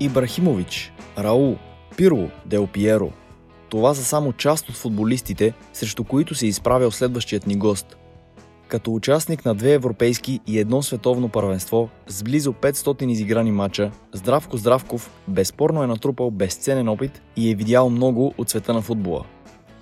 Ибрахимович, 0.00 0.92
Раул, 1.18 1.56
Пирло, 1.96 2.28
Дел 2.46 2.66
Пиеро. 2.66 3.12
Това 3.68 3.94
са 3.94 4.04
само 4.04 4.32
част 4.32 4.68
от 4.68 4.74
футболистите, 4.74 5.52
срещу 5.72 6.04
които 6.04 6.34
се 6.34 6.46
е 6.46 6.48
изправил 6.48 6.90
следващият 6.90 7.46
ни 7.46 7.56
гост. 7.56 7.96
Като 8.68 8.94
участник 8.94 9.44
на 9.44 9.54
две 9.54 9.72
европейски 9.72 10.40
и 10.46 10.58
едно 10.58 10.82
световно 10.82 11.28
първенство 11.28 11.88
с 12.06 12.22
близо 12.22 12.52
500 12.52 13.10
изиграни 13.10 13.52
мача, 13.52 13.90
Здравко 14.12 14.56
Здравков 14.56 15.10
безспорно 15.28 15.82
е 15.82 15.86
натрупал 15.86 16.30
безценен 16.30 16.88
опит 16.88 17.22
и 17.36 17.50
е 17.50 17.54
видял 17.54 17.90
много 17.90 18.34
от 18.38 18.48
света 18.48 18.74
на 18.74 18.82
футбола. 18.82 19.24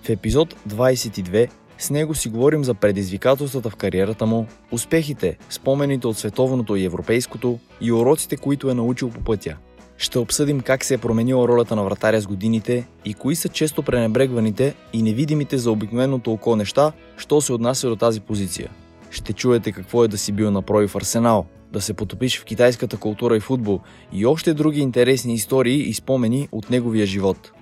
В 0.03 0.09
епизод 0.09 0.55
22 0.69 1.49
с 1.79 1.91
него 1.91 2.15
си 2.15 2.29
говорим 2.29 2.65
за 2.65 2.75
предизвикателствата 2.75 3.71
в 3.71 3.77
кариерата 3.77 4.27
му, 4.27 4.47
успехите, 4.71 5.39
спомените 5.51 6.07
от 6.07 6.19
световното 6.19 6.77
и 6.77 6.85
европейското 6.85 7.59
и 7.81 7.93
уроците, 7.93 8.37
които 8.37 8.71
е 8.71 8.75
научил 8.75 9.11
по 9.11 9.21
пътя. 9.21 9.57
Ще 9.99 10.19
обсъдим 10.19 10.61
как 10.61 10.85
се 10.85 10.95
е 10.95 10.99
променила 10.99 11.49
ролята 11.49 11.77
на 11.77 11.85
вратаря 11.85 12.21
с 12.21 12.27
годините 12.27 12.87
и 13.05 13.15
кои 13.15 13.37
са 13.37 13.49
често 13.49 13.83
пренебрегваните 13.83 14.75
и 14.93 15.03
невидимите 15.03 15.59
за 15.59 15.71
обикновеното 15.71 16.33
око 16.33 16.57
неща, 16.57 16.93
що 17.17 17.41
се 17.41 17.53
отнася 17.53 17.89
до 17.89 17.97
тази 17.97 18.21
позиция. 18.21 18.71
Ще 19.11 19.33
чуете 19.33 19.73
какво 19.73 20.05
е 20.05 20.09
да 20.09 20.19
си 20.19 20.33
бил 20.33 20.51
на 20.51 20.63
прои 20.63 20.89
в 20.89 20.97
Арсенал, 20.97 21.47
да 21.73 21.81
се 21.81 21.95
потопиш 21.95 22.41
в 22.41 22.45
китайската 22.45 22.97
култура 22.97 23.37
и 23.37 23.41
футбол 23.41 23.81
и 24.13 24.27
още 24.27 24.55
други 24.55 24.81
интересни 24.81 25.35
истории 25.35 25.89
и 25.89 25.95
спомени 25.95 26.49
от 26.53 26.71
неговия 26.71 27.07
живот. 27.07 27.53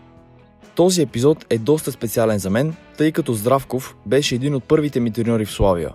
Този 0.74 1.02
епизод 1.02 1.46
е 1.50 1.58
доста 1.58 1.92
специален 1.92 2.38
за 2.38 2.50
мен, 2.50 2.74
тъй 2.98 3.12
като 3.12 3.32
Здравков 3.32 3.96
беше 4.06 4.34
един 4.34 4.54
от 4.54 4.64
първите 4.64 5.00
ми 5.00 5.10
треньори 5.10 5.44
в 5.44 5.52
Славия. 5.52 5.90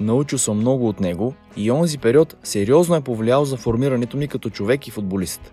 Научил 0.00 0.38
съм 0.38 0.56
много 0.56 0.88
от 0.88 1.00
него 1.00 1.34
и 1.56 1.70
онзи 1.70 1.98
период 1.98 2.36
сериозно 2.42 2.94
е 2.94 3.00
повлиял 3.00 3.44
за 3.44 3.56
формирането 3.56 4.16
ми 4.16 4.28
като 4.28 4.50
човек 4.50 4.86
и 4.86 4.90
футболист. 4.90 5.52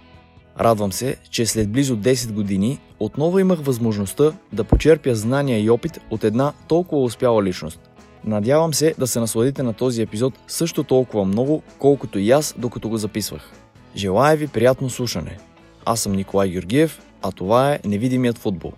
Радвам 0.61 0.91
се, 0.91 1.15
че 1.29 1.45
след 1.45 1.71
близо 1.71 1.97
10 1.97 2.31
години 2.31 2.79
отново 2.99 3.39
имах 3.39 3.59
възможността 3.59 4.31
да 4.53 4.63
почерпя 4.63 5.15
знания 5.15 5.63
и 5.63 5.69
опит 5.69 5.99
от 6.09 6.23
една 6.23 6.53
толкова 6.67 7.03
успяла 7.03 7.43
личност. 7.43 7.79
Надявам 8.25 8.73
се 8.73 8.93
да 8.97 9.07
се 9.07 9.19
насладите 9.19 9.63
на 9.63 9.73
този 9.73 10.01
епизод 10.01 10.33
също 10.47 10.83
толкова 10.83 11.25
много, 11.25 11.61
колкото 11.79 12.19
и 12.19 12.31
аз, 12.31 12.55
докато 12.57 12.89
го 12.89 12.97
записвах. 12.97 13.51
Желая 13.95 14.37
ви 14.37 14.47
приятно 14.47 14.89
слушане. 14.89 15.37
Аз 15.85 15.99
съм 15.99 16.11
Николай 16.11 16.49
Георгиев, 16.49 17.01
а 17.21 17.31
това 17.31 17.73
е 17.73 17.79
Невидимият 17.85 18.37
футбол. 18.37 18.71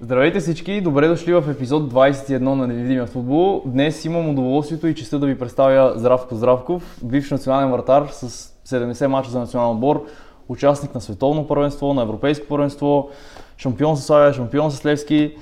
Здравейте 0.00 0.40
всички, 0.40 0.80
добре 0.80 1.08
дошли 1.08 1.32
в 1.32 1.50
епизод 1.50 1.92
21 1.92 2.38
на 2.38 2.66
Невидимия 2.66 3.06
футбол. 3.06 3.62
Днес 3.66 4.04
имам 4.04 4.30
удоволствието 4.30 4.86
и 4.86 4.94
честа 4.94 5.18
да 5.18 5.26
ви 5.26 5.38
представя 5.38 5.92
Здравко 5.96 6.34
Здравков, 6.34 6.98
бивш 7.02 7.30
национален 7.30 7.70
вратар 7.70 8.08
с 8.12 8.57
70 8.68 9.06
мача 9.06 9.30
за 9.30 9.38
национален 9.38 9.72
отбор, 9.72 10.06
участник 10.48 10.94
на 10.94 11.00
световно 11.00 11.46
първенство, 11.46 11.94
на 11.94 12.02
европейско 12.02 12.46
първенство, 12.48 13.08
шампион 13.56 13.96
с 13.96 14.02
Славия, 14.02 14.32
шампион 14.32 14.70
с 14.70 14.84
Левски. 14.84 15.36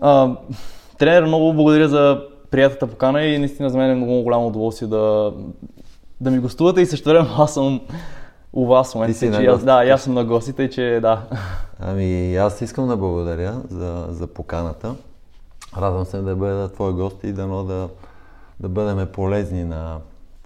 А, 0.00 0.36
тренер, 0.98 1.24
много 1.24 1.52
благодаря 1.52 1.88
за 1.88 2.20
приятата 2.50 2.86
покана 2.86 3.22
и 3.22 3.38
наистина 3.38 3.70
за 3.70 3.78
мен 3.78 3.90
е 3.90 3.94
много 3.94 4.22
голямо 4.22 4.46
удоволствие 4.46 4.88
да, 4.88 5.32
да 6.20 6.30
ми 6.30 6.38
гостувате 6.38 6.80
и 6.80 6.86
също 6.86 7.08
време 7.08 7.28
аз 7.38 7.54
съм 7.54 7.80
у 8.52 8.66
вас 8.66 8.92
в 8.92 8.94
момента. 8.94 9.12
Ти 9.12 9.18
си 9.18 9.32
че 9.32 9.46
аз, 9.46 9.64
да, 9.64 9.84
и 9.84 9.90
аз 9.90 10.02
съм 10.02 10.14
на 10.14 10.24
гостите, 10.24 10.70
че 10.70 10.98
да. 11.02 11.22
Ами 11.80 12.36
аз 12.36 12.60
искам 12.60 12.88
да 12.88 12.96
благодаря 12.96 13.62
за, 13.70 14.06
за 14.08 14.26
поканата. 14.26 14.94
Радвам 15.76 16.04
се 16.04 16.18
да 16.18 16.36
бъда 16.36 16.68
твой 16.68 16.92
гост 16.92 17.24
и 17.24 17.32
дано 17.32 17.64
да, 17.64 17.88
да 18.60 18.68
бъдем 18.68 19.08
полезни 19.12 19.64
на 19.64 19.98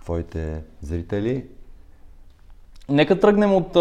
твоите 0.03 0.63
зрители. 0.83 1.45
Нека 2.91 3.21
тръгнем 3.21 3.55
от 3.55 3.77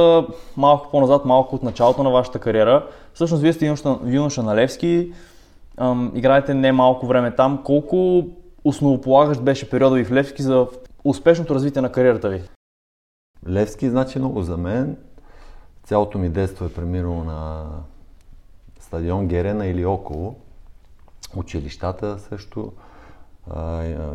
малко 0.57 0.91
по-назад, 0.91 1.25
малко 1.25 1.55
от 1.55 1.63
началото 1.63 2.03
на 2.03 2.09
вашата 2.09 2.39
кариера. 2.39 2.87
Всъщност, 3.13 3.41
вие 3.41 3.53
сте 3.53 3.65
юноша, 3.65 3.99
юноша 4.05 4.43
на 4.43 4.55
Левски, 4.55 5.13
играете 6.13 6.53
не 6.53 6.71
малко 6.71 7.07
време 7.07 7.35
там. 7.35 7.63
Колко 7.63 8.27
основополагащ 8.63 9.41
беше 9.41 9.69
периода 9.69 9.95
ви 9.95 10.05
в 10.05 10.11
Левски 10.11 10.43
за 10.43 10.67
успешното 11.03 11.55
развитие 11.55 11.81
на 11.81 11.91
кариерата 11.91 12.29
ви? 12.29 12.41
Левски 13.49 13.89
значи 13.89 14.19
много 14.19 14.41
за 14.41 14.57
мен. 14.57 14.97
Цялото 15.83 16.17
ми 16.17 16.29
детство 16.29 16.65
е 16.65 16.73
преминало 16.73 17.23
на 17.23 17.65
стадион 18.79 19.27
Герена 19.27 19.67
или 19.67 19.85
около. 19.85 20.35
Училищата 21.35 22.19
също. 22.19 22.71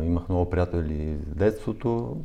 Имах 0.03 0.29
много 0.29 0.49
приятели 0.49 1.17
в 1.31 1.35
детството. 1.35 2.17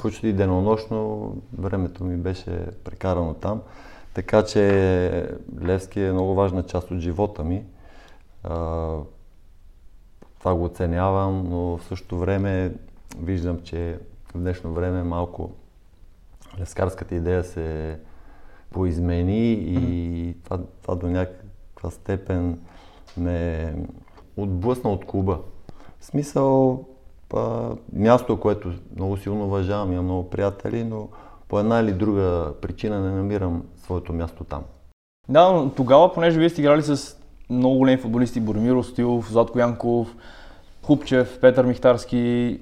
Почти 0.00 0.32
денонощно 0.32 1.36
времето 1.58 2.04
ми 2.04 2.16
беше 2.16 2.66
прекарано 2.84 3.34
там. 3.34 3.62
Така 4.14 4.44
че 4.44 5.28
Левски 5.62 6.00
е 6.00 6.12
много 6.12 6.34
важна 6.34 6.62
част 6.62 6.90
от 6.90 6.98
живота 6.98 7.44
ми. 7.44 7.64
Това 10.38 10.54
го 10.54 10.64
оценявам, 10.64 11.46
но 11.50 11.78
в 11.78 11.84
същото 11.88 12.18
време 12.18 12.74
виждам, 13.18 13.60
че 13.64 13.98
в 14.34 14.38
днешно 14.38 14.74
време 14.74 15.02
малко 15.02 15.50
лескарската 16.60 17.14
идея 17.14 17.44
се 17.44 17.98
поизмени 18.70 19.52
и 19.52 20.34
това, 20.44 20.58
това 20.82 20.94
до 20.94 21.06
някаква 21.06 21.90
степен 21.90 22.60
ме 23.16 23.74
отблъсна 24.36 24.90
от 24.90 25.06
клуба. 25.06 25.40
В 26.00 26.04
смисъл, 26.04 26.84
място, 27.92 28.40
което 28.40 28.72
много 28.96 29.16
силно 29.16 29.44
уважавам, 29.44 29.92
имам 29.92 30.04
много 30.04 30.30
приятели, 30.30 30.84
но 30.84 31.08
по 31.48 31.60
една 31.60 31.80
или 31.80 31.92
друга 31.92 32.52
причина 32.62 33.00
не 33.00 33.10
намирам 33.10 33.62
своето 33.84 34.12
място 34.12 34.44
там. 34.44 34.62
Да, 35.28 35.52
но 35.52 35.70
тогава, 35.70 36.12
понеже 36.12 36.38
вие 36.38 36.48
сте 36.48 36.60
играли 36.60 36.82
с 36.82 37.16
много 37.50 37.78
големи 37.78 38.00
футболисти, 38.00 38.40
Боремир 38.40 38.82
Стилов, 38.82 39.30
Златко 39.30 39.58
Янков, 39.58 40.16
Хупчев, 40.82 41.38
Петър 41.40 41.64
Михтарски, 41.64 42.58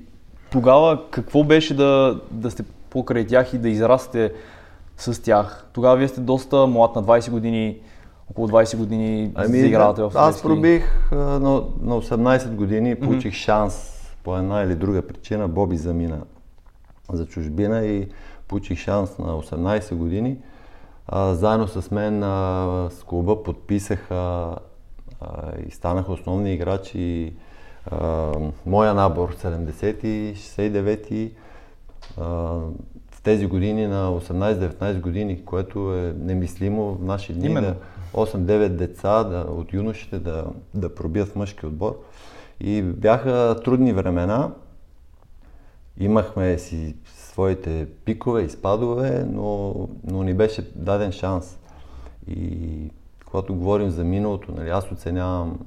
тогава 0.52 1.10
какво 1.10 1.44
беше 1.44 1.76
да, 1.76 2.20
да 2.30 2.50
сте 2.50 2.64
покрай 2.90 3.26
тях 3.26 3.54
и 3.54 3.58
да 3.58 3.68
израсте 3.68 4.32
с 4.96 5.22
тях? 5.22 5.66
Тогава 5.72 5.96
вие 5.96 6.08
сте 6.08 6.20
доста 6.20 6.66
млад, 6.66 6.96
на 6.96 7.02
20 7.02 7.30
години, 7.30 7.78
около 8.30 8.48
20 8.48 8.76
години 8.76 9.32
ами, 9.34 9.60
заигравате 9.60 10.02
в 10.02 10.12
Аз 10.14 10.42
пробих 10.42 11.10
на, 11.12 11.62
на 11.82 12.00
18 12.02 12.54
години, 12.54 12.94
получих 12.94 13.32
mm-hmm. 13.32 13.44
шанс 13.44 13.99
по 14.24 14.36
една 14.36 14.62
или 14.62 14.74
друга 14.74 15.06
причина. 15.06 15.48
Боби 15.48 15.76
замина 15.76 16.20
за 17.12 17.26
чужбина 17.26 17.86
и 17.86 18.08
получих 18.48 18.78
шанс 18.78 19.18
на 19.18 19.26
18 19.26 19.94
години. 19.94 20.38
А, 21.06 21.34
заедно 21.34 21.68
с 21.68 21.90
мен 21.90 22.22
а, 22.22 22.88
с 22.90 23.04
клуба 23.04 23.42
подписаха 23.42 24.14
а, 24.14 24.56
и 25.66 25.70
станаха 25.70 26.12
основни 26.12 26.54
играчи 26.54 27.34
а, 27.86 28.32
моя 28.66 28.94
набор 28.94 29.36
70-ти, 29.36 30.34
69-ти. 30.36 31.32
в 33.10 33.22
тези 33.22 33.46
години 33.46 33.86
на 33.86 34.20
18-19 34.20 35.00
години, 35.00 35.44
което 35.44 35.94
е 35.94 36.14
немислимо 36.18 36.94
в 36.94 37.04
наши 37.04 37.32
дни. 37.32 37.46
Именно. 37.46 37.74
8-9 38.14 38.68
деца 38.68 39.24
да, 39.24 39.38
от 39.38 39.72
юношите 39.72 40.18
да, 40.18 40.44
да 40.74 40.94
пробият 40.94 41.28
в 41.28 41.36
мъжки 41.36 41.66
отбор. 41.66 41.98
И 42.60 42.82
бяха 42.82 43.60
трудни 43.64 43.92
времена. 43.92 44.50
Имахме 45.98 46.58
си 46.58 46.96
своите 47.06 47.88
пикове 48.04 48.42
и 48.42 48.50
спадове, 48.50 49.24
но, 49.28 49.74
но 50.04 50.22
ни 50.22 50.34
беше 50.34 50.70
даден 50.74 51.12
шанс. 51.12 51.58
И 52.28 52.90
когато 53.26 53.54
говорим 53.54 53.90
за 53.90 54.04
миналото, 54.04 54.52
нали, 54.52 54.68
аз 54.68 54.92
оценявам, 54.92 55.58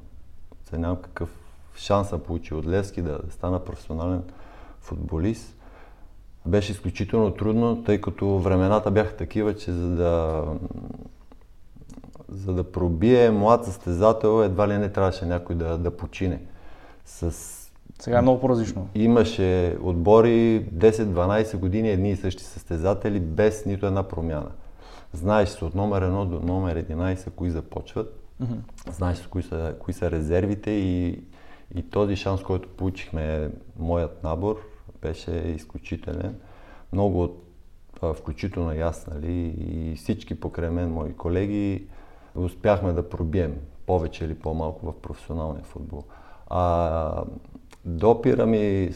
оценявам 0.64 0.98
какъв 1.02 1.30
шанс 1.76 2.10
съм 2.10 2.20
получил 2.20 2.58
от 2.58 2.68
Левски 2.68 3.02
да 3.02 3.20
стана 3.30 3.60
професионален 3.60 4.24
футболист. 4.82 5.56
Беше 6.46 6.72
изключително 6.72 7.32
трудно, 7.32 7.84
тъй 7.84 8.02
като 8.02 8.40
времената 8.40 8.92
бяха 8.92 9.16
такива, 9.16 9.56
че 9.56 9.72
за 9.72 9.90
да, 9.90 10.44
за 12.30 12.54
да 12.54 12.72
пробие 12.72 13.32
млад 13.32 13.66
състезател, 13.66 14.44
едва 14.44 14.68
ли 14.68 14.78
не 14.78 14.92
трябваше 14.92 15.26
някой 15.26 15.56
да, 15.56 15.78
да 15.78 15.98
почине. 15.98 16.42
С... 17.06 17.32
Сега 18.00 18.18
е 18.18 18.22
много 18.22 18.40
по-различно. 18.40 18.90
Имаше 18.96 19.78
отбори 19.82 20.66
10-12 20.76 21.58
години, 21.58 21.90
едни 21.90 22.12
и 22.12 22.16
същи 22.16 22.44
състезатели, 22.44 23.20
без 23.20 23.66
нито 23.66 23.86
една 23.86 24.04
промяна. 24.04 24.52
Знаеш 25.14 25.50
се 25.50 25.66
от 25.66 25.76
номер 25.76 26.04
1 26.04 26.26
до 26.26 26.40
номер 26.40 26.86
11 26.86 27.32
кои 27.32 27.50
започват, 27.50 28.20
mm-hmm. 28.42 28.92
знаеш 28.92 29.22
кои 29.22 29.44
са, 29.44 29.76
кои 29.80 29.94
са 29.94 30.12
резервите 30.12 30.72
и, 30.72 31.24
и 31.76 31.90
този 31.90 32.16
шанс, 32.16 32.44
който 32.44 32.70
получихме, 32.70 33.50
моят 33.80 34.24
набор, 34.24 34.62
беше 35.02 35.32
изключителен. 35.32 36.36
Много 36.94 37.24
от, 37.24 37.44
включително 38.16 38.74
и 38.74 38.82
аз, 38.82 39.08
нали, 39.08 39.56
и 39.58 39.96
всички 39.96 40.40
покрай 40.40 40.70
мен, 40.70 40.92
мои 40.92 41.14
колеги, 41.14 41.88
успяхме 42.36 42.94
да 42.94 43.10
пробием 43.10 43.58
повече 43.86 44.26
или 44.26 44.36
по-малко 44.36 44.86
в 44.86 45.02
професионалния 45.02 45.64
футбол. 45.64 46.04
А 46.50 47.24
допира 47.86 48.46
ми 48.46 48.90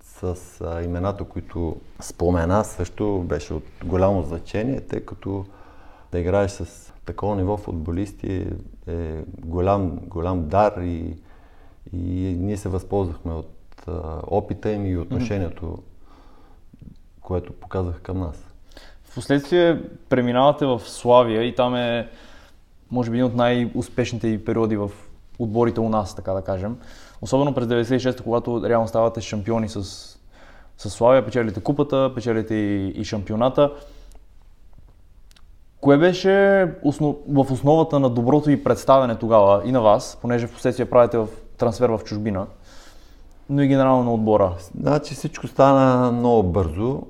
с 0.00 0.60
а, 0.60 0.82
имената, 0.82 1.24
които 1.24 1.76
спомена, 2.00 2.64
също 2.64 3.24
беше 3.28 3.54
от 3.54 3.64
голямо 3.84 4.22
значение, 4.22 4.80
тъй 4.80 5.00
като 5.00 5.44
да 6.12 6.18
играеш 6.18 6.50
с 6.50 6.92
такова 7.04 7.36
ниво 7.36 7.56
футболисти 7.56 8.46
е 8.88 9.22
голям, 9.44 9.96
голям 9.96 10.48
дар 10.48 10.72
и, 10.80 11.16
и 11.92 12.36
ние 12.40 12.56
се 12.56 12.68
възползвахме 12.68 13.32
от 13.32 13.54
а, 13.86 14.20
опита 14.26 14.70
им 14.70 14.86
и 14.86 14.98
отношението, 14.98 15.78
което 17.20 17.52
показах 17.52 18.00
към 18.02 18.18
нас. 18.18 18.44
Впоследствие 19.04 19.82
преминавате 20.08 20.66
в 20.66 20.80
Славия 20.80 21.42
и 21.42 21.54
там 21.54 21.74
е, 21.74 22.08
може 22.90 23.10
би, 23.10 23.16
един 23.16 23.26
от 23.26 23.34
най-успешните 23.34 24.44
периоди 24.44 24.76
в 24.76 24.90
отборите 25.38 25.80
у 25.80 25.88
нас, 25.88 26.14
така 26.14 26.32
да 26.32 26.42
кажем. 26.42 26.76
Особено 27.22 27.54
през 27.54 27.66
96-та, 27.66 28.24
когато 28.24 28.68
реално 28.68 28.88
ставате 28.88 29.20
шампиони 29.20 29.68
с, 29.68 29.82
с 30.78 30.90
Славия, 30.90 31.24
печелите 31.24 31.60
купата, 31.60 32.12
печелите 32.14 32.54
и, 32.54 32.88
и 32.88 33.04
шампионата. 33.04 33.72
Кое 35.80 35.98
беше 35.98 36.64
основ... 36.82 37.16
в 37.28 37.52
основата 37.52 38.00
на 38.00 38.10
доброто 38.10 38.50
и 38.50 38.64
представяне 38.64 39.14
тогава 39.14 39.62
и 39.64 39.72
на 39.72 39.80
вас, 39.80 40.18
понеже 40.22 40.46
в 40.46 40.52
последствие 40.52 40.90
правите 40.90 41.18
в 41.18 41.28
трансфер 41.58 41.88
в 41.88 42.00
чужбина, 42.04 42.46
но 43.50 43.62
и 43.62 43.68
генерално 43.68 44.04
на 44.04 44.14
отбора? 44.14 44.52
Значи 44.80 45.14
всичко 45.14 45.46
стана 45.46 46.12
много 46.12 46.42
бързо. 46.42 47.02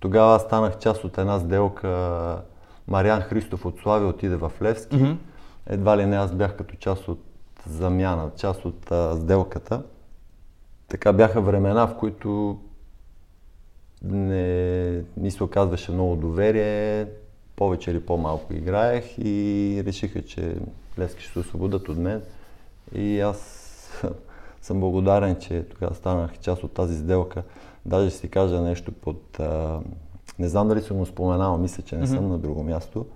Тогава 0.00 0.40
станах 0.40 0.78
част 0.78 1.04
от 1.04 1.18
една 1.18 1.38
сделка. 1.38 2.38
Мариан 2.88 3.20
Христов 3.20 3.66
от 3.66 3.78
Славия 3.82 4.08
отиде 4.08 4.36
в 4.36 4.52
Левски. 4.62 4.96
Mm-hmm. 4.96 5.16
Едва 5.66 5.96
ли 5.96 6.06
не 6.06 6.16
аз 6.16 6.32
бях 6.32 6.56
като 6.56 6.76
част 6.76 7.08
от 7.08 7.25
замяна, 7.68 8.30
част 8.36 8.64
от 8.64 8.90
а, 8.92 9.16
сделката. 9.16 9.82
Така 10.88 11.12
бяха 11.12 11.40
времена, 11.40 11.86
в 11.86 11.96
които 11.96 12.58
не 14.02 15.02
ми 15.16 15.30
се 15.30 15.44
оказваше 15.44 15.92
много 15.92 16.16
доверие, 16.16 17.06
повече 17.56 17.90
или 17.90 18.00
по-малко 18.00 18.54
играех 18.54 19.18
и 19.18 19.82
решиха, 19.86 20.22
че 20.22 20.56
Левски 20.98 21.22
ще 21.22 21.32
се 21.32 21.38
освободят 21.38 21.88
от 21.88 21.96
мен. 21.96 22.22
И 22.94 23.20
аз 23.20 23.38
съм 24.62 24.80
благодарен, 24.80 25.36
че 25.40 25.64
тогава 25.68 25.94
станах 25.94 26.38
част 26.38 26.64
от 26.64 26.72
тази 26.72 26.98
сделка. 26.98 27.42
Даже 27.86 28.10
си 28.10 28.28
кажа 28.28 28.60
нещо 28.60 28.92
под... 28.92 29.40
А, 29.40 29.80
не 30.38 30.48
знам 30.48 30.68
дали 30.68 30.82
съм 30.82 30.96
го 30.96 31.06
споменал, 31.06 31.58
мисля, 31.58 31.82
че 31.82 31.96
не 31.96 32.06
mm-hmm. 32.06 32.16
съм 32.16 32.28
на 32.28 32.38
друго 32.38 32.62
място. 32.62 33.06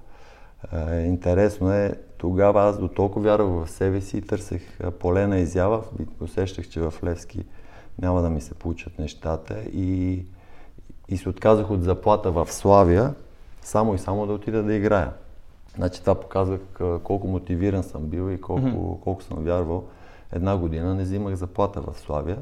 А, 0.72 0.94
интересно 0.94 1.72
е, 1.72 1.94
тогава 2.20 2.62
аз 2.62 2.78
до 2.78 2.88
толкова 2.88 3.24
вярвах 3.24 3.66
в 3.66 3.70
себе 3.70 4.00
си 4.00 4.16
и 4.18 4.22
търсех 4.22 4.78
полена 4.98 5.38
изява. 5.38 5.82
Усещах, 6.20 6.68
че 6.68 6.80
в 6.80 6.94
Левски 7.04 7.44
няма 7.98 8.22
да 8.22 8.30
ми 8.30 8.40
се 8.40 8.54
получат 8.54 8.98
нещата 8.98 9.62
и, 9.72 10.22
и 11.08 11.16
се 11.16 11.28
отказах 11.28 11.70
от 11.70 11.82
заплата 11.84 12.30
в 12.30 12.52
Славия, 12.52 13.14
само 13.62 13.94
и 13.94 13.98
само 13.98 14.26
да 14.26 14.32
отида 14.32 14.62
да 14.62 14.74
играя. 14.74 15.12
Значи 15.76 16.00
това 16.00 16.14
показва 16.14 16.58
колко 17.04 17.28
мотивиран 17.28 17.82
съм 17.82 18.02
бил 18.02 18.30
и 18.30 18.40
колко, 18.40 18.62
mm-hmm. 18.62 19.00
колко 19.00 19.22
съм 19.22 19.44
вярвал. 19.44 19.84
Една 20.32 20.56
година 20.56 20.94
не 20.94 21.02
взимах 21.02 21.34
заплата 21.34 21.80
в 21.80 21.98
Славия. 21.98 22.38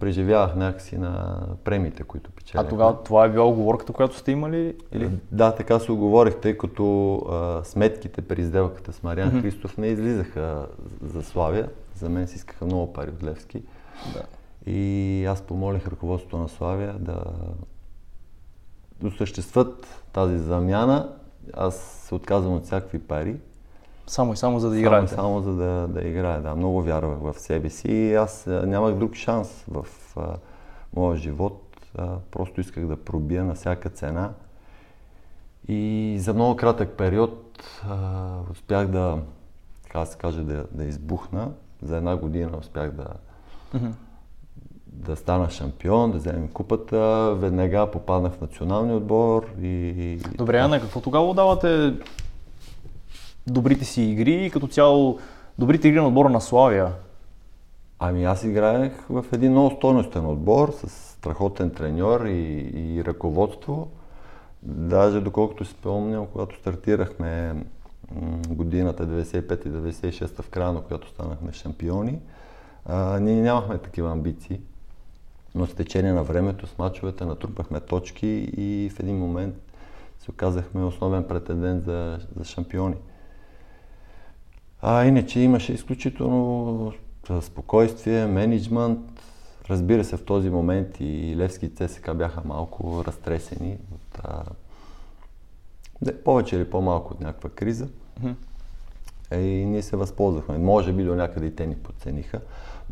Преживявах 0.00 0.56
някакси 0.56 0.98
на 0.98 1.40
премиите, 1.64 2.02
които 2.02 2.30
печелях. 2.30 2.66
А 2.66 2.68
тогава 2.68 3.02
това 3.02 3.24
е 3.24 3.30
била 3.30 3.44
оговорката, 3.44 3.92
която 3.92 4.16
сте 4.16 4.32
имали? 4.32 4.76
Или? 4.92 5.10
Да, 5.32 5.54
така 5.54 5.78
се 5.78 5.92
оговорих, 5.92 6.36
тъй 6.40 6.58
като 6.58 7.16
а, 7.30 7.64
сметките 7.64 8.22
при 8.22 8.44
сделката 8.44 8.92
с 8.92 9.02
Мариан 9.02 9.30
mm-hmm. 9.30 9.42
Христов 9.42 9.78
не 9.78 9.86
излизаха 9.86 10.66
за 11.02 11.22
Славия. 11.22 11.68
За 11.94 12.08
мен 12.08 12.26
си 12.26 12.36
искаха 12.36 12.64
много 12.64 12.92
пари 12.92 13.10
от 13.10 13.22
Левски. 13.22 13.62
Да. 14.14 14.22
И 14.72 15.24
аз 15.24 15.42
помолих 15.42 15.88
ръководството 15.88 16.38
на 16.38 16.48
Славия 16.48 16.94
да 16.98 17.24
осъществят 19.04 20.02
тази 20.12 20.38
замяна. 20.38 21.12
Аз 21.54 21.76
се 21.76 22.14
отказвам 22.14 22.54
от 22.54 22.64
всякакви 22.64 22.98
пари. 22.98 23.36
Само 24.06 24.32
и 24.32 24.36
само 24.36 24.60
за 24.60 24.70
да 24.70 24.78
играете? 24.78 25.08
Само, 25.08 25.42
само 25.42 25.42
за 25.42 25.64
да, 25.64 25.88
да 25.88 26.08
играя, 26.08 26.40
да. 26.40 26.54
Много 26.54 26.82
вярвах 26.82 27.18
в 27.18 27.40
себе 27.40 27.70
си 27.70 27.88
и 27.88 28.14
аз 28.14 28.46
нямах 28.46 28.94
друг 28.94 29.14
шанс 29.14 29.64
в 29.68 29.86
а, 30.16 30.36
моя 30.96 31.16
живот. 31.16 31.62
А, 31.98 32.08
просто 32.30 32.60
исках 32.60 32.86
да 32.86 32.96
пробия 32.96 33.44
на 33.44 33.54
всяка 33.54 33.90
цена. 33.90 34.30
И 35.68 36.16
за 36.20 36.34
много 36.34 36.56
кратък 36.56 36.90
период 36.98 37.64
а, 37.88 38.38
успях 38.52 38.86
да, 38.86 39.18
така 39.82 40.00
да 40.00 40.06
се 40.06 40.18
каже, 40.18 40.42
да, 40.42 40.64
да 40.70 40.84
избухна. 40.84 41.50
За 41.82 41.96
една 41.96 42.16
година 42.16 42.56
успях 42.58 42.90
да, 42.90 43.06
mm-hmm 43.74 43.92
да 44.96 45.16
стана 45.16 45.50
шампион, 45.50 46.10
да 46.10 46.18
вземем 46.18 46.48
купата. 46.48 47.34
Веднага 47.34 47.90
попаднах 47.90 48.32
в 48.32 48.40
националния 48.40 48.96
отбор 48.96 49.46
и... 49.62 50.18
Добре, 50.34 50.58
Ана, 50.58 50.80
какво 50.80 51.00
тогава 51.00 51.34
давате 51.34 51.94
добрите 53.46 53.84
си 53.84 54.02
игри 54.02 54.46
и 54.46 54.50
като 54.50 54.66
цяло 54.66 55.18
добрите 55.58 55.88
игри 55.88 56.00
на 56.00 56.08
отбора 56.08 56.28
на 56.28 56.40
Славия? 56.40 56.92
Ами 57.98 58.24
аз 58.24 58.44
играех 58.44 58.92
в 59.08 59.24
един 59.32 59.50
много 59.50 59.70
стойностен 59.70 60.26
отбор 60.26 60.72
с 60.72 60.88
страхотен 60.88 61.70
треньор 61.70 62.24
и, 62.24 62.70
и 62.74 63.04
ръководство. 63.04 63.88
Даже 64.62 65.20
доколкото 65.20 65.64
си 65.64 65.72
спомням, 65.72 66.26
когато 66.26 66.56
стартирахме 66.56 67.64
годината 68.48 69.06
95 69.06 69.66
и 69.66 69.70
96 69.70 70.42
в 70.42 70.50
края, 70.50 70.72
на 70.72 70.80
която 70.80 71.08
станахме 71.08 71.52
шампиони, 71.52 72.18
а, 72.84 73.20
ние 73.20 73.42
нямахме 73.42 73.78
такива 73.78 74.12
амбиции 74.12 74.60
но 75.56 75.66
с 75.66 75.74
течение 75.74 76.12
на 76.12 76.22
времето, 76.22 76.66
с 76.66 76.78
мачовете, 76.78 77.24
натрупахме 77.24 77.80
точки 77.80 78.26
и 78.56 78.90
в 78.94 79.00
един 79.00 79.18
момент 79.18 79.54
се 80.18 80.30
оказахме 80.30 80.84
основен 80.84 81.24
претендент 81.24 81.84
за, 81.84 82.18
за 82.36 82.44
шампиони. 82.44 82.96
А 84.82 85.04
иначе 85.04 85.40
имаше 85.40 85.72
изключително 85.72 86.92
спокойствие, 87.40 88.26
менеджмент. 88.26 89.00
Разбира 89.70 90.04
се, 90.04 90.16
в 90.16 90.24
този 90.24 90.50
момент 90.50 91.00
и 91.00 91.36
Левски 91.36 91.66
и 91.66 91.74
ЦСК 91.74 92.14
бяха 92.14 92.42
малко 92.44 93.04
разтресени 93.06 93.78
от 93.94 94.18
а, 94.24 94.44
повече 96.24 96.56
или 96.56 96.70
по-малко 96.70 97.14
от 97.14 97.20
някаква 97.20 97.50
криза. 97.50 97.88
Mm-hmm. 98.20 98.34
И 99.36 99.64
ние 99.64 99.82
се 99.82 99.96
възползвахме. 99.96 100.58
Може 100.58 100.92
би 100.92 101.04
до 101.04 101.14
някъде 101.14 101.46
и 101.46 101.56
те 101.56 101.66
ни 101.66 101.76
подцениха 101.76 102.40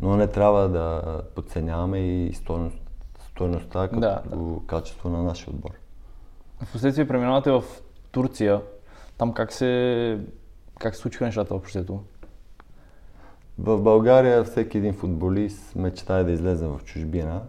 но 0.01 0.17
не 0.17 0.27
трябва 0.27 0.69
да 0.69 1.21
подценяваме 1.35 1.99
и 1.99 2.33
стойност, 2.33 2.77
стойността 3.31 3.87
като 3.87 3.99
да, 3.99 4.21
да. 4.25 4.37
качество 4.67 5.09
на 5.09 5.23
нашия 5.23 5.49
отбор. 5.49 5.71
Впоследствие 6.65 7.07
преминавате 7.07 7.51
в 7.51 7.63
Турция. 8.11 8.61
Там 9.17 9.33
как 9.33 9.53
се, 9.53 10.19
как 10.79 10.95
се 10.95 11.01
случиха 11.01 11.25
нещата 11.25 11.55
общото? 11.55 12.03
В 13.57 13.81
България 13.81 14.43
всеки 14.43 14.77
един 14.77 14.93
футболист 14.93 15.75
мечтае 15.75 16.23
да 16.23 16.31
излезе 16.31 16.67
в 16.67 16.79
чужбина, 16.85 17.41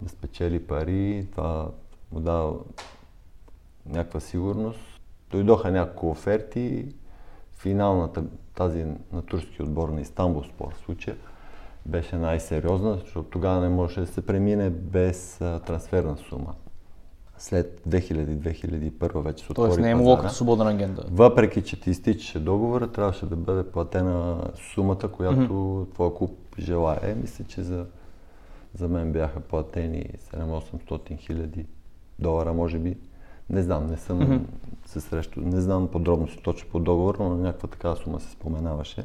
да 0.00 0.08
спечели 0.08 0.66
пари, 0.66 1.28
това 1.30 1.70
му 2.12 2.20
дава 2.20 2.54
някаква 3.86 4.20
сигурност. 4.20 4.80
Дойдоха 5.30 5.70
няколко 5.70 6.10
оферти, 6.10 6.94
финалната 7.56 8.24
тази 8.54 8.86
на 9.12 9.22
турски 9.22 9.62
отбор 9.62 9.88
на 9.88 10.00
Истанбул 10.00 10.44
спор 10.44 10.74
в 10.74 10.78
случая 10.78 11.16
беше 11.86 12.16
най-сериозна, 12.16 12.94
защото 12.94 13.28
тогава 13.28 13.60
не 13.60 13.68
можеше 13.68 14.00
да 14.00 14.06
се 14.06 14.26
премине 14.26 14.70
без 14.70 15.36
трансферна 15.38 16.16
сума. 16.16 16.54
След 17.38 17.80
2000-2001 17.88 19.22
вече 19.22 19.44
се 19.44 19.52
отвори 19.52 19.68
Тоест 19.68 19.80
не 19.80 19.88
е 19.88 19.90
имало 19.90 20.16
като 20.16 20.34
свободна 20.34 20.70
агента. 20.70 21.04
Въпреки, 21.10 21.62
че 21.62 21.80
ти 21.80 21.90
изтичаше 21.90 22.38
договора, 22.38 22.92
трябваше 22.92 23.26
да 23.26 23.36
бъде 23.36 23.70
платена 23.70 24.44
сумата, 24.74 25.08
която 25.12 25.40
mm-hmm. 25.40 25.94
твой 25.94 26.14
клуб 26.14 26.38
желая. 26.58 27.16
Мисля, 27.20 27.44
че 27.44 27.62
за, 27.62 27.86
за 28.74 28.88
мен 28.88 29.12
бяха 29.12 29.40
платени 29.40 30.04
7-800 30.34 31.18
хиляди 31.18 31.66
долара, 32.18 32.52
може 32.52 32.78
би. 32.78 32.96
Не 33.50 33.62
знам, 33.62 33.86
не 33.86 33.96
съм 33.96 34.20
mm-hmm. 34.20 34.40
се 34.86 35.00
срещу, 35.00 35.40
не 35.40 35.60
знам 35.60 35.88
подробности 35.88 36.42
точно 36.42 36.70
по 36.70 36.80
договор, 36.80 37.16
но 37.20 37.28
някаква 37.36 37.68
такава 37.68 37.96
сума 37.96 38.20
се 38.20 38.30
споменаваше. 38.30 39.04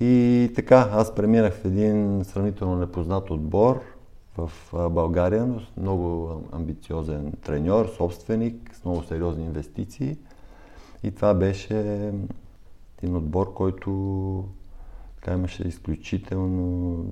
И 0.00 0.52
така, 0.54 0.88
аз 0.92 1.14
преминах 1.14 1.54
в 1.54 1.64
един 1.64 2.24
сравнително 2.24 2.76
непознат 2.76 3.30
отбор 3.30 3.80
в 4.36 4.50
България, 4.90 5.46
но 5.46 5.60
с 5.60 5.76
много 5.76 6.40
амбициозен 6.52 7.32
треньор, 7.42 7.86
собственик, 7.96 8.70
с 8.74 8.84
много 8.84 9.02
сериозни 9.02 9.44
инвестиции. 9.44 10.16
И 11.02 11.10
това 11.10 11.34
беше 11.34 12.12
един 12.98 13.16
отбор, 13.16 13.54
който 13.54 14.44
така 15.16 15.32
имаше 15.32 15.68
изключително 15.68 17.04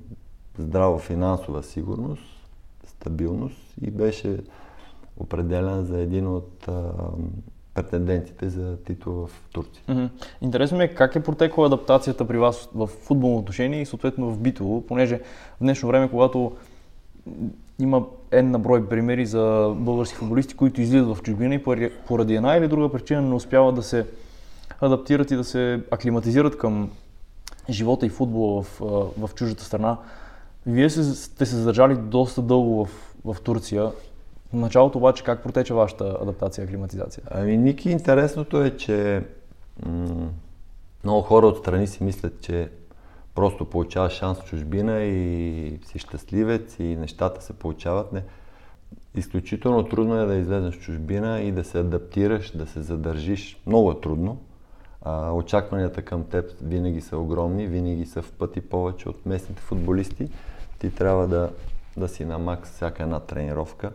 здрава 0.57 0.99
финансова 0.99 1.63
сигурност, 1.63 2.23
стабилност 2.85 3.73
и 3.81 3.91
беше 3.91 4.39
определен 5.17 5.85
за 5.85 5.99
един 5.99 6.27
от 6.27 6.69
претендентите 7.73 8.49
за 8.49 8.77
титул 8.77 9.13
в 9.13 9.49
Турция. 9.53 9.83
Mm-hmm. 9.89 10.09
Интересно 10.41 10.77
ми 10.77 10.83
е 10.83 10.95
как 10.95 11.15
е 11.15 11.23
протекла 11.23 11.65
адаптацията 11.65 12.27
при 12.27 12.37
вас 12.37 12.69
в 12.75 12.87
футболно 12.87 13.37
отношение 13.37 13.81
и 13.81 13.85
съответно 13.85 14.31
в 14.31 14.39
битово, 14.39 14.81
понеже 14.81 15.17
в 15.59 15.59
днешно 15.61 15.89
време, 15.89 16.09
когато 16.09 16.55
има 17.79 18.03
N 18.31 18.41
на 18.41 18.59
брой 18.59 18.89
примери 18.89 19.25
за 19.25 19.73
български 19.77 20.15
футболисти, 20.15 20.55
които 20.55 20.81
излизат 20.81 21.17
в 21.17 21.21
чужбина 21.21 21.55
и 21.55 21.63
поради 22.07 22.35
една 22.35 22.55
или 22.55 22.67
друга 22.67 22.91
причина 22.91 23.21
не 23.21 23.35
успяват 23.35 23.75
да 23.75 23.83
се 23.83 24.05
адаптират 24.81 25.31
и 25.31 25.35
да 25.35 25.43
се 25.43 25.81
аклиматизират 25.91 26.57
към 26.57 26.89
живота 27.69 28.05
и 28.05 28.09
футбола 28.09 28.63
в, 28.63 28.79
в 29.17 29.29
чуждата 29.35 29.63
страна. 29.63 29.97
Вие 30.65 30.89
сте 30.89 31.45
се 31.45 31.55
задържали 31.55 31.95
доста 31.95 32.41
дълго 32.41 32.85
в, 32.85 33.15
в 33.25 33.41
Турция. 33.41 33.91
В 34.53 34.53
началото 34.53 34.97
обаче 34.97 35.23
как 35.23 35.43
протече 35.43 35.73
вашата 35.73 36.17
адаптация 36.21 36.63
и 36.63 36.65
аклиматизация? 36.65 37.23
Ами, 37.31 37.57
Ники, 37.57 37.89
интересното 37.89 38.63
е, 38.63 38.77
че 38.77 39.23
м- 39.85 40.27
много 41.03 41.21
хора 41.21 41.47
отстрани 41.47 41.87
си 41.87 42.03
мислят, 42.03 42.41
че 42.41 42.69
просто 43.35 43.65
получаваш 43.65 44.13
шанс 44.13 44.39
в 44.39 44.45
чужбина 44.45 45.03
и 45.03 45.79
си 45.85 45.99
щастливец 45.99 46.79
и 46.79 46.83
нещата 46.83 47.41
се 47.41 47.53
получават. 47.53 48.13
Не. 48.13 48.23
Изключително 49.15 49.83
трудно 49.83 50.19
е 50.19 50.25
да 50.25 50.35
излезеш 50.35 50.75
в 50.75 50.81
чужбина 50.81 51.41
и 51.41 51.51
да 51.51 51.63
се 51.63 51.79
адаптираш, 51.79 52.57
да 52.57 52.67
се 52.67 52.81
задържиш. 52.81 53.61
Много 53.65 53.91
е 53.91 54.01
трудно. 54.01 54.37
А, 55.01 55.31
очакванията 55.31 56.01
към 56.01 56.23
теб 56.23 56.51
винаги 56.61 57.01
са 57.01 57.17
огромни, 57.17 57.67
винаги 57.67 58.05
са 58.05 58.21
в 58.21 58.31
пъти 58.31 58.61
повече 58.61 59.09
от 59.09 59.25
местните 59.25 59.61
футболисти. 59.61 60.29
Ти 60.79 60.95
трябва 60.95 61.27
да, 61.27 61.49
да 61.97 62.07
си 62.07 62.25
на 62.25 62.39
макс 62.39 62.71
всяка 62.71 63.03
една 63.03 63.19
тренировка 63.19 63.91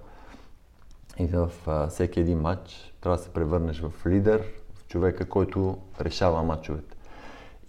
и 1.19 1.27
в 1.27 1.51
а, 1.67 1.87
всеки 1.89 2.21
един 2.21 2.41
матч 2.41 2.95
трябва 3.01 3.17
да 3.17 3.23
се 3.23 3.31
превърнеш 3.31 3.81
в 3.81 4.07
лидер, 4.07 4.45
в 4.75 4.89
човека, 4.89 5.29
който 5.29 5.79
решава 6.01 6.43
матчовете. 6.43 6.97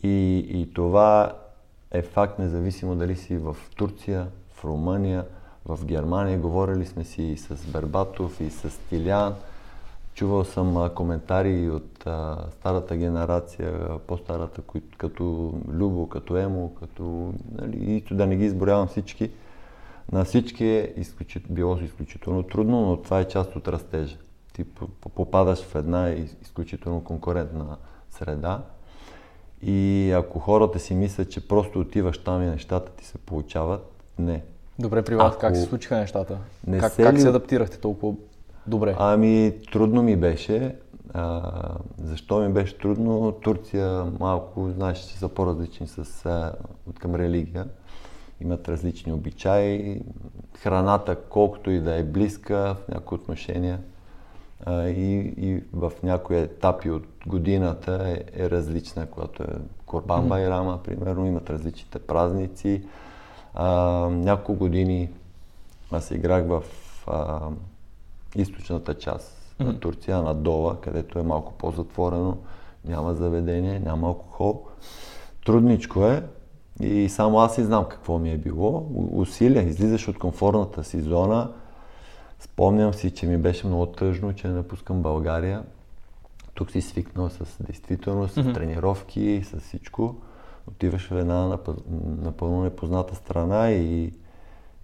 И, 0.03 0.37
и 0.49 0.73
това 0.73 1.33
е 1.91 2.01
факт, 2.01 2.39
независимо 2.39 2.95
дали 2.95 3.15
си 3.15 3.37
в 3.37 3.57
Турция, 3.75 4.27
в 4.53 4.65
Румъния, 4.65 5.25
в 5.65 5.85
Германия. 5.85 6.39
Говорили 6.39 6.85
сме 6.85 7.03
си 7.03 7.23
и 7.23 7.37
с 7.37 7.71
Бербатов, 7.71 8.41
и 8.41 8.49
с 8.49 8.79
Тилян. 8.89 9.35
Чувал 10.13 10.43
съм 10.43 10.89
коментари 10.95 11.69
от 11.69 12.07
а, 12.07 12.45
старата 12.51 12.97
генерация, 12.97 13.99
по-старата, 14.07 14.61
като 14.97 15.53
Любо, 15.71 16.09
като 16.09 16.37
Емо, 16.37 16.75
като... 16.79 17.33
Нали, 17.51 17.77
и 17.77 18.15
да 18.15 18.27
не 18.27 18.35
ги 18.35 18.45
изборявам 18.45 18.87
всички. 18.87 19.31
На 20.11 20.25
всички 20.25 20.65
е 20.65 20.93
изключит, 20.97 21.43
било 21.49 21.77
изключително 21.77 22.43
трудно, 22.43 22.85
но 22.85 22.97
това 22.97 23.19
е 23.19 23.27
част 23.27 23.55
от 23.55 23.67
растежа. 23.67 24.17
Ти 24.53 24.63
попадаш 25.15 25.63
в 25.63 25.75
една 25.75 26.09
изключително 26.41 27.03
конкурентна 27.03 27.77
среда 28.09 28.63
и 29.63 30.11
ако 30.11 30.39
хората 30.39 30.79
си 30.79 30.95
мислят, 30.95 31.31
че 31.31 31.47
просто 31.47 31.79
отиваш 31.79 32.17
там 32.17 32.41
и 32.43 32.45
нещата 32.45 32.91
ти 32.91 33.05
се 33.05 33.17
получават, 33.17 33.91
не. 34.19 34.43
Добре, 34.79 35.01
при 35.01 35.15
вас 35.15 35.31
ако... 35.31 35.41
как 35.41 35.55
се 35.55 35.61
случиха 35.61 35.97
нещата? 35.97 36.37
Не 36.67 36.79
как, 36.79 36.91
се 36.93 37.03
как 37.03 37.15
ли... 37.15 37.21
се 37.21 37.27
адаптирахте 37.27 37.79
толкова 37.79 38.13
добре? 38.67 38.95
Ами, 38.99 39.53
трудно 39.71 40.03
ми 40.03 40.15
беше. 40.15 40.75
А, 41.13 41.51
защо 42.03 42.39
ми 42.39 42.53
беше 42.53 42.77
трудно? 42.77 43.31
Турция 43.31 44.05
малко, 44.19 44.69
знаеш, 44.69 44.97
че 44.97 45.17
са 45.17 45.29
по-различни 45.29 45.87
с, 45.87 46.25
а, 46.25 46.53
от 46.89 46.99
към 46.99 47.15
религия. 47.15 47.65
Имат 48.41 48.69
различни 48.69 49.13
обичаи. 49.13 50.01
Храната, 50.57 51.15
колкото 51.15 51.71
и 51.71 51.79
да 51.79 51.95
е 51.95 52.03
близка 52.03 52.75
в 52.75 52.87
някои 52.87 53.15
отношения, 53.15 53.79
и, 54.67 55.33
и 55.37 55.63
в 55.73 55.91
някои 56.03 56.37
етапи 56.37 56.89
от 56.89 57.07
годината 57.27 57.99
е, 58.07 58.43
е 58.43 58.49
различна, 58.49 59.05
когато 59.05 59.43
е 59.43 59.55
Корбан 59.85 60.27
Байрама, 60.27 60.79
примерно, 60.83 61.25
имат 61.25 61.49
различните 61.49 61.99
празници. 61.99 62.83
А, 63.53 63.67
няколко 64.09 64.55
години 64.55 65.09
аз 65.91 66.11
играх 66.11 66.47
в 66.47 66.63
а, 67.07 67.39
източната 68.35 68.93
част 68.93 69.55
mm-hmm. 69.59 69.65
на 69.65 69.79
Турция, 69.79 70.21
на 70.21 70.35
Дола, 70.35 70.81
където 70.81 71.19
е 71.19 71.23
малко 71.23 71.53
по-затворено, 71.53 72.37
няма 72.85 73.13
заведение, 73.13 73.79
няма 73.79 74.07
алкохол. 74.07 74.63
Трудничко 75.45 76.05
е 76.05 76.23
и 76.81 77.09
само 77.09 77.39
аз 77.39 77.57
и 77.57 77.63
знам 77.63 77.85
какво 77.89 78.19
ми 78.19 78.31
е 78.31 78.37
било. 78.37 78.87
Усилия, 79.11 79.63
излизаш 79.63 80.07
от 80.07 80.19
комфортната 80.19 80.83
си 80.83 81.01
зона, 81.01 81.51
Спомням 82.39 82.93
си, 82.93 83.11
че 83.11 83.27
ми 83.27 83.37
беше 83.37 83.67
много 83.67 83.85
тъжно, 83.85 84.33
че 84.33 84.47
напускам 84.47 85.01
България. 85.01 85.63
Тук 86.53 86.71
си 86.71 86.81
свикнал 86.81 87.29
с 87.29 87.63
действителност, 87.63 88.33
с 88.33 88.37
mm-hmm. 88.37 88.53
тренировки, 88.53 89.43
с 89.43 89.59
всичко. 89.59 90.15
Отиваш 90.67 91.07
в 91.07 91.19
една 91.19 91.57
напълно 92.21 92.63
непозната 92.63 93.15
страна 93.15 93.71
и, 93.71 94.13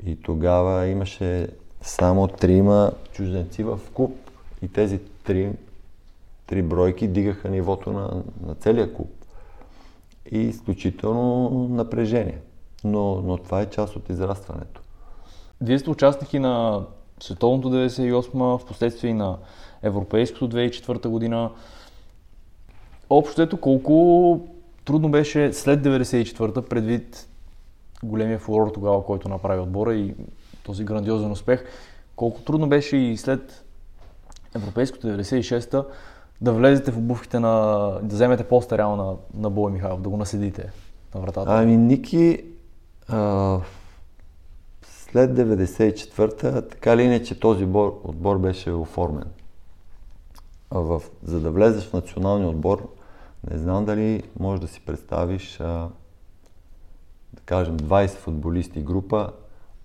и 0.05 0.21
тогава 0.21 0.87
имаше 0.87 1.47
само 1.81 2.27
трима 2.27 2.91
чужденци 3.11 3.63
в 3.63 3.79
клуб. 3.93 4.15
И 4.61 4.67
тези 4.67 4.99
три, 5.23 5.51
три 6.47 6.61
бройки 6.61 7.07
дигаха 7.07 7.49
нивото 7.49 7.93
на, 7.93 8.23
на 8.45 8.55
целия 8.55 8.93
клуб. 8.93 9.11
И 10.31 10.39
изключително 10.39 11.49
напрежение. 11.67 12.39
Но, 12.83 13.21
но 13.21 13.37
това 13.37 13.61
е 13.61 13.69
част 13.69 13.95
от 13.95 14.09
израстването. 14.09 14.81
Вие 15.61 15.79
сте 15.79 15.89
участник 15.89 16.33
и 16.33 16.39
на 16.39 16.85
световното 17.19 17.69
98, 17.69 18.57
в 18.57 18.65
последствие 18.65 19.13
на 19.13 19.37
европейското 19.83 20.49
2004 20.49 21.07
година. 21.07 21.51
Общо 23.09 23.41
ето 23.41 23.57
колко 23.57 24.47
трудно 24.85 25.09
беше 25.09 25.53
след 25.53 25.83
94-та, 25.83 26.61
предвид 26.61 27.27
големия 28.03 28.39
фурор 28.39 28.71
тогава, 28.73 29.05
който 29.05 29.29
направи 29.29 29.61
отбора 29.61 29.95
и 29.95 30.13
този 30.63 30.83
грандиозен 30.83 31.31
успех, 31.31 31.65
колко 32.15 32.41
трудно 32.41 32.69
беше 32.69 32.97
и 32.97 33.17
след 33.17 33.63
Европейското 34.55 35.07
96-та 35.07 35.85
да 36.41 36.53
влезете 36.53 36.91
в 36.91 36.97
обувките 36.97 37.39
на... 37.39 37.49
да 38.01 38.15
вземете 38.15 38.43
поста 38.43 38.77
реално 38.77 38.95
на, 38.95 39.15
на 39.41 39.49
Бой 39.49 39.71
Михайлов, 39.71 40.01
да 40.01 40.09
го 40.09 40.17
наседите 40.17 40.71
на 41.15 41.21
вратата? 41.21 41.51
Ами, 41.51 41.77
Ники, 41.77 42.43
а, 43.07 43.59
след 45.11 45.31
94-та, 45.31 46.61
така 46.61 46.97
ли 46.97 47.03
иначе 47.03 47.39
този 47.39 47.63
отбор, 47.63 48.01
отбор 48.03 48.37
беше 48.37 48.71
оформен. 48.71 49.27
А 50.69 50.79
в, 50.79 51.01
за 51.23 51.39
да 51.39 51.51
влезеш 51.51 51.83
в 51.83 51.93
националния 51.93 52.49
отбор, 52.49 52.89
не 53.51 53.57
знам 53.57 53.85
дали 53.85 54.23
можеш 54.39 54.61
да 54.61 54.67
си 54.67 54.81
представиш, 54.85 55.59
а, 55.59 55.89
да 57.33 57.41
кажем, 57.45 57.79
20 57.79 58.07
футболисти 58.07 58.81
група, 58.81 59.31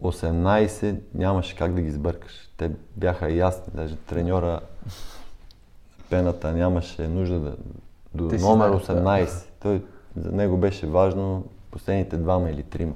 18 0.03 0.97
нямаше 1.15 1.57
как 1.57 1.75
да 1.75 1.81
ги 1.81 1.91
сбъркаш. 1.91 2.33
Те 2.57 2.71
бяха 2.97 3.33
ясни, 3.33 3.73
даже 3.75 3.97
треньора 3.97 4.61
пената 6.11 6.53
нямаше 6.53 7.09
нужда 7.09 7.41
да... 7.41 7.57
До 8.15 8.25
номер 8.25 8.71
18. 8.71 9.25
Да. 9.25 9.43
Той, 9.63 9.85
за 10.17 10.33
него 10.33 10.57
беше 10.57 10.87
важно 10.87 11.45
последните 11.71 12.17
двама 12.17 12.51
или 12.51 12.63
трима. 12.63 12.95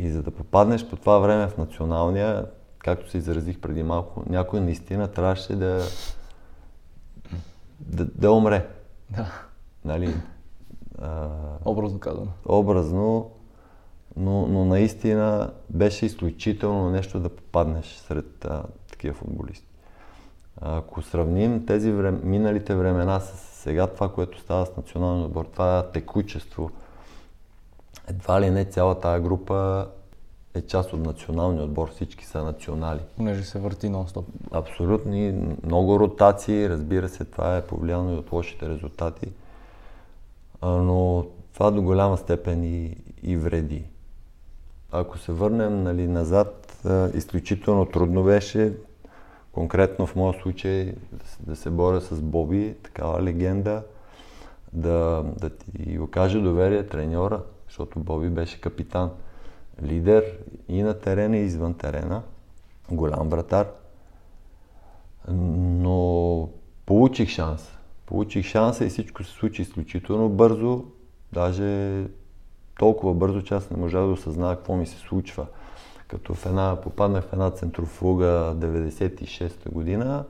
И 0.00 0.10
за 0.10 0.22
да 0.22 0.30
попаднеш 0.30 0.88
по 0.88 0.96
това 0.96 1.18
време 1.18 1.48
в 1.48 1.58
националния, 1.58 2.46
както 2.78 3.10
се 3.10 3.18
изразих 3.18 3.60
преди 3.60 3.82
малко, 3.82 4.22
някой 4.28 4.60
наистина 4.60 5.08
трябваше 5.08 5.56
да, 5.56 5.82
да, 7.80 8.04
да 8.04 8.32
умре. 8.32 8.68
Да. 9.10 9.32
Нали? 9.84 10.14
А, 10.98 11.28
образно 11.64 11.98
казано. 11.98 12.30
Образно, 12.46 13.30
но, 14.16 14.46
но 14.46 14.64
наистина 14.64 15.50
беше 15.70 16.06
изключително 16.06 16.90
нещо 16.90 17.20
да 17.20 17.28
попаднеш 17.28 17.86
сред 17.86 18.44
а, 18.44 18.62
такива 18.90 19.14
футболисти. 19.14 19.66
Ако 20.60 21.02
сравним 21.02 21.66
тези 21.66 21.92
врем... 21.92 22.20
миналите 22.24 22.74
времена 22.74 23.20
с 23.20 23.50
сега 23.62 23.86
това, 23.86 24.12
което 24.12 24.40
става 24.40 24.66
с 24.66 24.76
националния 24.76 25.26
отбор, 25.26 25.44
това 25.44 25.90
текучество, 25.92 26.70
едва 28.08 28.40
ли 28.40 28.50
не 28.50 28.64
цяла 28.64 29.00
тази 29.00 29.22
група 29.22 29.86
е 30.54 30.60
част 30.62 30.92
от 30.92 31.00
националния 31.00 31.64
отбор, 31.64 31.90
всички 31.90 32.26
са 32.26 32.44
национали. 32.44 33.00
Понеже 33.16 33.42
се 33.42 33.58
върти 33.58 33.86
нон-стоп. 33.86 34.24
Абсолютно. 34.50 35.12
Много 35.64 36.00
ротации, 36.00 36.68
разбира 36.68 37.08
се, 37.08 37.24
това 37.24 37.56
е 37.56 37.66
повлияно 37.66 38.14
и 38.14 38.16
от 38.16 38.32
лошите 38.32 38.68
резултати. 38.68 39.32
Но 40.62 41.26
това 41.54 41.70
до 41.70 41.82
голяма 41.82 42.16
степен 42.16 42.64
и, 42.64 42.96
и 43.22 43.36
вреди. 43.36 43.84
Ако 44.92 45.18
се 45.18 45.32
върнем 45.32 45.82
нали, 45.82 46.08
назад, 46.08 46.82
изключително 47.14 47.86
трудно 47.86 48.24
беше, 48.24 48.72
конкретно 49.52 50.06
в 50.06 50.16
моят 50.16 50.42
случай, 50.42 50.94
да 51.40 51.56
се 51.56 51.70
боря 51.70 52.00
с 52.00 52.20
Боби, 52.22 52.74
такава 52.82 53.22
легенда, 53.22 53.82
да, 54.72 55.24
да 55.40 55.50
ти 55.50 55.98
окаже 55.98 56.40
доверие 56.40 56.86
треньора, 56.86 57.42
защото 57.70 58.00
Боби 58.00 58.28
беше 58.28 58.60
капитан, 58.60 59.10
лидер 59.82 60.38
и 60.68 60.82
на 60.82 60.94
терена, 60.94 61.36
и 61.36 61.44
извън 61.44 61.74
терена, 61.74 62.22
голям 62.90 63.28
вратар. 63.28 63.66
Но 65.28 66.48
получих 66.86 67.28
шанс. 67.28 67.70
Получих 68.06 68.46
шанса 68.46 68.84
и 68.84 68.88
всичко 68.88 69.24
се 69.24 69.30
случи 69.30 69.62
изключително 69.62 70.28
бързо. 70.28 70.84
Даже 71.32 72.04
толкова 72.78 73.14
бързо, 73.14 73.42
че 73.42 73.54
аз 73.54 73.70
не 73.70 73.76
можах 73.76 74.00
да 74.00 74.12
осъзная 74.12 74.56
какво 74.56 74.76
ми 74.76 74.86
се 74.86 74.98
случва. 74.98 75.46
Като 76.08 76.34
в 76.34 76.46
една, 76.46 76.80
попаднах 76.80 77.24
в 77.24 77.32
една 77.32 77.50
центрофуга 77.50 78.54
96-та 78.56 79.70
година, 79.70 80.24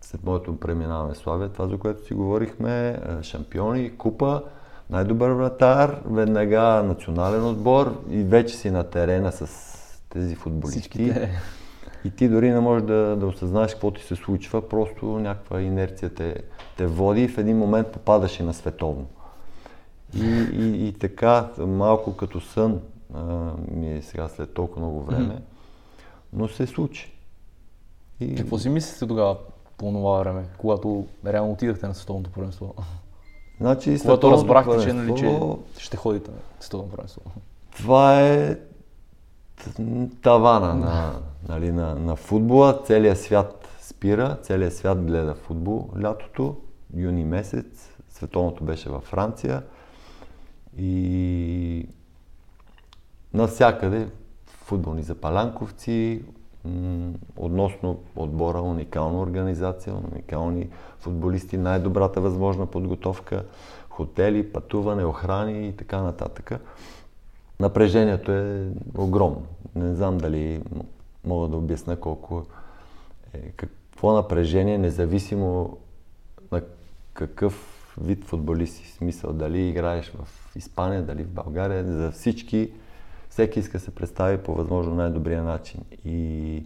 след 0.00 0.24
моето 0.24 0.60
преминаване 0.60 1.14
в 1.14 1.18
Славия, 1.18 1.48
това 1.48 1.68
за 1.68 1.78
което 1.78 2.06
си 2.06 2.14
говорихме, 2.14 3.00
шампиони, 3.22 3.96
купа, 3.96 4.42
най-добър 4.90 5.30
вратар, 5.30 6.00
веднага 6.04 6.82
национален 6.82 7.46
отбор 7.46 8.04
и 8.10 8.22
вече 8.22 8.56
си 8.56 8.70
на 8.70 8.84
терена 8.84 9.32
с 9.32 9.46
тези 10.08 10.34
футболисти. 10.34 10.80
Всичките. 10.80 11.30
И 12.04 12.10
ти 12.10 12.28
дори 12.28 12.50
не 12.50 12.60
можеш 12.60 12.86
да, 12.86 13.16
да 13.16 13.26
осъзнаеш 13.26 13.72
какво 13.72 13.90
ти 13.90 14.02
се 14.02 14.16
случва, 14.16 14.68
просто 14.68 15.06
някаква 15.06 15.60
инерция 15.60 16.14
те, 16.14 16.36
те 16.76 16.86
води 16.86 17.22
и 17.22 17.28
в 17.28 17.38
един 17.38 17.58
момент 17.58 17.88
попадаш 17.92 18.40
и 18.40 18.42
на 18.42 18.54
световно. 18.54 19.06
И, 20.14 20.24
и, 20.52 20.88
и 20.88 20.92
така, 20.92 21.48
малко 21.58 22.16
като 22.16 22.40
сън 22.40 22.80
а, 23.14 23.50
ми 23.70 23.96
е 23.96 24.02
сега 24.02 24.28
след 24.28 24.54
толкова 24.54 24.80
много 24.80 25.02
време, 25.02 25.42
но 26.32 26.48
се 26.48 26.66
случи. 26.66 27.12
И... 28.20 28.34
Какво 28.34 28.58
си 28.58 28.68
мислите 28.68 29.06
тогава 29.06 29.36
по 29.76 29.92
това 29.92 30.18
време, 30.18 30.44
когато 30.58 31.06
реално 31.26 31.52
отидахте 31.52 31.86
на 31.86 31.94
световното 31.94 32.30
първенство? 32.30 32.74
Значи, 33.60 33.98
когато 34.00 34.30
разбрахте, 34.30 34.82
че, 34.82 34.92
нали, 34.92 35.16
че 35.16 35.40
ще 35.78 35.96
ходите 35.96 36.30
на 36.30 36.36
световното 36.60 36.90
първенство. 36.90 37.22
Това 37.76 38.20
е 38.20 38.58
тавана 40.22 40.74
на, 40.74 41.12
нали, 41.48 41.72
на, 41.72 41.94
на 41.94 42.16
футбола. 42.16 42.82
Целият 42.84 43.20
свят 43.20 43.68
спира, 43.80 44.38
целият 44.42 44.76
свят 44.76 45.04
гледа 45.04 45.34
футбол 45.34 45.88
лятото, 46.02 46.56
юни 46.96 47.24
месец. 47.24 47.90
Световното 48.08 48.64
беше 48.64 48.90
във 48.90 49.02
Франция. 49.02 49.62
И 50.78 51.88
навсякъде 53.34 54.08
футболни 54.46 55.02
запалянковци, 55.02 56.22
относно 57.36 57.98
отбора, 58.16 58.60
уникална 58.60 59.20
организация, 59.20 59.94
уникални 59.94 60.68
футболисти, 60.98 61.56
най-добрата 61.56 62.20
възможна 62.20 62.66
подготовка, 62.66 63.44
хотели, 63.88 64.52
пътуване, 64.52 65.04
охрани 65.04 65.68
и 65.68 65.72
така 65.72 66.02
нататък. 66.02 66.52
Напрежението 67.60 68.32
е 68.32 68.68
огромно. 68.98 69.42
Не 69.74 69.94
знам 69.94 70.18
дали 70.18 70.62
мога 71.24 71.48
да 71.48 71.56
обясня 71.56 71.96
колко 71.96 72.46
е, 73.34 73.50
какво 73.50 74.12
напрежение, 74.12 74.78
независимо 74.78 75.78
на 76.52 76.62
какъв 77.14 77.76
вид 78.00 78.24
футболист 78.24 78.74
си. 78.74 78.92
Смисъл, 78.92 79.32
дали 79.32 79.68
играеш 79.68 80.12
в 80.12 80.56
Испания, 80.56 81.02
дали 81.02 81.22
в 81.22 81.28
България, 81.28 81.84
за 81.84 82.10
всички, 82.10 82.70
всеки 83.30 83.58
иска 83.58 83.78
да 83.78 83.84
се 83.84 83.94
представи 83.94 84.38
по 84.38 84.54
възможно 84.54 84.94
най-добрия 84.94 85.42
начин. 85.42 85.80
И... 86.04 86.64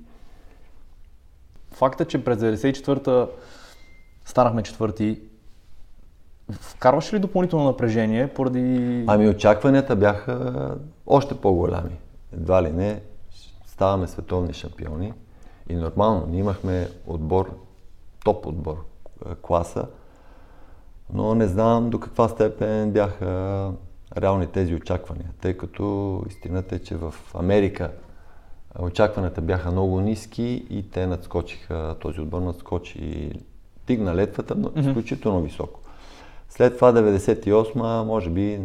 Факта, 1.71 2.04
че 2.04 2.25
през 2.25 2.38
94-та 2.38 3.26
станахме 4.25 4.62
четвърти, 4.62 5.21
вкарваш 6.52 7.12
ли 7.12 7.18
допълнително 7.18 7.64
напрежение 7.64 8.28
поради... 8.28 9.04
Ами 9.06 9.28
очакванията 9.28 9.97
бяха 9.97 10.76
още 11.06 11.40
по-голями. 11.40 11.99
Едва 12.33 12.62
ли 12.62 12.73
не, 12.73 13.02
ставаме 13.66 14.06
световни 14.06 14.52
шампиони. 14.52 15.12
И 15.68 15.75
нормално, 15.75 16.26
ние 16.26 16.40
имахме 16.40 16.88
отбор, 17.06 17.59
топ 18.25 18.47
отбор, 18.47 18.85
класа, 19.42 19.87
но 21.12 21.35
не 21.35 21.47
знам 21.47 21.90
до 21.90 22.00
каква 22.00 22.28
степен 22.28 22.92
бяха 22.92 23.73
реални 24.16 24.47
тези 24.47 24.75
очаквания, 24.75 25.30
тъй 25.40 25.56
като 25.56 26.22
истината 26.29 26.74
е, 26.74 26.79
че 26.79 26.96
в 26.96 27.14
Америка 27.35 27.90
очакванията 28.79 29.40
бяха 29.40 29.70
много 29.70 30.00
ниски 30.00 30.66
и 30.70 30.90
те 30.90 31.07
надскочиха, 31.07 31.96
този 32.00 32.20
отбор 32.20 32.42
надскочи 32.42 32.98
и 32.98 33.33
тигна 33.87 34.14
летвата 34.14 34.55
но 34.55 34.70
изключително 34.77 35.42
високо. 35.42 35.81
След 36.48 36.74
това 36.77 36.92
98-ма, 36.92 38.05
може 38.05 38.31
би 38.31 38.61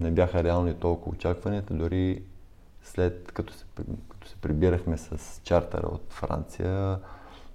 не 0.00 0.10
бяха 0.10 0.44
реални 0.44 0.74
толкова 0.74 1.16
очакванията, 1.16 1.74
дори 1.74 2.22
след 2.82 3.32
като 3.32 3.52
се, 3.52 3.64
като 4.08 4.28
се 4.28 4.36
прибирахме 4.36 4.98
с 4.98 5.40
чартера 5.44 5.86
от 5.86 6.02
Франция, 6.08 6.98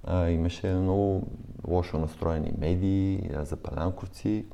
а, 0.04 0.30
имаше 0.30 0.74
много 0.74 1.28
лошо 1.68 1.98
настроени 1.98 2.54
медии, 2.58 3.30
запалянковци, 3.42 4.46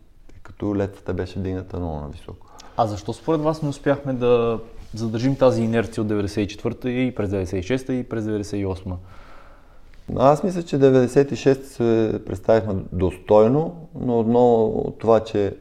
като 0.44 0.76
летвата 0.76 1.14
беше 1.14 1.40
дигната 1.40 1.80
много 1.80 2.00
нависоко. 2.00 2.53
А 2.78 2.88
защо 2.88 3.14
според 3.14 3.42
вас 3.42 3.62
не 3.62 3.70
успяхме 3.70 4.14
да 4.14 4.60
задържим 4.94 5.36
тази 5.36 5.62
инерция 5.62 6.04
от 6.04 6.08
94-та 6.08 6.90
и 6.90 7.16
през 7.16 7.30
96-та 7.30 7.94
и 7.94 8.04
през 8.04 8.26
98-та? 8.26 8.96
Аз 10.18 10.44
мисля, 10.44 10.64
че 10.64 10.80
96 10.80 11.64
се 11.64 12.22
представихме 12.26 12.76
достойно, 12.92 13.88
но 13.96 14.20
отново 14.20 14.66
от 14.88 15.00
това, 15.00 15.20
че 15.20 15.58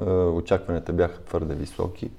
е, 0.00 0.04
очакванията 0.10 0.92
бяха 0.92 1.24
твърде 1.24 1.54
високи, 1.54 2.10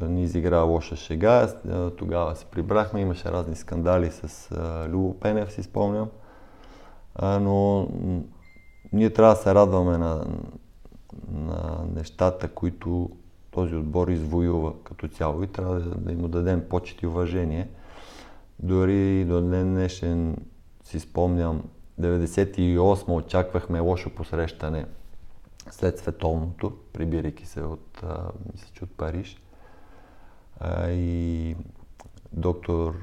ни 0.00 0.22
изигра 0.22 0.60
лоша 0.60 0.96
шега. 0.96 1.42
Е, 1.42 1.90
тогава 1.90 2.36
се 2.36 2.44
прибрахме, 2.44 3.00
имаше 3.00 3.32
разни 3.32 3.56
скандали 3.56 4.10
с 4.10 4.50
е, 4.50 4.88
Любо 4.88 5.14
Пенев, 5.20 5.52
си 5.52 5.62
спомням. 5.62 6.08
Но 7.22 7.88
ние 8.92 9.10
трябва 9.10 9.34
да 9.34 9.40
се 9.40 9.54
радваме 9.54 9.98
на, 9.98 10.24
на 11.30 11.84
нещата, 11.94 12.48
които 12.48 13.10
този 13.50 13.74
отбор 13.74 14.08
извоюва 14.08 14.72
като 14.84 15.08
цяло 15.08 15.42
и 15.42 15.46
трябва 15.46 15.80
да, 15.80 16.12
им 16.12 16.30
дадем 16.30 16.64
почет 16.68 17.02
и 17.02 17.06
уважение. 17.06 17.68
Дори 18.58 19.24
до 19.24 19.40
ден 19.40 19.74
днешен 19.74 20.36
си 20.84 21.00
спомням, 21.00 21.62
98 22.00 23.08
очаквахме 23.08 23.80
лошо 23.80 24.10
посрещане 24.10 24.86
след 25.70 25.98
световното, 25.98 26.72
прибирайки 26.92 27.46
се 27.46 27.62
от, 27.62 28.02
а, 28.02 28.30
мисля, 28.52 28.68
че 28.72 28.84
от 28.84 28.96
Париж. 28.96 29.42
И 30.88 31.56
доктор 32.32 32.94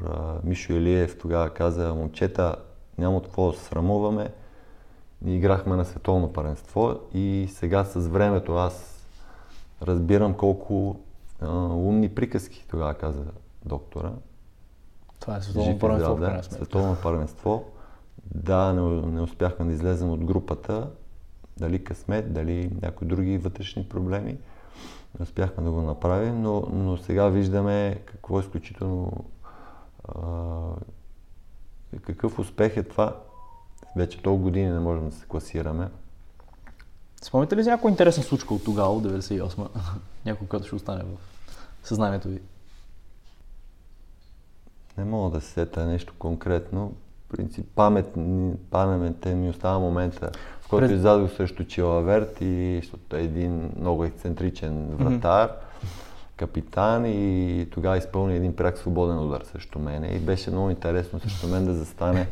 Мишо 0.43 0.73
Илиев 0.73 1.17
тогава 1.17 1.49
каза, 1.49 1.93
момчета, 1.93 2.55
няма 2.97 3.17
от 3.17 3.25
какво 3.25 3.51
да 3.51 3.57
срамуваме. 3.57 4.31
Ние 5.21 5.35
играхме 5.35 5.75
на 5.75 5.85
световно 5.85 6.33
паренство 6.33 6.99
и 7.13 7.49
сега 7.51 7.85
с 7.85 8.07
времето 8.07 8.55
аз 8.55 9.05
разбирам 9.81 10.33
колко 10.33 10.99
а, 11.41 11.51
умни 11.57 12.09
приказки 12.09 12.65
тогава 12.69 12.93
каза 12.93 13.23
доктора. 13.65 14.11
Това 15.19 15.37
е 15.37 15.41
световно 15.41 15.79
първенство. 15.79 16.15
Да, 16.15 16.43
световно 16.43 16.97
първенство. 17.03 17.63
Да, 18.35 18.73
не, 18.73 18.81
не 19.01 19.21
успяхме 19.21 19.65
да 19.65 19.73
излезем 19.73 20.09
от 20.11 20.25
групата. 20.25 20.89
Дали 21.57 21.83
късмет, 21.83 22.33
дали 22.33 22.71
някои 22.81 23.07
други 23.07 23.37
вътрешни 23.37 23.89
проблеми. 23.89 24.37
Не 25.19 25.23
успяхме 25.23 25.63
да 25.63 25.71
го 25.71 25.81
направим, 25.81 26.41
но, 26.41 26.67
но 26.73 26.97
сега 26.97 27.27
виждаме 27.27 28.01
какво 28.05 28.37
е 28.37 28.41
изключително 28.41 29.25
а, 30.07 30.21
какъв 32.01 32.39
успех 32.39 32.77
е 32.77 32.83
това. 32.83 33.15
Вече 33.95 34.21
толкова 34.21 34.43
години 34.43 34.69
не 34.69 34.79
можем 34.79 35.09
да 35.09 35.15
се 35.15 35.25
класираме. 35.25 35.87
Спомните 37.21 37.55
ли 37.55 37.63
за 37.63 37.69
някоя 37.69 37.91
интересна 37.91 38.23
случка 38.23 38.53
от 38.53 38.63
тогава, 38.63 38.89
от 38.89 39.03
98 39.03 39.67
Някой, 40.25 40.47
който 40.47 40.65
ще 40.65 40.75
остане 40.75 41.03
в 41.03 41.87
съзнанието 41.87 42.27
ви? 42.27 42.41
Не 44.97 45.05
мога 45.05 45.29
да 45.29 45.41
се 45.41 45.51
сета 45.51 45.85
нещо 45.85 46.13
конкретно. 46.19 46.93
В 47.25 47.37
принцип, 47.37 47.65
памет, 47.75 48.15
паметта 48.69 49.29
ми 49.29 49.49
остава 49.49 49.79
момента, 49.79 50.31
в 50.61 50.69
който 50.69 50.87
Пред... 50.87 50.95
издадох 50.95 51.31
срещу 51.31 51.63
Чилаверт 51.63 52.37
и 52.41 52.79
защото 52.81 53.15
е 53.15 53.21
един 53.21 53.71
много 53.79 54.05
ексцентричен 54.05 54.87
вратар, 54.95 55.49
mm-hmm. 55.49 56.37
капитан 56.37 57.05
и 57.05 57.67
тогава 57.71 57.97
изпълни 57.97 58.35
един 58.35 58.55
пряк 58.55 58.77
свободен 58.77 59.19
удар 59.19 59.41
срещу 59.41 59.79
мене 59.79 60.07
и 60.07 60.19
беше 60.19 60.51
много 60.51 60.69
интересно 60.69 61.19
срещу 61.19 61.47
мен 61.47 61.65
да 61.65 61.73
застане 61.73 62.27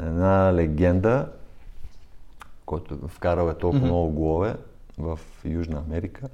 една 0.00 0.52
легенда, 0.54 1.28
който 2.66 3.08
вкарал 3.08 3.48
е 3.48 3.54
толкова 3.54 3.82
mm-hmm. 3.82 3.86
много 3.86 4.10
голове 4.12 4.56
в 4.98 5.18
Южна 5.44 5.78
Америка 5.86 6.28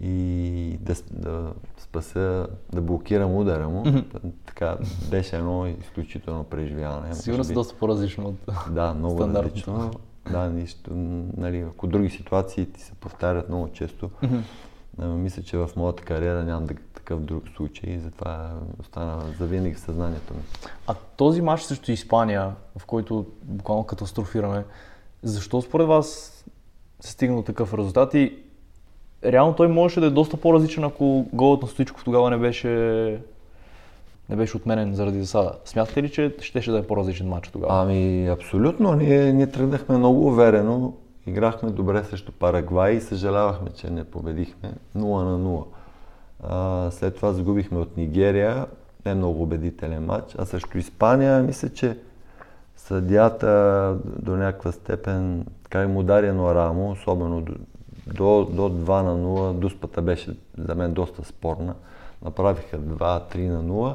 и 0.00 0.78
да, 0.80 0.94
да 1.10 1.52
спася, 1.78 2.46
да 2.72 2.80
блокирам 2.80 3.36
удара 3.36 3.68
му. 3.68 3.84
Mm-hmm. 3.84 4.32
Така 4.46 4.76
беше 5.10 5.36
едно 5.36 5.66
изключително 5.66 6.44
преживяване. 6.44 7.14
Сигурно 7.14 7.44
си 7.44 7.54
доста 7.54 7.78
по-различно 7.78 8.28
от 8.28 8.36
Да, 8.74 8.94
много 8.94 9.20
различно. 9.20 9.90
Да, 10.30 10.50
нищо, 10.50 10.90
нали, 11.36 11.60
ако 11.60 11.86
други 11.86 12.10
ситуации 12.10 12.66
ти 12.66 12.80
се 12.80 12.92
повтарят 12.92 13.48
много 13.48 13.68
често, 13.72 14.08
mm-hmm. 14.08 15.04
мисля, 15.04 15.42
че 15.42 15.56
в 15.56 15.70
моята 15.76 16.02
кариера 16.02 16.44
нямам 16.44 16.66
такъв 17.04 17.20
друг 17.20 17.44
случай 17.56 17.90
и 17.90 17.98
затова 17.98 18.50
остана 18.80 19.22
завинаги 19.38 19.74
в 19.74 19.80
съзнанието 19.80 20.34
ми. 20.34 20.40
А 20.86 20.94
този 21.16 21.42
матч 21.42 21.62
срещу 21.62 21.92
Испания, 21.92 22.52
в 22.78 22.86
който 22.86 23.26
буквално 23.42 23.84
катастрофираме, 23.84 24.64
защо 25.22 25.62
според 25.62 25.86
вас 25.86 26.06
се 27.00 27.12
стигна 27.12 27.36
до 27.36 27.42
такъв 27.42 27.74
резултат 27.74 28.14
и 28.14 28.38
реално 29.24 29.54
той 29.54 29.68
можеше 29.68 30.00
да 30.00 30.06
е 30.06 30.10
доста 30.10 30.36
по-различен, 30.36 30.84
ако 30.84 31.26
голът 31.32 31.62
на 31.62 31.68
Стоичков 31.68 32.04
тогава 32.04 32.30
не 32.30 32.36
беше, 32.36 32.68
не 34.28 34.36
беше 34.36 34.56
отменен 34.56 34.94
заради 34.94 35.20
засада. 35.20 35.52
Смятате 35.64 36.02
ли, 36.02 36.10
че 36.10 36.36
щеше 36.40 36.70
да 36.70 36.78
е 36.78 36.86
по-различен 36.86 37.28
матч 37.28 37.48
тогава? 37.48 37.82
Ами, 37.82 38.28
абсолютно. 38.28 38.94
Ние, 38.94 39.32
ние 39.32 39.46
тръгнахме 39.46 39.98
много 39.98 40.26
уверено. 40.26 40.94
Играхме 41.26 41.70
добре 41.70 42.04
срещу 42.04 42.32
Парагвай 42.32 42.92
и 42.92 43.00
съжалявахме, 43.00 43.70
че 43.70 43.90
не 43.90 44.04
победихме 44.04 44.72
0 44.96 45.24
на 45.24 45.38
0. 45.38 45.64
След 46.90 47.16
това 47.16 47.32
загубихме 47.32 47.78
от 47.78 47.96
Нигерия, 47.96 48.66
не 49.06 49.14
много 49.14 49.42
убедителен 49.42 50.04
матч, 50.04 50.34
а 50.38 50.44
срещу 50.44 50.78
Испания 50.78 51.42
мисля, 51.42 51.68
че 51.68 51.98
съдята 52.76 53.96
до 54.22 54.36
някаква 54.36 54.72
степен 54.72 55.46
така 55.62 55.82
им 55.82 55.96
удари 55.96 56.26
едно 56.26 56.54
рамо, 56.54 56.90
особено 56.90 57.40
до, 57.40 57.54
до, 58.06 58.44
до 58.44 58.62
2 58.62 59.02
на 59.02 59.16
0. 59.16 59.52
Дуспата 59.52 60.02
беше 60.02 60.36
за 60.58 60.74
мен 60.74 60.92
доста 60.92 61.24
спорна. 61.24 61.74
Направиха 62.22 62.78
2-3 62.78 63.48
на 63.48 63.64
0. 63.64 63.94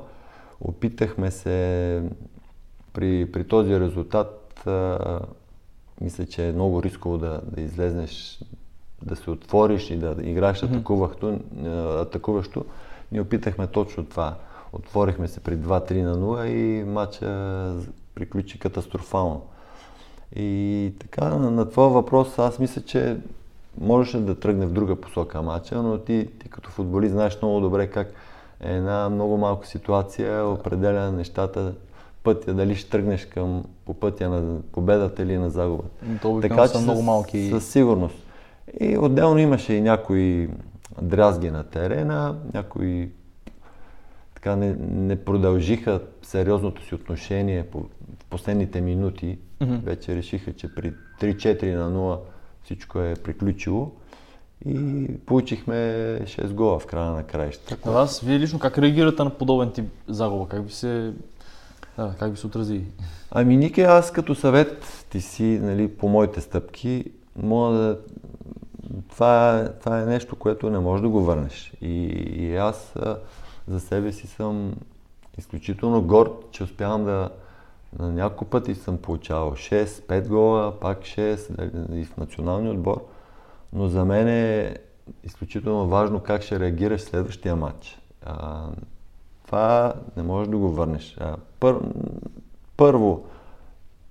Опитахме 0.61 1.31
се 1.31 2.03
при, 2.93 3.31
при 3.31 3.47
този 3.47 3.79
резултат, 3.79 4.67
а, 4.67 5.19
мисля, 6.01 6.25
че 6.25 6.49
е 6.49 6.51
много 6.51 6.83
рисково 6.83 7.17
да, 7.17 7.41
да 7.43 7.61
излезнеш, 7.61 8.39
да 9.03 9.15
се 9.15 9.31
отвориш 9.31 9.89
и 9.89 9.95
да 9.95 10.15
играеш 10.21 10.63
атакуващо, 10.63 11.39
атакуващо. 12.01 12.65
Ние 13.11 13.21
опитахме 13.21 13.67
точно 13.67 14.05
това. 14.05 14.35
Отворихме 14.73 15.27
се 15.27 15.39
при 15.39 15.57
2-3 15.57 16.01
на 16.01 16.17
0 16.17 16.45
и 16.45 16.83
матча 16.83 17.73
приключи 18.15 18.59
катастрофално. 18.59 19.41
И 20.35 20.93
така, 20.99 21.25
на, 21.25 21.69
твоя 21.69 21.89
въпрос, 21.89 22.39
аз 22.39 22.59
мисля, 22.59 22.81
че 22.81 23.17
можеше 23.81 24.19
да 24.19 24.39
тръгне 24.39 24.65
в 24.65 24.71
друга 24.71 24.95
посока 24.95 25.41
матча, 25.41 25.83
но 25.83 25.97
ти, 25.97 26.27
ти 26.39 26.49
като 26.49 26.69
футболист 26.69 27.11
знаеш 27.11 27.37
много 27.41 27.59
добре 27.59 27.87
как 27.87 28.13
една 28.61 29.09
много 29.09 29.37
малка 29.37 29.67
ситуация 29.67 30.45
определя 30.47 31.11
нещата, 31.11 31.73
пътя, 32.23 32.53
дали 32.53 32.75
ще 32.75 32.89
тръгнеш 32.89 33.25
към, 33.25 33.63
по 33.85 33.93
пътя 33.93 34.29
на 34.29 34.61
победата 34.71 35.23
или 35.23 35.37
на 35.37 35.49
загубата. 35.49 35.89
така 36.41 36.67
че 36.67 36.73
са 36.73 36.79
много 36.79 37.01
малки. 37.01 37.49
Със 37.49 37.67
сигурност. 37.67 38.15
И 38.79 38.97
отделно 38.97 39.39
имаше 39.39 39.73
и 39.73 39.81
някои 39.81 40.49
дрязги 41.01 41.51
на 41.51 41.63
терена, 41.63 42.35
някои 42.53 43.09
така 44.33 44.55
не, 44.55 44.75
не 44.79 45.23
продължиха 45.25 46.01
сериозното 46.21 46.85
си 46.85 46.95
отношение 46.95 47.63
по, 47.63 47.79
в 47.79 48.25
последните 48.29 48.81
минути. 48.81 49.37
Mm-hmm. 49.61 49.83
Вече 49.83 50.15
решиха, 50.15 50.53
че 50.53 50.75
при 50.75 50.93
3-4 51.21 51.75
на 51.75 51.91
0 51.91 52.19
всичко 52.63 52.99
е 52.99 53.13
приключило. 53.23 53.91
И 54.65 55.07
получихме 55.25 55.75
6 56.23 56.53
гола 56.53 56.79
в 56.79 56.85
края 56.85 57.11
на 57.11 57.23
краищата. 57.23 57.89
А 57.89 57.91
вас, 57.91 58.19
вие 58.19 58.39
лично 58.39 58.59
как 58.59 58.77
реагирате 58.77 59.23
на 59.23 59.29
подобен 59.29 59.71
тип 59.71 59.85
загуба? 60.07 60.47
Как 60.47 60.65
ви 60.65 60.71
се, 60.71 61.13
да, 61.97 62.15
как 62.19 62.31
ви 62.31 62.37
се 62.37 62.47
отрази? 62.47 62.83
Ами, 63.31 63.57
Нике, 63.57 63.83
аз 63.83 64.11
като 64.11 64.35
съвет 64.35 65.05
ти 65.09 65.21
си, 65.21 65.59
нали, 65.63 65.87
по 65.87 66.09
моите 66.09 66.41
стъпки, 66.41 67.05
мога 67.35 67.77
да... 67.77 67.99
Това, 69.09 69.67
това 69.79 70.01
е 70.01 70.05
нещо, 70.05 70.35
което 70.35 70.69
не 70.69 70.79
можеш 70.79 71.01
да 71.01 71.09
го 71.09 71.23
върнеш. 71.23 71.73
И, 71.81 72.03
и 72.37 72.55
аз 72.55 72.93
за 73.67 73.79
себе 73.79 74.11
си 74.11 74.27
съм 74.27 74.73
изключително 75.37 76.01
горд, 76.01 76.31
че 76.51 76.63
успявам 76.63 77.05
да 77.05 77.29
на 77.99 78.11
няколко 78.11 78.45
пъти 78.45 78.75
съм 78.75 78.97
получавал 78.97 79.51
6, 79.51 79.85
5 79.85 80.27
гола, 80.27 80.79
пак 80.79 80.99
6 80.99 81.93
и 81.93 82.05
в 82.05 82.17
националния 82.17 82.71
отбор. 82.71 83.05
Но 83.73 83.87
за 83.87 84.05
мен 84.05 84.27
е 84.27 84.75
изключително 85.23 85.87
важно 85.87 86.19
как 86.19 86.41
ще 86.41 86.59
реагираш 86.59 87.01
следващия 87.01 87.55
матч. 87.55 87.99
А, 88.25 88.67
това 89.45 89.93
не 90.17 90.23
можеш 90.23 90.49
да 90.49 90.57
го 90.57 90.71
върнеш. 90.71 91.17
А, 91.19 91.35
пър, 91.59 91.79
първо, 92.77 93.25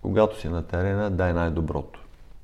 когато 0.02 0.40
си 0.40 0.48
на 0.48 0.62
терена, 0.62 1.10
дай 1.10 1.32
най-доброто. 1.32 2.00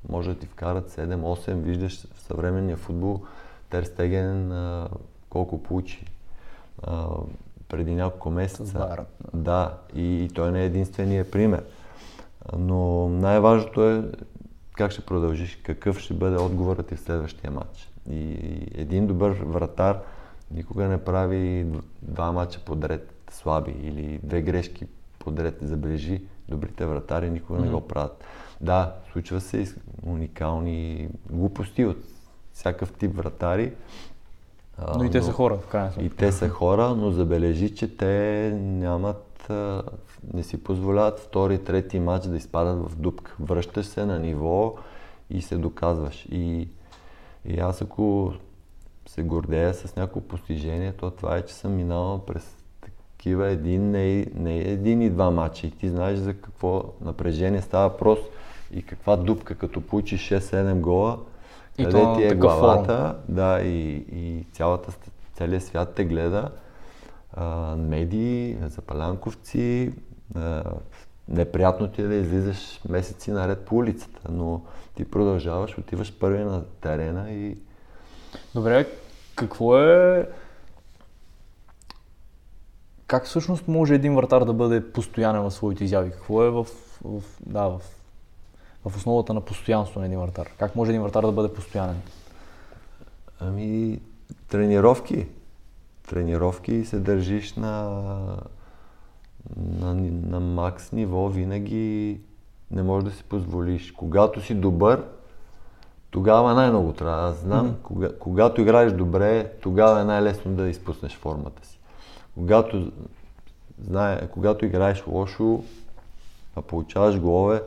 Може 0.09 0.33
да 0.33 0.39
ти 0.39 0.45
вкарат 0.45 0.91
7-8, 0.91 1.53
виждаш 1.53 2.07
в 2.13 2.21
съвременния 2.21 2.77
футбол 2.77 3.21
Терстеген 3.69 4.53
колко 5.29 5.63
получи 5.63 6.05
а, 6.83 7.07
преди 7.69 7.95
няколко 7.95 8.29
месеца. 8.29 8.79
Да, 9.33 9.77
и, 9.95 10.23
и 10.23 10.29
той 10.29 10.51
не 10.51 10.61
е 10.61 10.65
единствения 10.65 11.31
пример. 11.31 11.63
Но 12.57 13.09
най-важното 13.09 13.89
е 13.89 14.03
как 14.73 14.91
ще 14.91 15.01
продължиш, 15.01 15.55
какъв 15.63 15.99
ще 15.99 16.13
бъде 16.13 16.37
отговорът 16.37 16.87
ти 16.87 16.95
в 16.95 16.99
следващия 16.99 17.51
матч. 17.51 17.91
И 18.09 18.37
един 18.75 19.07
добър 19.07 19.31
вратар 19.31 19.99
никога 20.51 20.87
не 20.87 21.03
прави 21.03 21.67
два 22.01 22.31
матча 22.31 22.59
подред 22.65 23.13
слаби 23.31 23.71
или 23.71 24.19
две 24.23 24.41
грешки 24.41 24.85
подред. 25.19 25.57
Забележи, 25.61 26.21
добрите 26.49 26.85
вратари 26.85 27.29
никога 27.29 27.59
mm-hmm. 27.59 27.65
не 27.65 27.71
го 27.71 27.87
правят. 27.87 28.23
Да, 28.61 28.95
случва 29.11 29.41
се 29.41 29.75
уникални 30.05 31.09
глупости 31.29 31.85
от 31.85 31.97
всякакъв 32.53 32.93
тип 32.93 33.15
вратари, 33.15 33.73
но 34.97 35.03
и 35.03 35.11
те 35.11 35.17
но, 35.17 35.23
са 35.23 35.31
хора, 35.31 35.57
в 35.57 35.67
крайна 35.67 35.91
сметка. 35.91 36.05
И 36.05 36.17
те 36.17 36.31
са 36.31 36.49
хора, 36.49 36.95
но 36.95 37.11
забележи, 37.11 37.75
че 37.75 37.97
те 37.97 38.51
нямат, 38.61 39.51
не 40.33 40.43
си 40.43 40.63
позволяват 40.63 41.19
втори, 41.19 41.63
трети 41.63 41.99
матч 41.99 42.27
да 42.27 42.37
изпадат 42.37 42.89
в 42.89 42.95
дупка. 42.95 43.35
Връщаш 43.39 43.85
се 43.85 44.05
на 44.05 44.19
ниво 44.19 44.75
и 45.29 45.41
се 45.41 45.57
доказваш. 45.57 46.27
И, 46.31 46.67
и 47.45 47.59
аз 47.59 47.81
ако 47.81 48.33
се 49.07 49.23
гордея 49.23 49.73
с 49.73 49.95
някакво 49.95 50.21
постижение, 50.21 50.93
то 50.93 51.11
това 51.11 51.37
е, 51.37 51.41
че 51.41 51.53
съм 51.53 51.75
минал 51.75 52.23
през 52.27 52.55
такива 53.25 53.47
един, 53.47 53.91
не, 53.91 54.25
не 54.35 54.57
един 54.57 55.01
и 55.01 55.09
два 55.09 55.31
матча. 55.31 55.67
И 55.67 55.71
ти 55.71 55.89
знаеш 55.89 56.19
за 56.19 56.33
какво 56.33 56.83
напрежение 57.01 57.61
става 57.61 57.89
въпрос 57.89 58.19
и 58.73 58.83
каква 58.83 59.15
дупка, 59.15 59.55
като 59.55 59.81
получиш 59.81 60.29
6-7 60.29 60.75
гола, 60.75 61.19
и 61.77 61.83
къде 61.83 62.05
ти 62.15 62.23
е 62.23 62.35
главата, 62.35 62.97
форм. 62.97 63.35
да, 63.35 63.61
и, 63.61 64.05
и 64.11 64.45
цялата, 64.51 64.91
целият 65.33 65.63
свят 65.63 65.93
те 65.95 66.05
гледа. 66.05 66.49
А, 67.33 67.75
медии, 67.75 68.57
запалянковци, 68.67 69.93
а, 70.35 70.63
неприятно 71.27 71.87
ти 71.87 72.01
е 72.01 72.07
да 72.07 72.15
излизаш 72.15 72.81
месеци 72.89 73.31
наред 73.31 73.65
по 73.65 73.75
улицата, 73.75 74.21
но 74.31 74.61
ти 74.95 75.05
продължаваш, 75.11 75.77
отиваш 75.77 76.13
първи 76.19 76.43
на 76.43 76.63
терена 76.81 77.31
и... 77.31 77.57
Добре, 78.55 78.87
какво 79.35 79.79
е... 79.79 80.29
Как 83.07 83.25
всъщност 83.25 83.67
може 83.67 83.95
един 83.95 84.15
вратар 84.15 84.45
да 84.45 84.53
бъде 84.53 84.91
постоянен 84.91 85.41
в 85.41 85.51
своите 85.51 85.83
изяви? 85.83 86.11
Какво 86.11 86.43
е 86.43 86.49
в, 86.49 86.67
в, 87.03 87.21
да, 87.45 87.67
в 87.67 87.81
в 88.85 88.95
основата 88.97 89.33
на 89.33 89.41
постоянство 89.41 89.99
на 89.99 90.05
един 90.05 90.19
вратар? 90.19 90.47
Как 90.59 90.75
може 90.75 90.91
един 90.91 91.01
вратар 91.01 91.25
да 91.25 91.31
бъде 91.31 91.53
постоянен? 91.53 92.01
Ами, 93.39 93.99
тренировки. 94.47 95.27
Тренировки 96.09 96.85
се 96.85 96.99
държиш 96.99 97.53
на, 97.53 98.01
на, 99.57 99.93
на 100.29 100.39
макс 100.39 100.91
ниво, 100.91 101.27
винаги 101.27 102.19
не 102.71 102.83
можеш 102.83 103.09
да 103.09 103.15
си 103.15 103.23
позволиш. 103.23 103.91
Когато 103.91 104.41
си 104.41 104.55
добър, 104.55 105.03
тогава 106.11 106.53
най-много 106.53 106.93
трябва. 106.93 107.29
Аз 107.29 107.35
знам, 107.35 107.69
mm-hmm. 107.69 107.81
кога, 107.81 108.09
когато 108.19 108.61
играеш 108.61 108.91
добре, 108.93 109.51
тогава 109.61 110.01
е 110.01 110.03
най-лесно 110.03 110.51
да 110.51 110.69
изпуснеш 110.69 111.17
формата 111.17 111.67
си. 111.67 111.74
Когато, 112.35 112.91
знае, 113.87 114.27
когато 114.27 114.65
играеш 114.65 115.03
лошо, 115.07 115.63
а 116.55 116.61
получаваш 116.61 117.19
голове, 117.19 117.63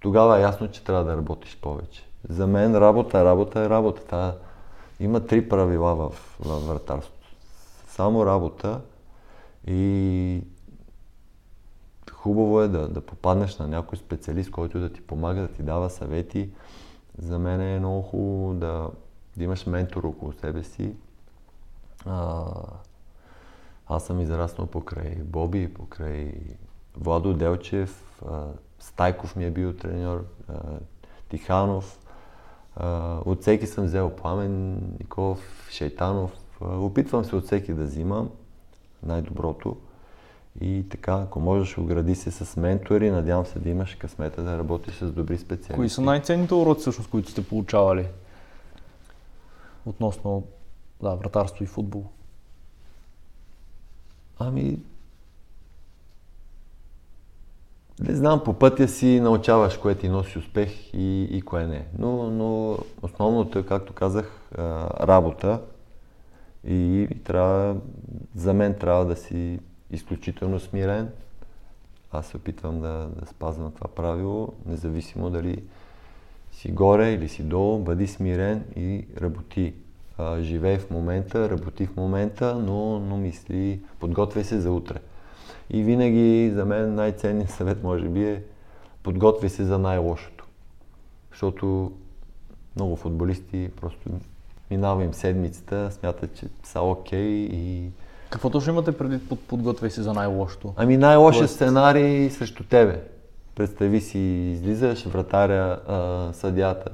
тогава 0.00 0.38
е 0.38 0.42
ясно, 0.42 0.70
че 0.70 0.84
трябва 0.84 1.04
да 1.04 1.16
работиш 1.16 1.58
повече. 1.62 2.04
За 2.28 2.46
мен 2.46 2.76
работа, 2.76 3.24
работа 3.24 3.60
е 3.60 3.68
работа. 3.68 4.04
Та, 4.04 4.34
има 5.00 5.26
три 5.26 5.48
правила 5.48 5.94
в, 5.94 6.10
в 6.40 6.68
вратарството. 6.68 7.28
Само 7.88 8.26
работа 8.26 8.80
и 9.66 10.42
хубаво 12.12 12.60
е 12.60 12.68
да, 12.68 12.88
да 12.88 13.00
попаднеш 13.00 13.58
на 13.58 13.68
някой 13.68 13.98
специалист, 13.98 14.50
който 14.50 14.80
да 14.80 14.92
ти 14.92 15.00
помага, 15.00 15.40
да 15.40 15.48
ти 15.48 15.62
дава 15.62 15.90
съвети. 15.90 16.50
За 17.18 17.38
мен 17.38 17.60
е 17.60 17.78
много 17.78 18.02
хубаво 18.02 18.54
да, 18.54 18.88
да 19.36 19.44
имаш 19.44 19.66
ментор 19.66 20.04
около 20.04 20.32
себе 20.32 20.62
си. 20.62 20.92
А, 22.06 22.44
аз 23.86 24.06
съм 24.06 24.20
израснал 24.20 24.66
покрай 24.66 25.14
Боби, 25.14 25.74
покрай 25.74 26.34
Владо 26.96 27.34
Делчев, 27.34 28.22
Стайков 28.78 29.36
ми 29.36 29.44
е 29.44 29.50
бил 29.50 29.72
треньор, 29.72 30.24
Тиханов. 31.28 31.98
От 33.24 33.40
всеки 33.40 33.66
съм 33.66 33.84
взел 33.84 34.10
Пламен, 34.10 34.74
Николов, 35.00 35.68
Шейтанов. 35.70 36.32
Опитвам 36.60 37.24
се 37.24 37.36
от 37.36 37.44
всеки 37.44 37.72
да 37.72 37.84
взимам 37.84 38.30
най-доброто. 39.02 39.76
И 40.60 40.84
така, 40.90 41.12
ако 41.12 41.40
можеш, 41.40 41.78
огради 41.78 42.14
се 42.14 42.30
с 42.30 42.56
ментори, 42.56 43.10
надявам 43.10 43.46
се 43.46 43.58
да 43.58 43.68
имаш 43.68 43.94
късмета 43.94 44.42
да 44.42 44.58
работиш 44.58 44.94
с 44.94 45.12
добри 45.12 45.38
специалисти. 45.38 45.74
Кои 45.74 45.88
са 45.88 46.00
най-ценните 46.00 46.54
уроци, 46.54 46.80
всъщност, 46.80 47.10
които 47.10 47.30
сте 47.30 47.48
получавали 47.48 48.06
относно 49.86 50.42
да, 51.02 51.14
вратарство 51.14 51.64
и 51.64 51.66
футбол? 51.66 52.04
Ами, 54.38 54.78
не 58.00 58.14
знам, 58.14 58.44
по 58.44 58.52
пътя 58.52 58.88
си 58.88 59.20
научаваш 59.20 59.76
кое 59.76 59.94
ти 59.94 60.08
носи 60.08 60.38
успех 60.38 60.94
и, 60.94 61.22
и 61.22 61.42
кое 61.42 61.66
не. 61.66 61.86
Но, 61.98 62.30
но 62.30 62.78
основното 63.02 63.58
е, 63.58 63.66
както 63.66 63.92
казах, 63.92 64.50
работа 65.00 65.60
и 66.64 67.08
трябва, 67.24 67.76
за 68.34 68.54
мен 68.54 68.74
трябва 68.74 69.04
да 69.04 69.16
си 69.16 69.60
изключително 69.90 70.60
смирен. 70.60 71.10
Аз 72.12 72.26
се 72.26 72.36
опитвам 72.36 72.80
да, 72.80 73.08
да 73.20 73.26
спазвам 73.26 73.72
това 73.72 73.88
правило, 73.88 74.52
независимо 74.66 75.30
дали 75.30 75.62
си 76.52 76.72
горе 76.72 77.12
или 77.12 77.28
си 77.28 77.42
долу, 77.42 77.78
бъди 77.78 78.06
смирен 78.06 78.64
и 78.76 79.06
работи. 79.20 79.74
А, 80.18 80.42
живей 80.42 80.78
в 80.78 80.90
момента, 80.90 81.50
работи 81.50 81.86
в 81.86 81.96
момента, 81.96 82.54
но, 82.54 82.98
но 83.00 83.16
мисли, 83.16 83.80
подготвяй 84.00 84.44
се 84.44 84.60
за 84.60 84.72
утре. 84.72 84.98
И 85.70 85.82
винаги 85.82 86.50
за 86.54 86.64
мен 86.64 86.94
най-ценният 86.94 87.50
съвет 87.50 87.82
може 87.82 88.08
би 88.08 88.24
е 88.24 88.42
подготвяй 89.02 89.50
се 89.50 89.64
за 89.64 89.78
най-лошото. 89.78 90.44
Защото 91.30 91.92
много 92.76 92.96
футболисти 92.96 93.70
просто 93.80 94.10
минава 94.70 95.04
им 95.04 95.14
седмицата, 95.14 95.90
смятат, 95.90 96.34
че 96.34 96.46
са 96.64 96.80
окей 96.80 97.18
okay 97.18 97.52
и... 97.52 97.90
Какво 98.30 98.50
точно 98.50 98.72
имате 98.72 98.98
преди 98.98 99.28
под 99.28 99.40
подготвяй 99.40 99.90
се 99.90 100.02
за 100.02 100.12
най-лошото? 100.12 100.72
Ами 100.76 100.96
най-лошият 100.96 101.40
Тоест... 101.40 101.54
сценарий 101.54 102.30
срещу 102.30 102.64
тебе. 102.64 103.02
Представи 103.54 104.00
си, 104.00 104.18
излизаш, 104.18 105.04
вратаря, 105.04 105.80
а, 105.88 106.32
съдята, 106.32 106.90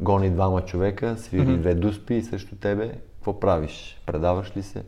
гони 0.00 0.30
двама 0.30 0.60
човека, 0.60 1.16
свири 1.18 1.46
mm-hmm. 1.46 1.56
две 1.56 1.74
дуспи 1.74 2.22
срещу 2.22 2.56
тебе. 2.56 2.94
Какво 3.14 3.40
правиш? 3.40 4.02
Предаваш 4.06 4.56
ли 4.56 4.62
се? 4.62 4.82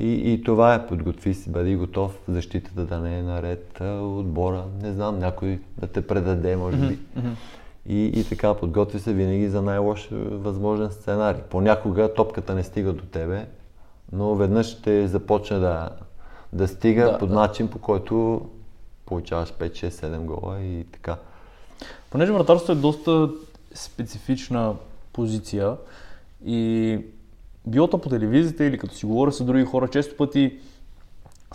И, 0.00 0.32
и 0.32 0.42
това 0.42 0.74
е, 0.74 0.86
подготви 0.86 1.34
си, 1.34 1.50
бъди 1.50 1.76
готов, 1.76 2.18
защитата 2.28 2.84
да 2.84 2.98
не 2.98 3.18
е 3.18 3.22
наред, 3.22 3.80
отбора, 4.00 4.64
не 4.82 4.92
знам, 4.92 5.18
някой 5.18 5.60
да 5.78 5.86
те 5.86 6.06
предаде, 6.06 6.56
може 6.56 6.76
би. 6.76 6.98
Mm-hmm. 6.98 7.34
И, 7.88 8.04
и 8.04 8.24
така, 8.24 8.54
подготви 8.54 8.98
се 8.98 9.12
винаги 9.12 9.48
за 9.48 9.62
най-лош 9.62 10.08
възможен 10.12 10.90
сценарий. 10.90 11.40
Понякога 11.50 12.14
топката 12.14 12.54
не 12.54 12.62
стига 12.62 12.92
до 12.92 13.04
тебе, 13.04 13.46
но 14.12 14.34
веднъж 14.34 14.66
ще 14.66 15.06
започне 15.06 15.58
да, 15.58 15.90
да 16.52 16.68
стига 16.68 17.04
да, 17.12 17.18
под 17.18 17.28
да. 17.28 17.34
начин, 17.34 17.68
по 17.68 17.78
който 17.78 18.40
получаваш 19.06 19.52
5, 19.52 19.70
6, 19.70 19.88
7 19.88 20.18
гола 20.18 20.60
и 20.60 20.84
така. 20.84 21.16
Понеже 22.10 22.32
вратарството 22.32 22.72
е 22.72 22.74
доста 22.74 23.30
специфична 23.76 24.74
позиция 25.12 25.76
и 26.44 26.98
било 27.66 27.88
по 27.88 28.08
телевизията 28.08 28.64
или 28.64 28.78
като 28.78 28.94
си 28.94 29.06
говоря 29.06 29.32
с 29.32 29.44
други 29.44 29.64
хора, 29.64 29.88
често 29.88 30.16
пъти 30.16 30.58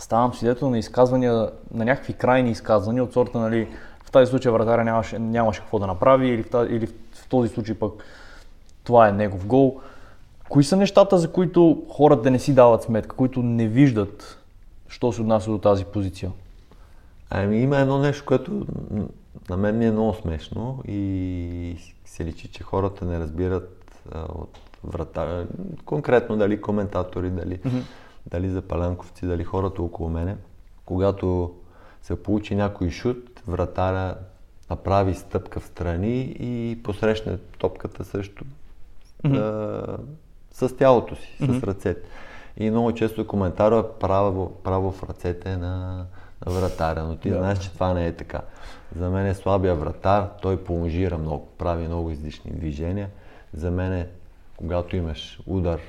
ставам 0.00 0.34
свидетел 0.34 0.70
на 0.70 0.78
изказвания, 0.78 1.50
на 1.74 1.84
някакви 1.84 2.12
крайни 2.12 2.50
изказвания 2.50 3.04
от 3.04 3.12
сорта, 3.12 3.38
нали, 3.38 3.68
в 4.04 4.10
тази 4.10 4.30
случай 4.30 4.52
вратаря 4.52 4.84
нямаше, 4.84 5.18
нямаше 5.18 5.60
какво 5.60 5.78
да 5.78 5.86
направи 5.86 6.28
или 6.28 6.42
в, 6.42 6.50
тази, 6.50 6.74
или 6.74 6.86
в 6.86 7.28
този 7.28 7.48
случай 7.48 7.74
пък 7.74 8.04
това 8.84 9.08
е 9.08 9.12
негов 9.12 9.46
гол. 9.46 9.80
Кои 10.48 10.64
са 10.64 10.76
нещата, 10.76 11.18
за 11.18 11.32
които 11.32 11.82
хората 11.88 12.30
не 12.30 12.38
си 12.38 12.54
дават 12.54 12.82
сметка, 12.82 13.16
които 13.16 13.42
не 13.42 13.68
виждат, 13.68 14.38
що 14.88 15.12
се 15.12 15.20
отнася 15.20 15.50
до 15.50 15.58
тази 15.58 15.84
позиция? 15.84 16.30
Ами 17.30 17.60
има 17.60 17.78
едно 17.78 17.98
нещо, 17.98 18.24
което 18.26 18.66
на 19.50 19.56
мен 19.56 19.78
ми 19.78 19.86
е 19.86 19.90
много 19.90 20.14
смешно 20.14 20.82
и 20.88 21.76
се 22.12 22.24
личи, 22.24 22.48
че 22.48 22.62
хората 22.62 23.04
не 23.04 23.18
разбират 23.18 24.02
а, 24.12 24.24
от 24.34 24.58
врата, 24.84 25.46
конкретно 25.84 26.36
дали 26.36 26.60
коментатори, 26.60 27.30
дали, 27.30 27.58
mm-hmm. 27.58 27.82
дали 28.26 28.50
запалянковци, 28.50 29.26
дали 29.26 29.44
хората 29.44 29.82
около 29.82 30.08
мене. 30.08 30.36
Когато 30.84 31.54
се 32.02 32.22
получи 32.22 32.54
някой 32.54 32.90
шут, 32.90 33.42
вратаря 33.46 34.14
направи 34.70 35.14
стъпка 35.14 35.60
в 35.60 35.66
страни 35.66 36.36
и 36.38 36.82
посрещне 36.82 37.38
топката 37.58 38.04
също 38.04 38.44
mm-hmm. 39.24 39.98
а, 40.52 40.68
с 40.68 40.76
тялото 40.76 41.16
си, 41.16 41.36
mm-hmm. 41.40 41.60
с 41.60 41.62
ръцете. 41.62 42.08
И 42.56 42.70
много 42.70 42.92
често 42.92 43.26
коментара 43.26 43.78
е 43.78 43.98
право, 44.00 44.56
право 44.64 44.92
в 44.92 45.02
ръцете 45.02 45.56
на, 45.56 46.06
на 46.46 46.52
вратаря, 46.52 47.04
но 47.04 47.16
ти 47.16 47.32
yeah. 47.32 47.38
знаеш, 47.38 47.58
че 47.58 47.72
това 47.72 47.94
не 47.94 48.06
е 48.06 48.12
така. 48.12 48.40
За 48.96 49.10
мен 49.10 49.26
е 49.26 49.34
слабия 49.34 49.74
вратар, 49.74 50.28
той 50.42 50.64
полонжира 50.64 51.18
много, 51.18 51.48
прави 51.58 51.86
много 51.86 52.10
излишни 52.10 52.50
движения. 52.50 53.08
За 53.54 53.70
мен 53.70 53.92
е 53.92 54.08
когато 54.56 54.96
имаш 54.96 55.40
удар 55.46 55.80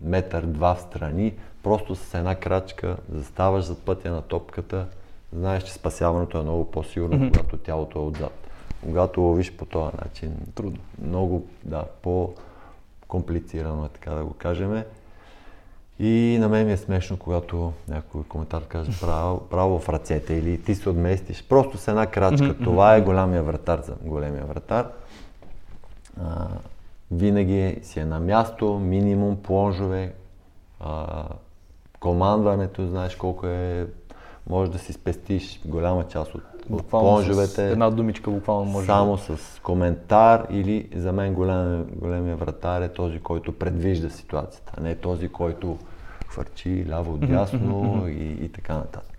метър-два 0.00 0.74
в 0.74 0.80
страни, 0.80 1.34
просто 1.62 1.94
с 1.94 2.14
една 2.14 2.34
крачка 2.34 2.96
заставаш 3.12 3.64
зад 3.64 3.78
пътя 3.78 4.10
на 4.10 4.22
топката, 4.22 4.86
знаеш, 5.32 5.62
че 5.62 5.72
спасяването 5.72 6.38
е 6.38 6.42
много 6.42 6.70
по-сигурно, 6.70 7.16
mm-hmm. 7.16 7.32
когато 7.32 7.56
тялото 7.56 7.98
е 7.98 8.02
отзад. 8.02 8.32
Когато 8.82 9.20
ловиш 9.20 9.52
по 9.52 9.64
този 9.66 9.96
начин, 10.04 10.36
трудно. 10.54 10.80
Много, 11.02 11.46
да, 11.64 11.84
по-комплицирано 12.02 13.84
е, 13.84 13.88
така 13.88 14.10
да 14.10 14.24
го 14.24 14.32
кажем. 14.32 14.84
И 15.98 16.36
на 16.40 16.48
мен 16.48 16.66
ми 16.66 16.72
е 16.72 16.76
смешно, 16.76 17.16
когато 17.16 17.72
някой 17.88 18.22
коментар 18.24 18.62
каже 18.62 18.90
право, 19.00 19.40
право 19.40 19.78
в 19.78 19.88
ръцете 19.88 20.34
или 20.34 20.62
ти 20.62 20.74
се 20.74 20.88
отместиш. 20.88 21.44
Просто 21.48 21.78
с 21.78 21.88
една 21.88 22.06
крачка. 22.06 22.46
Mm-hmm. 22.46 22.64
Това 22.64 22.96
е 22.96 23.00
голямия 23.00 23.42
вратар 23.42 23.80
за 23.80 23.94
големия 24.02 24.44
вратар. 24.44 24.88
А, 26.20 26.46
винаги 27.10 27.78
си 27.82 28.00
е 28.00 28.04
на 28.04 28.20
място, 28.20 28.78
минимум 28.78 29.36
плонжове, 29.42 30.12
а, 30.80 31.24
командването, 32.00 32.86
знаеш 32.86 33.16
колко 33.16 33.46
е, 33.46 33.86
може 34.46 34.70
да 34.70 34.78
си 34.78 34.92
спестиш 34.92 35.60
голяма 35.64 36.08
част 36.08 36.34
от, 36.34 36.42
от 36.70 36.86
плонжовете. 36.86 37.70
една 37.70 37.90
думичка 37.90 38.30
буквално 38.30 38.64
може. 38.64 38.86
Само 38.86 39.18
с 39.18 39.60
коментар 39.62 40.46
или 40.50 40.88
за 40.96 41.12
мен 41.12 41.34
голем, 41.34 41.86
големия 41.94 42.36
вратар 42.36 42.82
е 42.82 42.88
този, 42.88 43.18
който 43.20 43.58
предвижда 43.58 44.10
ситуацията, 44.10 44.72
а 44.78 44.80
не 44.82 44.94
този, 44.94 45.28
който 45.28 45.78
хвърчи 46.28 46.86
ляво 46.88 47.16
дясно 47.16 48.04
и, 48.08 48.44
и 48.44 48.48
така 48.48 48.74
нататък. 48.74 49.18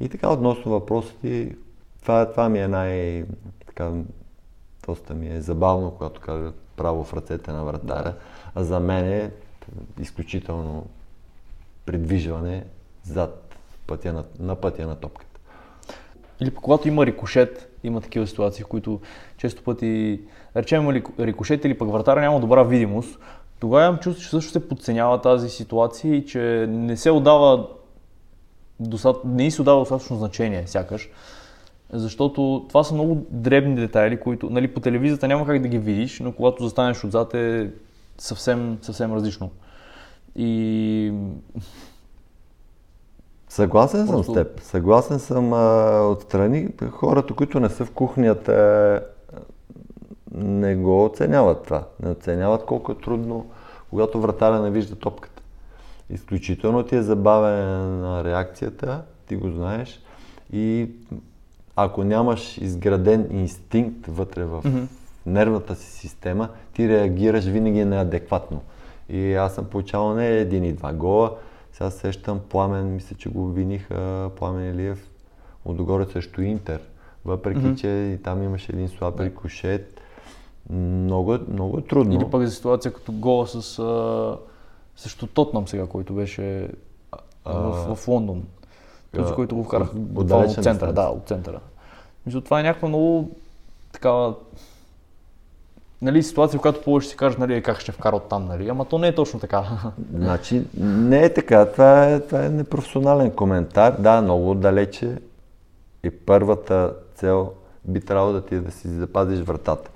И 0.00 0.08
така 0.08 0.28
относно 0.28 0.72
въпросите, 0.72 1.56
това, 2.02 2.30
това 2.30 2.48
ми 2.48 2.58
е 2.58 2.68
най... 2.68 3.24
Така, 3.66 3.92
доста 4.86 5.14
ми 5.14 5.28
е 5.28 5.40
забавно, 5.40 5.90
когато 5.90 6.20
кажат 6.20 6.54
право 6.76 7.04
в 7.04 7.14
ръцете 7.14 7.52
на 7.52 7.64
вратаря. 7.64 8.14
А 8.54 8.64
за 8.64 8.80
мен 8.80 9.12
е 9.12 9.30
изключително 10.00 10.86
придвижване 11.86 12.64
зад 13.04 13.56
пътя 13.86 14.12
на, 14.12 14.24
на 14.38 14.56
пътя 14.56 14.86
на 14.86 14.96
топката. 14.96 15.31
Или 16.42 16.50
когато 16.50 16.88
има 16.88 17.06
рикошет, 17.06 17.68
има 17.84 18.00
такива 18.00 18.26
ситуации, 18.26 18.64
в 18.64 18.66
които 18.66 19.00
често 19.36 19.62
пъти, 19.62 20.20
речем 20.56 20.90
рикошет 21.18 21.64
или 21.64 21.78
пък 21.78 21.90
вратаря 21.90 22.20
няма 22.20 22.40
добра 22.40 22.62
видимост, 22.62 23.18
тогава 23.60 23.84
имам 23.86 23.98
чувство, 23.98 24.22
че 24.22 24.30
също 24.30 24.52
се 24.52 24.68
подценява 24.68 25.20
тази 25.20 25.48
ситуация 25.48 26.14
и 26.14 26.26
че 26.26 26.66
не 26.68 26.96
се 26.96 27.10
отдава 27.10 27.68
не 29.24 29.50
се 29.50 29.62
отдава 29.62 29.78
достатъчно 29.78 30.16
значение, 30.16 30.66
сякаш. 30.66 31.10
Защото 31.92 32.64
това 32.68 32.84
са 32.84 32.94
много 32.94 33.26
дребни 33.30 33.74
детайли, 33.74 34.20
които 34.20 34.50
нали, 34.50 34.74
по 34.74 34.80
телевизията 34.80 35.28
няма 35.28 35.46
как 35.46 35.62
да 35.62 35.68
ги 35.68 35.78
видиш, 35.78 36.20
но 36.20 36.32
когато 36.32 36.64
застанеш 36.64 37.04
отзад 37.04 37.34
е 37.34 37.70
съвсем, 38.18 38.78
съвсем 38.82 39.12
различно. 39.14 39.50
И... 40.36 41.12
Съгласен 43.52 44.06
Просто... 44.06 44.24
съм 44.24 44.34
с 44.34 44.36
теб. 44.36 44.60
Съгласен 44.60 45.18
съм 45.18 45.52
а, 45.52 46.00
отстрани. 46.00 46.68
Хората, 46.90 47.34
които 47.34 47.60
не 47.60 47.68
са 47.68 47.84
в 47.84 47.90
кухнята, 47.90 49.02
не 50.34 50.76
го 50.76 51.04
оценяват 51.04 51.64
това. 51.64 51.84
Не 52.02 52.10
оценяват 52.10 52.64
колко 52.64 52.92
е 52.92 52.98
трудно, 52.98 53.46
когато 53.90 54.20
вратаря 54.20 54.60
не 54.60 54.70
вижда 54.70 54.96
топката. 54.96 55.42
Изключително 56.10 56.82
ти 56.82 56.96
е 56.96 57.02
забавена 57.02 58.24
реакцията, 58.24 59.02
ти 59.26 59.36
го 59.36 59.50
знаеш. 59.50 60.02
И 60.52 60.90
ако 61.76 62.04
нямаш 62.04 62.58
изграден 62.58 63.28
инстинкт 63.30 64.06
вътре 64.06 64.44
в 64.44 64.62
mm-hmm. 64.62 64.86
нервната 65.26 65.74
си 65.74 65.90
система, 65.90 66.48
ти 66.72 66.88
реагираш 66.88 67.44
винаги 67.44 67.84
неадекватно. 67.84 68.60
И 69.08 69.34
аз 69.34 69.54
съм 69.54 69.64
получавал 69.64 70.14
не 70.14 70.28
един 70.28 70.64
и 70.64 70.72
два 70.72 70.92
гола. 70.92 71.36
Сега 71.82 71.90
сещам 71.90 72.40
Пламен, 72.48 72.94
мисля, 72.94 73.16
че 73.16 73.28
го 73.28 73.44
обвиниха 73.44 74.30
Пламен 74.36 74.74
Илиев 74.74 75.10
от 75.64 75.76
догоре 75.76 76.06
срещу 76.06 76.42
Интер. 76.42 76.80
Въпреки, 77.24 77.60
mm-hmm. 77.60 77.80
че 77.80 77.88
и 77.88 78.22
там 78.22 78.42
имаше 78.42 78.72
един 78.72 78.88
слаб 78.88 79.20
рикошет. 79.20 80.00
Много, 80.70 81.34
е- 81.34 81.40
много 81.48 81.78
е 81.78 81.82
трудно. 81.82 82.14
Или 82.14 82.30
пък 82.30 82.44
за 82.44 82.50
ситуация 82.50 82.92
като 82.92 83.12
гола 83.12 83.46
с, 83.46 83.78
а, 83.78 84.38
срещу 84.96 85.26
Тотнам 85.26 85.68
сега, 85.68 85.86
който 85.86 86.14
беше 86.14 86.68
а, 87.44 87.52
в, 87.54 87.96
в 87.96 88.08
Лондон. 88.08 88.44
Този, 89.12 89.34
който 89.34 89.56
го 89.56 89.64
вкарах 89.64 89.88
от- 89.88 90.00
буквално 90.00 90.20
отдалече 90.20 90.60
от 90.60 90.64
центъра. 90.64 90.92
Да, 90.92 91.08
от 91.08 91.26
центъра. 91.26 91.60
Мисля, 92.26 92.40
това 92.40 92.60
е 92.60 92.62
някаква 92.62 92.88
много 92.88 93.30
такава 93.92 94.34
нали, 96.02 96.22
ситуация, 96.22 96.58
в 96.58 96.62
която 96.62 96.82
повече 96.82 97.08
си 97.08 97.16
кажеш, 97.16 97.38
нали, 97.38 97.62
как 97.62 97.80
ще 97.80 97.92
вкара 97.92 98.16
от 98.16 98.28
там, 98.28 98.44
нали? 98.44 98.68
Ама 98.68 98.84
то 98.84 98.98
не 98.98 99.08
е 99.08 99.14
точно 99.14 99.40
така. 99.40 99.64
Значи, 100.14 100.62
не 100.80 101.24
е 101.24 101.34
така. 101.34 101.66
Това 101.66 102.04
е, 102.04 102.20
това 102.20 102.44
е 102.44 102.48
непрофесионален 102.48 103.30
коментар. 103.30 103.96
Да, 103.98 104.22
много 104.22 104.54
далече. 104.54 105.18
И 106.04 106.10
първата 106.10 106.94
цел 107.14 107.52
би 107.84 108.00
трябвало 108.00 108.32
да 108.32 108.44
ти 108.44 108.54
е 108.54 108.60
да 108.60 108.70
си 108.70 108.88
запазиш 108.88 109.40
вратата. 109.40 109.90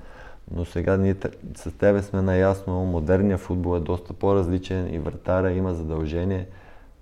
Но 0.50 0.64
сега 0.64 0.96
ние 0.96 1.16
с 1.56 1.70
тебе 1.78 2.02
сме 2.02 2.22
наясно, 2.22 2.84
модерният 2.84 3.40
футбол 3.40 3.76
е 3.76 3.80
доста 3.80 4.12
по-различен 4.12 4.94
и 4.94 4.98
вратаря 4.98 5.52
има 5.52 5.74
задължение 5.74 6.46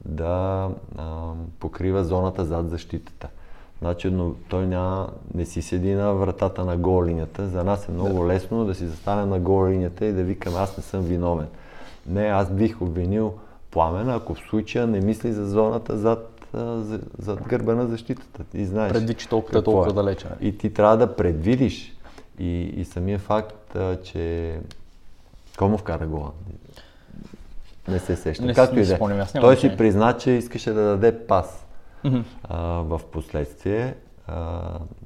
да 0.04 0.68
а, 0.98 1.32
покрива 1.60 2.04
зоната 2.04 2.44
зад 2.44 2.70
защитата. 2.70 3.28
Значи, 3.84 4.10
но 4.10 4.34
той 4.48 4.66
няма, 4.66 5.08
не 5.34 5.44
си 5.44 5.62
седи 5.62 5.94
на 5.94 6.12
вратата 6.12 6.64
на 6.64 6.76
гол 6.76 7.04
линията. 7.04 7.48
За 7.48 7.64
нас 7.64 7.88
е 7.88 7.92
много 7.92 8.26
лесно 8.26 8.64
да 8.64 8.74
си 8.74 8.86
застане 8.86 9.26
на 9.26 9.38
гол 9.38 9.68
линията 9.68 10.06
и 10.06 10.12
да 10.12 10.22
викам 10.22 10.56
аз 10.56 10.76
не 10.76 10.82
съм 10.82 11.00
виновен. 11.00 11.46
Не, 12.06 12.22
аз 12.22 12.50
бих 12.50 12.82
обвинил 12.82 13.34
Пламен, 13.70 14.10
ако 14.10 14.34
в 14.34 14.38
случая 14.48 14.86
не 14.86 15.00
мисли 15.00 15.32
за 15.32 15.48
зоната 15.48 15.98
зад, 15.98 16.46
зад 17.18 17.42
гърба 17.48 17.74
на 17.74 17.86
защитата. 17.86 18.44
Ти 18.44 18.66
знаеш. 18.66 18.92
Предвид, 18.92 19.18
че 19.18 19.28
толкова 19.28 19.58
е 19.58 19.60
какво 19.60 19.72
толкова 19.72 19.92
далече. 19.92 20.26
нали? 20.26 20.48
И 20.48 20.58
ти 20.58 20.74
трябва 20.74 20.96
да 20.96 21.16
предвидиш. 21.16 21.96
И, 22.38 22.60
и 22.60 22.84
самия 22.84 23.18
факт, 23.18 23.76
че... 24.02 24.54
Му 25.60 25.78
вкара 25.78 26.06
гола? 26.06 26.30
Не 27.88 27.98
се 27.98 28.16
сещам. 28.16 28.46
Не 28.46 28.54
Както 28.54 28.74
не 28.76 28.82
и 28.82 28.86
да 28.86 28.94
е. 28.94 29.40
Той 29.40 29.56
си 29.56 29.76
призна, 29.76 30.16
че 30.16 30.30
искаше 30.30 30.72
да 30.72 30.82
даде 30.82 31.26
пас. 31.26 31.63
Мгм. 32.04 32.20
А, 32.44 32.58
в 32.66 33.00
последствие 33.12 33.94
а, 34.26 34.60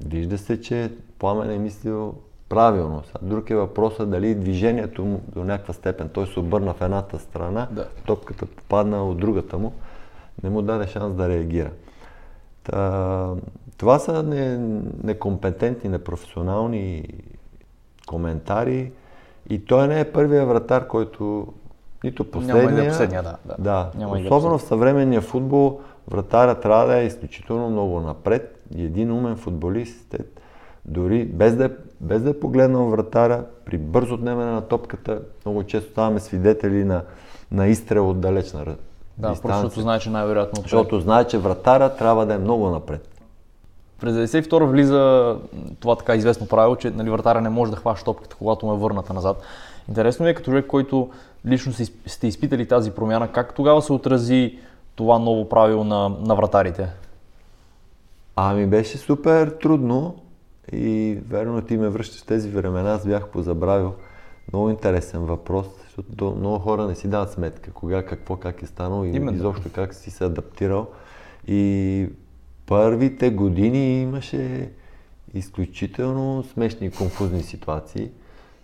вижда 0.06 0.38
се, 0.38 0.60
че 0.60 0.92
Пламен 1.18 1.50
е 1.50 1.58
мислил 1.58 2.14
правилно. 2.48 3.02
Друг 3.22 3.50
е 3.50 3.56
въпросът 3.56 4.10
дали 4.10 4.34
движението 4.34 5.04
му 5.04 5.22
до 5.34 5.44
някаква 5.44 5.74
степен. 5.74 6.08
Той 6.08 6.26
се 6.26 6.40
обърна 6.40 6.74
в 6.74 6.80
едната 6.80 7.18
страна, 7.18 7.68
Да. 7.70 7.88
топката 8.06 8.46
попадна 8.46 9.04
от 9.04 9.18
другата 9.18 9.58
му, 9.58 9.72
не 10.42 10.50
му 10.50 10.62
даде 10.62 10.86
шанс 10.86 11.14
да 11.14 11.28
реагира. 11.28 11.70
Та, 12.62 13.30
това 13.76 13.98
са 13.98 14.22
не, 14.22 14.58
некомпетентни, 15.04 15.90
непрофесионални 15.90 17.04
коментари 18.08 18.92
и 19.50 19.64
той 19.64 19.88
не 19.88 20.00
е 20.00 20.12
първия 20.12 20.46
вратар, 20.46 20.86
който 20.86 21.46
нито 22.04 22.30
последния. 22.30 22.64
Няма 22.64 22.80
и 22.80 22.84
да 22.84 22.88
последния, 22.88 23.22
да, 23.22 23.36
да. 23.44 23.54
да. 23.58 23.90
Няма 23.94 24.18
и 24.18 24.22
да 24.22 24.28
Особено 24.28 24.58
в 24.58 24.62
съвременния 24.62 25.20
футбол 25.20 25.80
вратаря 26.10 26.54
трябва 26.60 26.86
да 26.86 26.98
е 26.98 27.06
изключително 27.06 27.70
много 27.70 28.00
напред 28.00 28.64
и 28.76 28.84
един 28.84 29.12
умен 29.12 29.36
футболист 29.36 30.14
е 30.14 30.18
дори 30.84 31.24
без 31.24 31.56
да, 31.56 31.64
е, 31.64 31.70
без 32.00 32.22
да 32.22 32.30
е 32.30 32.40
погледнал 32.40 32.84
вратаря, 32.84 33.44
при 33.64 33.78
бързо 33.78 34.14
отнемане 34.14 34.50
на 34.50 34.60
топката, 34.60 35.20
много 35.44 35.64
често 35.64 35.90
ставаме 35.90 36.20
свидетели 36.20 36.84
на, 36.84 37.02
на 37.52 37.66
изстрел 37.66 38.10
от 38.10 38.20
далечна 38.20 38.64
Да, 39.18 39.30
дистанция. 39.30 39.60
защото 39.60 39.80
знае, 39.80 39.98
че 39.98 40.10
най-вероятно. 40.10 40.62
Защото 40.62 41.00
знае, 41.00 41.24
че 41.24 41.38
вратаря 41.38 41.96
трябва 41.96 42.26
да 42.26 42.34
е 42.34 42.38
много 42.38 42.70
напред. 42.70 43.08
През 44.00 44.14
92 44.14 44.64
влиза 44.64 45.36
това 45.80 45.96
така 45.96 46.14
известно 46.14 46.48
правило, 46.48 46.76
че 46.76 46.90
нали, 46.90 47.10
вратаря 47.10 47.40
не 47.40 47.48
може 47.48 47.70
да 47.70 47.76
хваща 47.76 48.04
топката, 48.04 48.36
когато 48.36 48.66
му 48.66 48.74
е 48.74 48.78
върната 48.78 49.14
назад. 49.14 49.42
Интересно 49.88 50.24
ми 50.24 50.30
е 50.30 50.34
като 50.34 50.50
човек, 50.50 50.66
който 50.66 51.10
лично 51.46 51.72
сте 52.06 52.26
изпитали 52.26 52.68
тази 52.68 52.90
промяна, 52.90 53.32
как 53.32 53.54
тогава 53.54 53.82
се 53.82 53.92
отрази 53.92 54.58
това 54.98 55.18
ново 55.18 55.48
правило 55.48 55.84
на, 55.84 56.08
на 56.08 56.34
вратарите? 56.34 56.88
Ами 58.36 58.66
беше 58.66 58.98
супер 58.98 59.48
трудно 59.48 60.14
и 60.72 61.18
верно 61.28 61.62
ти 61.62 61.76
ме 61.76 61.88
връщаш 61.88 62.22
тези 62.22 62.50
времена, 62.50 62.90
аз 62.92 63.06
бях 63.06 63.28
позабравил. 63.28 63.94
Много 64.52 64.70
интересен 64.70 65.20
въпрос, 65.20 65.66
защото 65.84 66.16
то- 66.16 66.34
много 66.38 66.58
хора 66.58 66.86
не 66.86 66.94
си 66.94 67.08
дават 67.08 67.32
сметка 67.32 67.70
кога, 67.70 68.06
какво, 68.06 68.36
как 68.36 68.62
е 68.62 68.66
станало 68.66 69.04
и 69.04 69.08
Именно. 69.08 69.36
изобщо 69.36 69.68
как 69.74 69.94
си 69.94 70.10
се 70.10 70.24
адаптирал. 70.24 70.86
И 71.46 72.08
първите 72.66 73.30
години 73.30 74.02
имаше 74.02 74.70
изключително 75.34 76.44
смешни 76.52 76.86
и 76.86 76.90
конфузни 76.90 77.42
ситуации, 77.42 78.10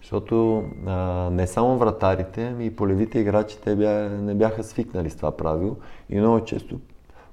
защото 0.04 0.64
а, 0.86 1.30
не 1.30 1.46
само 1.46 1.78
вратарите, 1.78 2.46
ами 2.46 2.66
и 2.66 2.76
полевите 2.76 3.18
играчи 3.18 3.58
те 3.64 3.76
бя, 3.76 4.08
не 4.08 4.34
бяха 4.34 4.64
свикнали 4.64 5.10
с 5.10 5.16
това 5.16 5.36
правило 5.36 5.76
и 6.10 6.18
много 6.18 6.44
често 6.44 6.80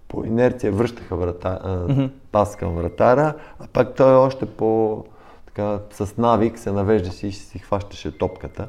по 0.07 0.25
инерция 0.25 0.71
връщаха 0.71 1.15
врата, 1.15 1.59
а, 1.63 2.09
пас 2.31 2.55
към 2.55 2.75
вратара, 2.75 3.33
а 3.59 3.67
пак 3.73 3.95
той 3.95 4.15
още 4.15 4.45
по 4.45 5.03
така, 5.45 5.79
с 5.91 6.17
навик 6.17 6.59
се 6.59 6.71
навеждаше 6.71 7.27
и 7.27 7.31
си 7.31 7.59
хващаше 7.59 8.17
топката. 8.17 8.67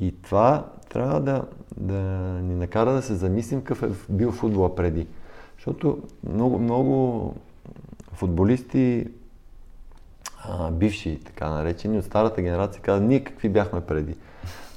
И 0.00 0.22
това 0.22 0.66
трябва 0.88 1.20
да, 1.20 1.44
да 1.76 2.00
ни 2.42 2.54
накара 2.54 2.92
да 2.92 3.02
се 3.02 3.14
замислим 3.14 3.60
какъв 3.60 3.82
е 3.82 4.12
бил 4.12 4.32
футбола 4.32 4.74
преди. 4.74 5.06
Защото 5.56 5.98
много, 6.28 6.58
много 6.58 7.34
футболисти, 8.12 9.06
а, 10.48 10.70
бивши 10.70 11.20
така 11.24 11.48
наречени, 11.48 11.98
от 11.98 12.04
старата 12.04 12.42
генерация 12.42 12.82
казват, 12.82 13.08
ние 13.08 13.20
какви 13.20 13.48
бяхме 13.48 13.80
преди. 13.80 14.14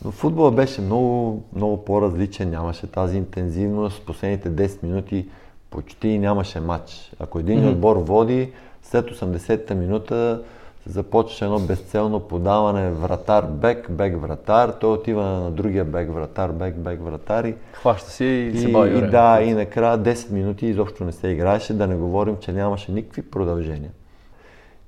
Но 0.06 0.12
футбола 0.12 0.51
беше 0.51 0.82
много, 0.82 1.43
много 1.56 1.86
по-различен, 1.86 2.49
нямаше 2.49 2.88
тази 2.88 3.17
интензивност. 3.17 4.06
Последните 4.06 4.49
10 4.49 4.84
минути 4.84 5.28
почти 5.69 6.19
нямаше 6.19 6.60
матч. 6.60 7.12
Ако 7.19 7.39
един 7.39 7.60
mm-hmm. 7.60 7.71
отбор 7.71 7.95
води, 7.97 8.51
след 8.84 9.06
80-та 9.06 9.75
минута 9.75 10.41
започваше 10.88 11.45
едно 11.45 11.60
безцелно 11.60 12.19
подаване 12.19 12.91
вратар, 12.91 13.45
бек, 13.45 13.91
бек, 13.91 14.21
вратар. 14.21 14.69
Той 14.69 14.93
отива 14.93 15.23
на 15.23 15.51
другия 15.51 15.86
бек, 15.86 16.13
вратар, 16.13 16.51
бек, 16.51 16.75
бек, 16.75 17.01
вратар 17.01 17.43
и 17.43 17.56
Хваща 17.73 18.10
се 18.10 18.25
и, 18.25 18.58
се 18.58 18.69
и, 18.69 18.71
бави 18.71 18.97
и 18.97 19.01
да, 19.01 19.41
и 19.41 19.54
накрая 19.54 19.99
10 19.99 20.32
минути 20.32 20.67
изобщо 20.67 21.04
не 21.04 21.12
се 21.12 21.28
играеше, 21.28 21.73
да 21.73 21.88
не 21.88 21.95
говорим, 21.95 22.38
че 22.39 22.51
нямаше 22.51 22.91
никакви 22.91 23.21
продължения. 23.21 23.91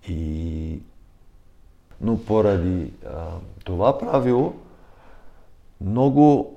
И... 0.07 0.81
Но 2.01 2.25
поради 2.25 2.93
а, 3.05 3.27
това 3.63 3.97
правило, 3.97 4.53
много 5.81 6.55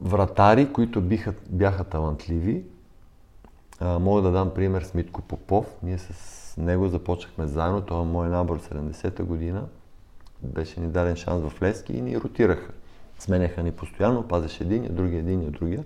вратари, 0.00 0.72
които 0.72 1.00
биха, 1.00 1.34
бяха 1.50 1.84
талантливи, 1.84 2.64
а, 3.80 3.98
мога 3.98 4.22
да 4.22 4.30
дам 4.30 4.50
пример 4.54 4.82
с 4.82 4.94
Митко 4.94 5.22
Попов. 5.22 5.66
Ние 5.82 5.98
с 5.98 6.54
него 6.56 6.88
започнахме 6.88 7.46
заедно, 7.46 7.80
това 7.80 8.00
е 8.00 8.04
мой 8.04 8.28
набор 8.28 8.60
70-та 8.60 9.24
година. 9.24 9.64
Беше 10.42 10.80
ни 10.80 10.86
даден 10.86 11.16
шанс 11.16 11.42
в 11.42 11.62
Лески 11.62 11.92
и 11.92 12.00
ни 12.00 12.20
ротираха. 12.20 12.72
Сменяха 13.18 13.62
ни 13.62 13.72
постоянно, 13.72 14.28
пазеше 14.28 14.64
един, 14.64 14.86
другия, 14.90 15.18
един, 15.18 15.50
другия. 15.50 15.84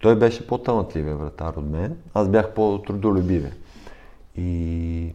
Той 0.00 0.18
беше 0.18 0.46
по-талантливия 0.46 1.16
вратар 1.16 1.54
от 1.54 1.64
мен, 1.64 1.96
аз 2.14 2.28
бях 2.28 2.54
по-трудолюбивия. 2.54 3.52
И 4.36 5.14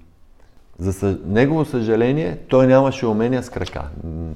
за 0.79 0.93
съ... 0.93 1.19
негово 1.25 1.65
съжаление, 1.65 2.37
той 2.49 2.67
нямаше 2.67 3.05
умения 3.07 3.43
с 3.43 3.49
крака. 3.49 3.89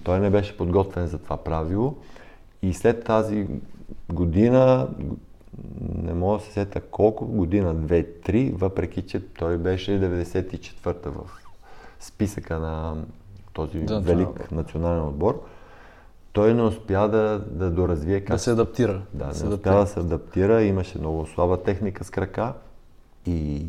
Той 0.04 0.20
не 0.20 0.30
беше 0.30 0.58
подготвен 0.58 1.08
за 1.08 1.18
това 1.18 1.38
правило. 1.38 1.96
И 2.62 2.74
след 2.74 3.04
тази 3.04 3.48
година, 4.14 4.88
не 6.04 6.14
мога 6.14 6.38
да 6.38 6.44
се 6.44 6.52
сета 6.52 6.82
колко, 6.82 7.26
година, 7.26 7.74
две, 7.74 8.04
три, 8.04 8.52
въпреки 8.56 9.02
че 9.02 9.20
той 9.20 9.58
беше 9.58 9.92
94-та 9.92 11.10
в 11.10 11.42
списъка 12.00 12.60
на 12.60 12.96
този 13.54 13.78
национален 13.78 14.04
велик 14.06 14.30
отбор. 14.30 14.48
национален 14.52 15.04
отбор, 15.04 15.44
той 16.34 16.54
не 16.54 16.62
успя 16.62 17.08
да, 17.10 17.42
да 17.52 17.72
доразвие 17.72 18.20
Да 18.20 18.26
как 18.26 18.40
се 18.40 18.52
адаптира. 18.52 18.94
да, 19.14 19.24
да 19.24 19.28
не 19.28 19.34
се 19.34 19.48
успя 19.48 19.54
адаптира. 19.54 19.76
да 19.80 19.88
се 19.88 20.00
адаптира, 20.00 20.64
имаше 20.64 21.00
много 21.00 21.26
слаба 21.26 21.64
техника 21.64 22.04
с 22.04 22.10
крака 22.10 22.54
и 23.26 23.68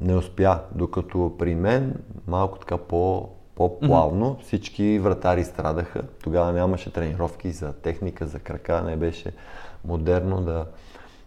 не 0.00 0.16
успя. 0.16 0.60
Докато 0.74 1.32
при 1.38 1.54
мен 1.54 1.94
малко 2.26 2.58
така 2.58 2.76
по, 2.76 3.28
по-плавно 3.54 4.38
всички 4.42 4.98
вратари 4.98 5.44
страдаха. 5.44 6.02
Тогава 6.22 6.52
нямаше 6.52 6.92
тренировки 6.92 7.50
за 7.50 7.72
техника, 7.72 8.26
за 8.26 8.38
крака, 8.38 8.82
не 8.82 8.96
беше 8.96 9.32
модерно 9.84 10.42
да, 10.42 10.66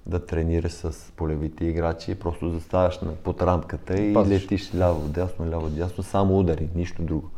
да 0.05 0.25
тренираш 0.25 0.71
с 0.71 1.11
полевите 1.15 1.65
играчи, 1.65 2.19
просто 2.19 2.49
заставаш 2.49 2.99
под 3.23 3.41
рамката 3.41 4.01
и 4.01 4.13
Пазиш. 4.13 4.43
летиш 4.43 4.71
ляво-дясно, 4.73 5.45
ляво-дясно, 5.45 6.03
само 6.03 6.39
удари, 6.39 6.69
нищо 6.75 7.01
друго. 7.01 7.29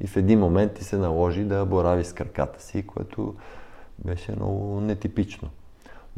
И 0.00 0.06
в 0.06 0.16
един 0.16 0.40
момент 0.40 0.74
ти 0.74 0.84
се 0.84 0.96
наложи 0.96 1.44
да 1.44 1.64
борави 1.64 2.04
с 2.04 2.12
краката 2.12 2.62
си, 2.62 2.86
което 2.86 3.34
беше 4.04 4.32
много 4.32 4.80
нетипично. 4.80 5.48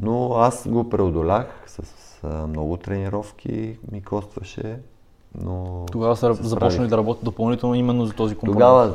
Но 0.03 0.35
аз 0.35 0.69
го 0.69 0.89
преодолях 0.89 1.65
с 1.67 1.81
а, 2.25 2.47
много 2.47 2.77
тренировки, 2.77 3.79
ми 3.93 4.03
костваше, 4.03 4.79
но 5.35 5.87
Тогава 5.93 6.17
са 6.17 6.35
се 6.35 6.43
започнали 6.43 6.89
да 6.89 6.97
работят 6.97 7.25
допълнително 7.25 7.75
именно 7.75 8.07
за 8.07 8.13
този 8.13 8.35
компонент. 8.35 8.55
Тогава 8.55 8.95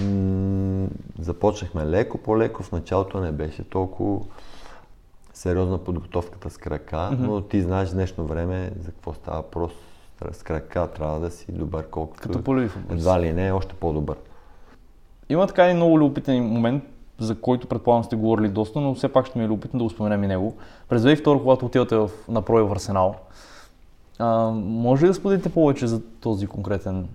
м- 0.00 0.88
започнахме 1.18 1.86
леко 1.86 2.18
по 2.18 2.38
леко, 2.38 2.62
в 2.62 2.72
началото 2.72 3.20
не 3.20 3.32
беше 3.32 3.64
толкова 3.64 4.20
сериозна 5.34 5.78
подготовката 5.78 6.50
с 6.50 6.58
крака, 6.58 6.96
mm-hmm. 6.96 7.18
но 7.18 7.40
ти 7.40 7.62
знаеш 7.62 7.90
днешно 7.90 8.24
време 8.24 8.70
за 8.80 8.90
какво 8.90 9.14
става 9.14 9.42
просто 9.42 9.78
с 10.32 10.42
крака 10.42 10.88
трябва 10.94 11.20
да 11.20 11.30
си 11.30 11.46
добър, 11.52 11.86
колкото 11.90 12.22
Като 12.22 12.42
полеви 12.42 12.68
футболист. 12.68 13.00
едва 13.00 13.20
ли 13.20 13.32
не, 13.32 13.52
още 13.52 13.74
по-добър. 13.74 14.16
Има 15.28 15.46
така 15.46 15.64
един 15.64 15.76
много 15.76 15.98
любопитен 15.98 16.44
момент, 16.44 16.84
за 17.18 17.40
който 17.40 17.66
предполагам 17.66 18.04
сте 18.04 18.16
говорили 18.16 18.48
доста, 18.48 18.80
но 18.80 18.94
все 18.94 19.08
пак 19.08 19.26
ще 19.26 19.38
ми 19.38 19.44
е 19.44 19.48
любопитно 19.48 19.78
да 19.78 19.84
го 19.84 19.90
споменем 19.90 20.24
и 20.24 20.26
него. 20.26 20.54
През 20.88 21.02
2002, 21.02 21.40
когато 21.40 21.66
отивате 21.66 21.96
в, 21.96 22.10
на 22.28 22.42
прой 22.42 22.62
в 22.62 22.72
Арсенал, 22.72 23.14
а, 24.18 24.50
може 24.54 25.04
ли 25.04 25.08
да 25.08 25.14
споделите 25.14 25.48
повече 25.48 25.86
за 25.86 26.02
този 26.20 26.46
конкретен 26.46 27.08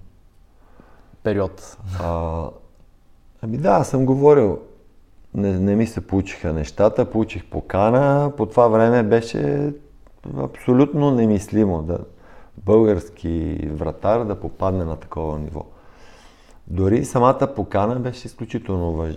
период? 1.23 1.77
А, 2.01 2.43
ами 3.41 3.57
да, 3.57 3.83
съм 3.83 4.05
говорил. 4.05 4.59
Не, 5.33 5.59
не 5.59 5.75
ми 5.75 5.87
се 5.87 6.07
получиха 6.07 6.53
нещата, 6.53 7.11
получих 7.11 7.45
покана. 7.45 8.31
По 8.37 8.45
това 8.45 8.67
време 8.67 9.03
беше 9.03 9.73
абсолютно 10.37 11.11
немислимо 11.11 11.81
да 11.81 11.99
български 12.57 13.57
вратар 13.71 14.23
да 14.23 14.39
попадне 14.39 14.83
на 14.83 14.95
такова 14.95 15.39
ниво. 15.39 15.65
Дори 16.67 17.05
самата 17.05 17.53
покана 17.55 17.95
беше 17.95 18.27
изключително, 18.27 18.91
въж... 18.91 19.15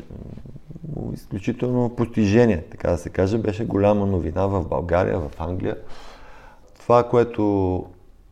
изключително 1.14 1.97
постижение, 1.97 2.64
така 2.70 2.91
да 2.91 2.99
се 2.99 3.11
каже, 3.11 3.39
беше 3.39 3.66
голяма 3.66 4.07
новина 4.07 4.47
в 4.47 4.68
България, 4.68 5.18
в 5.18 5.30
Англия. 5.39 5.76
Това, 6.80 7.09
което 7.09 7.85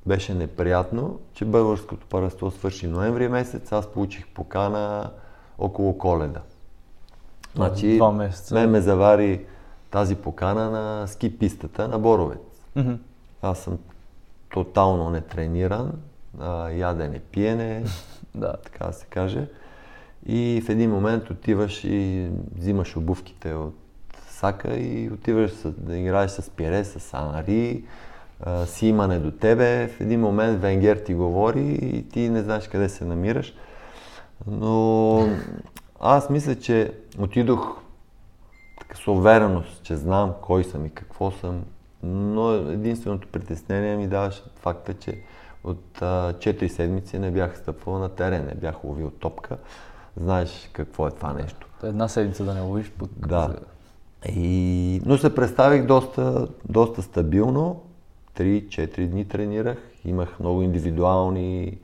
беше 0.06 0.34
неприятно, 0.34 1.18
че 1.34 1.44
българското 1.44 2.06
първенство 2.06 2.50
свърши 2.50 2.86
ноември 2.86 3.28
месец, 3.28 3.72
аз 3.72 3.86
получих 3.86 4.26
покана 4.28 5.10
около 5.58 5.98
коледа. 5.98 6.40
Значи, 7.54 7.96
Два 7.96 8.12
месеца. 8.12 8.54
мен 8.54 8.70
ме 8.70 8.80
завари 8.80 9.44
тази 9.90 10.16
покана 10.16 10.70
на 10.70 11.06
ски 11.08 11.38
пистата 11.38 11.88
на 11.88 11.98
Боровец. 11.98 12.38
Мгм. 12.76 12.92
Аз 13.42 13.58
съм 13.58 13.78
тотално 14.52 15.10
нетрениран, 15.10 15.92
а, 16.40 16.70
ядене, 16.70 17.18
пиене, 17.20 17.84
Да. 18.34 18.52
така 18.64 18.86
да 18.86 18.92
се 18.92 19.06
каже. 19.06 19.48
И 20.26 20.62
в 20.66 20.68
един 20.68 20.90
момент 20.90 21.30
отиваш 21.30 21.84
и 21.84 22.28
взимаш 22.56 22.96
обувките 22.96 23.54
от 23.54 23.74
сака 24.28 24.76
и 24.76 25.10
отиваш 25.12 25.52
да 25.64 25.96
играеш 25.96 26.30
с 26.30 26.50
Пире, 26.50 26.84
с 26.84 27.14
Анри, 27.14 27.84
а, 28.40 28.66
Симане 28.66 29.18
до 29.18 29.30
тебе. 29.30 29.88
В 29.88 30.00
един 30.00 30.20
момент 30.20 30.60
Венгер 30.60 30.96
ти 30.96 31.14
говори 31.14 31.78
и 31.82 32.08
ти 32.08 32.28
не 32.28 32.42
знаеш 32.42 32.68
къде 32.68 32.88
се 32.88 33.04
намираш. 33.04 33.54
Но 34.46 35.28
аз 36.00 36.30
мисля, 36.30 36.54
че 36.54 36.92
отидох 37.18 37.80
така 38.78 38.96
с 38.96 39.08
увереност, 39.08 39.82
че 39.82 39.96
знам 39.96 40.32
кой 40.42 40.64
съм 40.64 40.86
и 40.86 40.90
какво 40.90 41.30
съм. 41.30 41.64
Но 42.02 42.54
единственото 42.54 43.28
притеснение 43.28 43.96
ми 43.96 44.08
даваше 44.08 44.42
факта, 44.56 44.94
че 44.94 45.18
от 45.64 46.02
а, 46.02 46.32
4 46.32 46.68
седмици 46.68 47.18
не 47.18 47.30
бях 47.30 47.58
стъпвал 47.58 47.98
на 47.98 48.08
терен, 48.08 48.46
не 48.46 48.54
бях 48.54 48.84
ловил 48.84 49.10
топка. 49.10 49.56
Знаеш 50.20 50.70
какво 50.72 51.06
е 51.06 51.10
това 51.10 51.32
нещо. 51.32 51.66
Една 51.82 52.08
седмица 52.08 52.44
да 52.44 52.54
не 52.54 52.60
ловиш. 52.60 52.90
Пък... 52.90 53.10
Да. 53.28 53.56
И... 54.28 55.02
Но 55.06 55.18
се 55.18 55.34
представих 55.34 55.86
доста, 55.86 56.48
доста 56.68 57.02
стабилно. 57.02 57.82
3-4 58.36 59.06
дни 59.06 59.28
тренирах. 59.28 59.78
Имах 60.04 60.40
много 60.40 60.62
индивидуални 60.62 61.78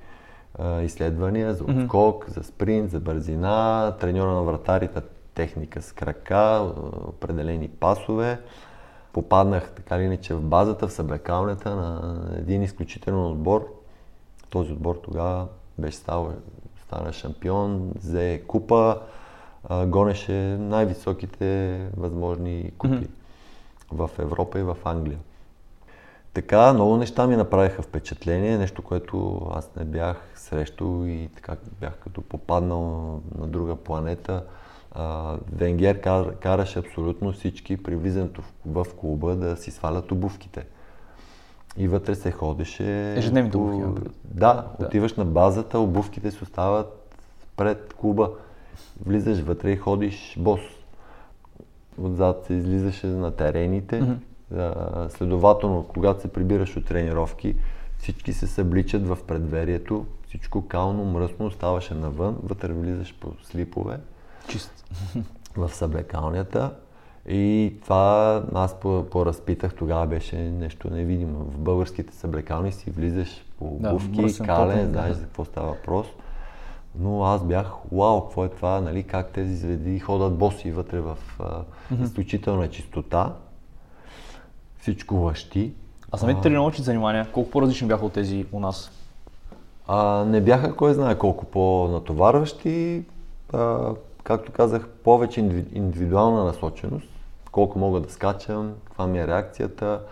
а, 0.59 0.83
изследвания 0.83 1.55
за 1.55 1.65
отскок, 1.65 2.31
за 2.31 2.43
спринт, 2.43 2.91
за 2.91 3.01
бързина, 3.01 3.95
треньора 4.01 4.33
на 4.33 4.43
вратарите, 4.43 5.01
техника 5.35 5.83
с 5.83 5.93
крака, 5.93 6.73
определени 7.09 7.69
пасове. 7.69 8.41
Попаднах 9.13 9.71
така 9.71 9.97
или 9.97 10.05
иначе 10.05 10.35
в 10.35 10.43
базата, 10.43 10.89
в 10.89 10.93
съблекалнята 10.93 11.77
на 11.77 12.17
един 12.39 12.63
изключителен 12.63 13.27
отбор. 13.27 13.69
Този 14.51 14.73
отбор 14.73 15.01
тогава 15.05 15.47
беше 15.79 15.97
стал, 15.97 16.33
стана 16.87 17.13
шампион, 17.13 17.93
взе 17.97 18.43
купа, 18.47 19.01
а, 19.69 19.87
гонеше 19.87 20.33
най-високите 20.61 21.81
възможни 21.97 22.71
купи 22.79 23.09
в 23.93 24.11
Европа 24.19 24.59
и 24.59 24.63
в 24.63 24.77
Англия. 24.85 25.19
Така, 26.35 26.73
много 26.73 26.97
неща 26.97 27.27
ми 27.27 27.37
направиха 27.37 27.83
впечатление, 27.83 28.59
нещо, 28.59 28.83
което 28.83 29.41
аз 29.55 29.71
не 29.77 29.85
бях 29.85 30.17
срещал 30.35 31.05
и 31.07 31.29
така 31.37 31.57
бях 31.81 31.99
като 31.99 32.23
попаднал 32.23 32.83
на 33.39 33.47
друга 33.47 33.77
планета. 33.77 34.45
А, 34.93 35.37
Венгер 35.53 36.01
кар, 36.01 36.35
караше 36.35 36.79
абсолютно 36.79 37.33
всички 37.33 37.83
при 37.83 37.97
влизането 37.97 38.43
в, 38.43 38.85
в 38.85 38.95
клуба 38.95 39.37
да 39.37 39.57
си 39.57 39.71
свалят 39.71 40.13
обувките. 40.13 40.67
И 41.79 41.89
вътре 41.89 42.15
се 42.15 42.31
ходеше... 42.31 43.13
Ежедневните 43.13 43.53
по- 43.53 43.65
обувки, 43.65 43.95
предвид. 43.95 44.13
Да, 44.25 44.67
Да. 44.81 44.87
отиваш 44.87 45.15
на 45.15 45.25
базата, 45.25 45.79
обувките 45.79 46.31
си 46.31 46.39
остават 46.43 47.17
пред 47.57 47.95
клуба. 47.95 48.31
Влизаш 49.07 49.41
вътре 49.41 49.71
и 49.71 49.77
ходиш 49.77 50.37
бос. 50.39 50.61
Отзад 51.99 52.45
се 52.47 52.55
излизаше 52.55 53.07
на 53.07 53.31
терените. 53.31 54.03
А, 54.57 54.75
Следователно, 55.09 55.85
когато 55.85 56.21
се 56.21 56.29
прибираш 56.29 56.77
от 56.77 56.85
тренировки, 56.87 57.57
всички 57.99 58.33
се 58.33 58.47
събличат 58.47 59.07
в 59.07 59.19
предверието, 59.27 60.07
всичко 60.29 60.69
кално, 60.69 61.05
мръсно, 61.05 61.47
оставаше 61.47 61.95
навън, 61.95 62.37
вътре 62.43 62.73
влизаш 62.73 63.15
по 63.15 63.33
слипове 63.45 63.99
Чист. 64.49 64.85
в 65.57 65.71
съблекалнята. 65.71 66.71
И 67.29 67.75
това 67.83 68.43
аз 68.55 68.75
по- 68.75 69.05
поразпитах, 69.11 69.75
тогава 69.75 70.07
беше 70.07 70.37
нещо 70.37 70.91
невидимо. 70.91 71.39
В 71.39 71.59
българските 71.59 72.15
съблекални 72.15 72.73
си 72.73 72.91
влизаш 72.91 73.45
по 73.59 73.77
Да, 73.81 73.89
обувки, 73.89 74.21
мръсен, 74.21 74.47
кален, 74.47 74.69
топен, 74.69 74.85
да. 74.85 74.93
знаеш 74.93 75.17
за 75.17 75.23
какво 75.23 75.45
става 75.45 75.67
въпрос. 75.69 76.07
Но 76.99 77.25
аз 77.25 77.45
бях, 77.45 77.67
вау, 77.93 78.21
какво 78.21 78.45
е 78.45 78.49
това, 78.49 78.81
нали, 78.81 79.03
как 79.03 79.29
тези 79.29 79.57
звезди 79.57 79.99
ходят 79.99 80.37
боси 80.37 80.71
вътре 80.71 81.01
в 81.01 81.17
а, 81.41 81.63
изключителна 82.05 82.69
чистота. 82.69 83.33
Всичко 84.81 85.15
лъщи. 85.15 85.73
А 86.13 86.17
самите 86.17 86.41
тренировъчни 86.41 86.85
занимания, 86.85 87.27
колко 87.33 87.51
по-различни 87.51 87.89
бяха 87.89 88.07
от 88.07 88.13
тези 88.13 88.47
у 88.53 88.61
нас? 88.61 88.91
А, 89.89 90.25
не 90.25 90.41
бяха 90.41 90.77
кой 90.77 90.95
знае 90.95 91.19
колко 91.19 91.45
по-натоварващи. 91.45 93.05
А, 93.53 93.91
както 94.25 94.53
казах, 94.53 94.89
повече 94.89 95.41
индиви- 95.41 95.77
индивидуална 95.77 96.45
насоченост. 96.45 97.09
Колко 97.57 97.79
мога 97.79 98.01
да 98.01 98.11
скачам, 98.11 98.75
каква 98.85 99.07
ми 99.07 99.19
е 99.19 99.27
реакцията. 99.27 100.03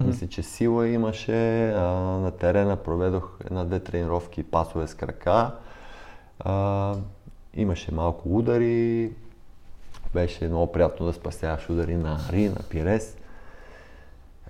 Мисля, 0.00 0.26
че 0.26 0.42
сила 0.42 0.88
имаше. 0.88 1.70
А, 1.70 1.82
на 1.96 2.30
терена 2.30 2.76
проведох 2.76 3.38
една-две 3.44 3.80
тренировки, 3.80 4.42
пасове 4.42 4.86
с 4.86 4.94
крака. 4.94 5.54
А, 6.40 6.94
имаше 7.54 7.94
малко 7.94 8.38
удари. 8.38 9.12
Беше 10.14 10.48
много 10.48 10.72
приятно 10.72 11.06
да 11.06 11.12
спасяваш 11.12 11.70
удари 11.70 11.96
на 11.96 12.18
Ари, 12.28 12.48
на 12.48 12.62
Пирес. 12.70 13.16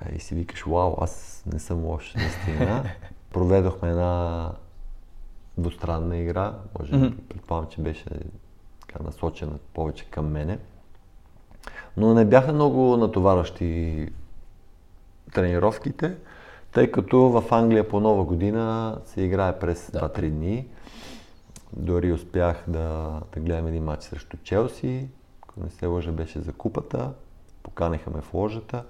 А, 0.01 0.15
И 0.15 0.21
си 0.21 0.35
викаш, 0.35 0.63
вау, 0.63 0.95
аз 1.01 1.43
не 1.53 1.59
съм 1.59 1.85
лош, 1.85 2.15
наистина. 2.15 2.85
Проведохме 3.33 3.91
една 3.91 4.51
двустранна 5.59 6.17
игра, 6.17 6.55
може 6.79 6.99
би, 6.99 7.17
предполагам, 7.17 7.71
че 7.71 7.81
беше 7.81 8.07
така 8.81 9.05
насочена 9.05 9.59
повече 9.73 10.05
към 10.11 10.31
мене. 10.31 10.59
Но 11.97 12.15
не 12.15 12.25
бяха 12.25 12.53
много 12.53 12.97
натоварващи 12.97 14.09
тренировките, 15.35 16.15
тъй 16.73 16.91
като 16.91 17.19
в 17.21 17.45
Англия 17.51 17.89
по 17.89 18.01
нова 18.01 18.25
година 18.25 18.97
се 19.05 19.21
играе 19.23 19.59
през 19.59 19.91
Да. 19.93 20.01
2-3 20.01 20.31
дни. 20.31 20.67
Дори 21.77 22.13
успях 22.13 22.65
да, 22.69 23.11
да 23.35 23.41
гледам 23.41 23.67
един 23.67 23.85
матч 23.85 24.03
срещу 24.05 24.37
Челси, 24.43 25.09
ако 25.43 25.61
не 25.61 25.71
се 25.71 25.87
лъжа 25.87 26.13
беше 26.13 26.41
за 26.41 26.53
купата, 26.53 27.11
поканиха 27.63 28.11
ме 28.11 28.21
в 28.21 28.35
ложата 28.35 28.83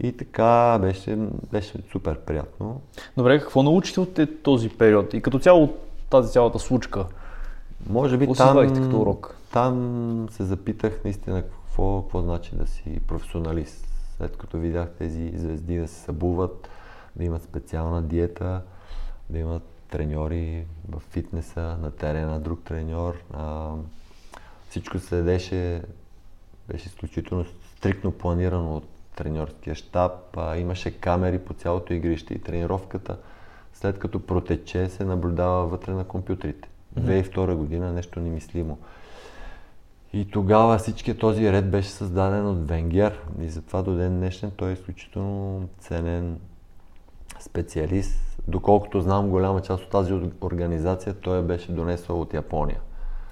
и 0.00 0.12
така 0.12 0.78
беше, 0.80 1.16
беше 1.52 1.74
супер 1.92 2.18
приятно. 2.18 2.80
Добре, 3.16 3.40
какво 3.40 3.62
научите 3.62 4.00
от 4.00 4.14
те- 4.14 4.42
този 4.42 4.68
период 4.68 5.14
и 5.14 5.22
като 5.22 5.38
цяло 5.38 5.64
от 5.64 5.78
тази 6.10 6.32
цялата 6.32 6.58
случка? 6.58 7.06
Може 7.88 8.16
би 8.16 8.26
Какво 8.26 8.44
там, 8.44 8.74
като 8.74 9.00
урок? 9.00 9.36
там 9.52 10.26
се 10.30 10.44
запитах 10.44 11.00
наистина 11.04 11.42
какво, 11.80 12.02
какво 12.02 12.22
значи 12.22 12.56
да 12.56 12.66
си 12.66 13.00
професионалист. 13.06 13.86
След 14.16 14.36
като 14.36 14.58
видях 14.58 14.90
тези 14.98 15.32
звезди 15.34 15.76
да 15.76 15.88
се 15.88 15.94
събуват, 15.94 16.68
да 17.16 17.24
имат 17.24 17.42
специална 17.42 18.02
диета, 18.02 18.62
да 19.30 19.38
имат 19.38 19.62
треньори 19.90 20.66
в 20.88 21.00
фитнеса, 21.00 21.76
на 21.82 21.90
терена 21.90 22.40
друг 22.40 22.62
треньор. 22.64 23.22
А, 23.32 23.72
всичко 24.68 24.98
се 24.98 25.06
следеше, 25.06 25.82
беше 26.68 26.86
изключително 26.86 27.44
стрикно 27.76 28.12
планирано 28.12 28.76
от 28.76 28.88
треньорския 29.16 29.74
щаб. 29.74 30.36
А, 30.36 30.56
имаше 30.56 31.00
камери 31.00 31.38
по 31.38 31.54
цялото 31.54 31.92
игрище 31.92 32.34
и 32.34 32.42
тренировката. 32.42 33.16
След 33.74 33.98
като 33.98 34.26
протече, 34.26 34.88
се 34.88 35.04
наблюдава 35.04 35.66
вътре 35.66 35.92
на 35.92 36.04
компютрите. 36.04 36.68
2002 36.98 37.54
година, 37.54 37.92
нещо 37.92 38.20
немислимо. 38.20 38.78
И 40.12 40.30
тогава 40.30 40.78
всичкият 40.78 41.18
този 41.18 41.52
ред 41.52 41.70
беше 41.70 41.88
създаден 41.88 42.46
от 42.46 42.68
Венгер 42.68 43.20
и 43.40 43.48
затова 43.48 43.82
до 43.82 43.94
ден 43.94 44.16
днешен 44.18 44.50
той 44.56 44.70
е 44.70 44.72
изключително 44.72 45.68
ценен 45.78 46.40
специалист. 47.40 48.42
Доколкото 48.48 49.00
знам, 49.00 49.30
голяма 49.30 49.60
част 49.60 49.84
от 49.84 49.90
тази 49.90 50.12
организация 50.40 51.14
той 51.14 51.42
беше 51.42 51.72
донесъл 51.72 52.20
от 52.20 52.34
Япония. 52.34 52.80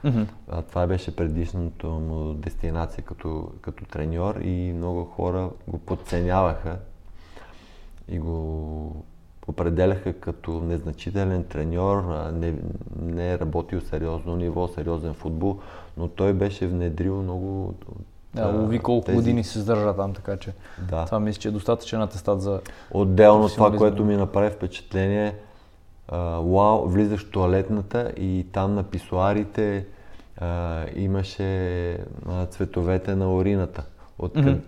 Mm-hmm. 0.05 0.27
А, 0.49 0.63
това 0.63 0.87
беше 0.87 1.17
предишната 1.17 1.87
му 1.87 2.35
дестинация 2.35 3.05
като, 3.05 3.51
като 3.61 3.85
треньор 3.85 4.35
и 4.37 4.73
много 4.73 5.05
хора 5.05 5.51
го 5.69 5.79
подценяваха 5.79 6.79
и 8.09 8.19
го 8.19 9.05
определяха 9.49 10.13
като 10.13 10.61
незначителен 10.61 11.45
треньор, 11.45 12.05
не, 12.33 12.55
не 13.03 13.33
е 13.33 13.39
работил 13.39 13.81
сериозно 13.81 14.37
ниво, 14.37 14.69
сериозен 14.69 15.15
футбол, 15.15 15.59
но 15.97 16.09
той 16.09 16.33
беше 16.33 16.67
внедрил 16.67 17.23
много 17.23 17.75
да, 18.35 18.47
лови 18.47 18.79
колко 18.79 19.07
тези... 19.07 19.17
години 19.17 19.45
се 19.45 19.59
издържа 19.59 19.97
там, 19.97 20.15
така 20.15 20.37
че 20.37 20.53
да. 20.91 21.05
това 21.05 21.21
мисля, 21.21 21.41
че 21.41 21.49
е 21.49 21.51
достатъчен 21.51 22.03
атестат 22.03 22.43
за 22.43 22.61
Отделно 22.91 23.49
това, 23.49 23.77
което 23.77 24.05
ми 24.05 24.17
направи 24.17 24.51
впечатление, 24.51 25.35
а, 26.09 26.41
уау, 26.41 26.89
влизаш 26.89 27.27
в 27.27 27.31
туалетната 27.31 28.13
и 28.17 28.47
там 28.53 28.75
на 28.75 28.83
писуарите 28.83 29.87
а, 30.37 30.85
имаше 30.97 31.93
а, 32.29 32.47
цветовете 32.47 33.15
на 33.15 33.35
урината. 33.35 33.85
От 34.19 34.35
mm-hmm. 34.35 34.59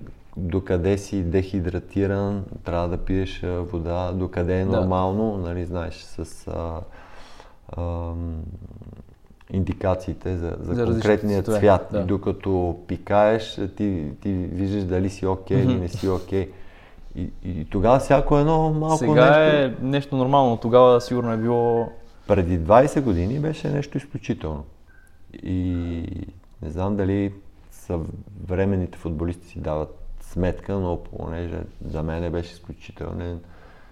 Докъде 0.40 0.98
си 0.98 1.22
дехидратиран, 1.22 2.44
трябва 2.64 2.88
да 2.88 2.96
пиеш 2.96 3.42
вода, 3.44 4.12
докъде 4.12 4.60
е 4.60 4.64
нормално, 4.64 5.36
да. 5.36 5.48
нали, 5.48 5.64
знаеш, 5.64 5.94
с 5.94 6.48
а, 6.48 6.80
а, 7.68 8.12
индикациите 9.52 10.36
за, 10.36 10.56
за, 10.60 10.74
за 10.74 10.84
конкретния 10.84 11.42
цвят. 11.42 11.88
Да. 11.92 12.00
И 12.00 12.04
докато 12.04 12.78
пикаеш, 12.86 13.60
ти, 13.76 14.04
ти 14.20 14.32
виждаш 14.32 14.84
дали 14.84 15.10
си 15.10 15.26
окей 15.26 15.56
okay, 15.56 15.60
mm-hmm. 15.60 15.72
или 15.72 15.80
не 15.80 15.88
си 15.88 16.08
окей. 16.08 16.46
Okay. 16.46 16.50
И, 17.16 17.30
и 17.44 17.64
тогава 17.64 17.98
всяко 17.98 18.38
едно 18.38 18.72
малко 18.72 18.98
Сега 18.98 19.40
нещо... 19.40 19.56
е 19.56 19.86
нещо 19.86 20.16
нормално, 20.16 20.56
тогава 20.56 21.00
сигурно 21.00 21.32
е 21.32 21.36
било... 21.36 21.88
Преди 22.26 22.60
20 22.60 23.00
години 23.00 23.40
беше 23.40 23.68
нещо 23.70 23.98
изключително. 23.98 24.64
И 25.42 26.02
не 26.62 26.70
знам 26.70 26.96
дали 26.96 27.32
съвременните 27.70 28.98
футболисти 28.98 29.46
си 29.46 29.60
дават 29.60 29.99
сметка, 30.32 30.74
но 30.74 31.02
понеже 31.02 31.60
за 31.84 32.02
мен 32.02 32.32
беше 32.32 32.52
изключителен 32.52 33.40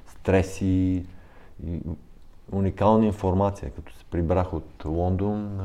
стрес 0.07 0.61
и, 0.61 1.05
и 1.67 1.81
уникална 2.53 3.07
информация, 3.07 3.71
като 3.71 3.95
се 3.95 4.05
прибрах 4.05 4.55
от 4.55 4.85
Лондон. 4.85 5.61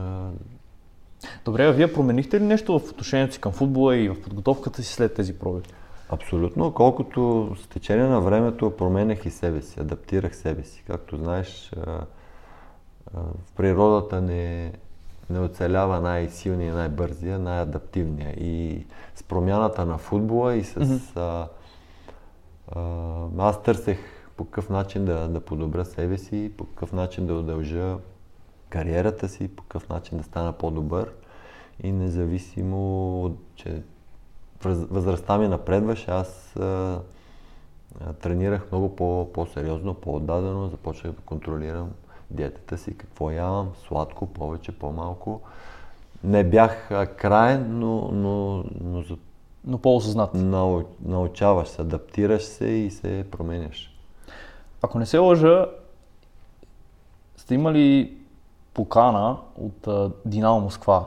Добре, 1.46 1.66
а 1.66 1.72
вие 1.72 1.94
променихте 1.94 2.40
ли 2.40 2.44
нещо 2.44 2.80
в 2.80 2.90
отношението 2.90 3.34
си 3.34 3.42
към 3.42 3.52
футбола 3.52 3.96
и 3.96 4.10
в 4.10 4.22
подготовката 4.22 4.84
си 4.84 4.94
след 4.94 5.14
тези 5.14 5.40
проби? 5.40 5.62
Абсолютно. 6.10 6.74
Колкото 6.74 7.52
с 7.64 7.68
течение 7.68 8.06
на 8.06 8.22
времето 8.22 8.78
променях 8.78 9.26
и 9.26 9.30
себе 9.30 9.62
си, 9.62 9.80
адаптирах 9.80 10.36
себе 10.36 10.64
си. 10.64 10.84
Както 10.88 11.18
знаеш, 11.18 11.72
в 13.14 13.52
природата 13.56 14.22
не, 14.22 14.72
не 15.30 15.40
оцелява 15.40 16.02
най-силния, 16.02 16.74
най-бързия, 16.74 17.40
най-адаптивния. 17.40 18.30
И 18.32 18.86
с 19.16 19.24
промяната 19.24 19.86
на 19.86 19.98
футбола 19.98 20.56
и 20.56 20.64
с... 20.64 20.76
Mm-hmm. 20.76 21.18
А, 21.20 21.48
а, 22.72 23.48
аз 23.48 23.64
търсех 23.64 24.00
по 24.38 24.46
какъв 24.46 24.70
начин 24.70 25.06
да, 25.06 25.28
да 25.28 25.40
подобря 25.40 25.86
себе 25.86 26.18
си, 26.18 26.52
по 26.58 26.66
какъв 26.66 26.94
начин 26.94 27.28
да 27.28 27.34
удължа 27.34 27.98
кариерата 28.70 29.30
си, 29.30 29.48
по 29.48 29.64
какъв 29.64 29.90
начин 29.90 30.18
да 30.18 30.24
стана 30.24 30.54
по-добър. 30.54 31.12
И 31.84 31.92
независимо 31.92 33.22
от, 33.24 33.38
че 33.56 33.82
възрастта 34.66 35.38
ми 35.38 35.48
напредваше, 35.48 36.12
аз 36.12 36.56
а, 36.56 37.00
а, 38.00 38.14
тренирах 38.14 38.72
много 38.72 38.96
по, 38.96 39.30
по-сериозно, 39.34 39.94
по-отдадено, 39.94 40.70
започнах 40.70 41.14
да 41.14 41.22
контролирам 41.22 41.92
диетата 42.34 42.78
си, 42.78 42.98
какво 42.98 43.32
ям, 43.32 43.70
сладко, 43.88 44.26
повече, 44.26 44.72
по-малко. 44.72 45.42
Не 46.24 46.44
бях 46.44 46.90
краен, 47.18 47.80
но, 47.80 48.10
но, 48.12 48.64
но, 48.82 49.02
за... 49.02 49.18
но 49.66 49.78
по-осъзнат. 49.78 50.34
Нау, 50.34 50.82
научаваш 51.06 51.68
се, 51.68 51.82
адаптираш 51.82 52.44
се 52.44 52.66
и 52.66 52.92
се 52.92 53.26
променяш. 53.32 53.98
Ако 54.82 55.00
не 55.00 55.06
се 55.06 55.18
лъжа, 55.18 55.66
сте 57.38 57.56
имали 57.56 58.18
покана 58.74 59.38
от 59.62 59.88
а, 59.88 60.12
Динамо 60.26 60.62
Москва. 60.62 61.06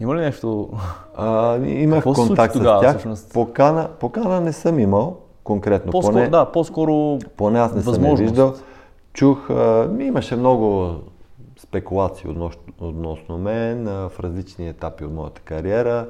Има 0.00 0.16
ли 0.16 0.20
нещо? 0.20 0.70
А, 1.16 1.56
имах 1.66 1.98
Какво 1.98 2.14
контакт 2.14 2.54
с 2.54 2.58
тогава, 2.58 2.80
тях. 2.80 2.90
Всъщност? 2.90 3.32
Покана, 3.32 3.88
покана 4.00 4.40
не 4.40 4.52
съм 4.52 4.78
имал 4.78 5.18
конкретно. 5.44 5.92
По-скоро, 5.92 6.14
поне, 6.14 6.28
да, 6.28 6.52
по-скоро 6.52 7.18
Поне 7.36 7.58
аз 7.60 7.74
не 7.74 7.82
съм 7.82 8.16
виждал. 8.16 8.54
Чух, 9.14 9.50
а, 9.50 9.90
имаше 10.00 10.36
много 10.36 10.94
спекулации 11.58 12.30
относно, 12.30 12.62
относно 12.80 13.38
мен 13.38 13.88
а, 13.88 14.08
в 14.08 14.20
различни 14.20 14.68
етапи 14.68 15.04
от 15.04 15.12
моята 15.12 15.40
кариера, 15.40 16.08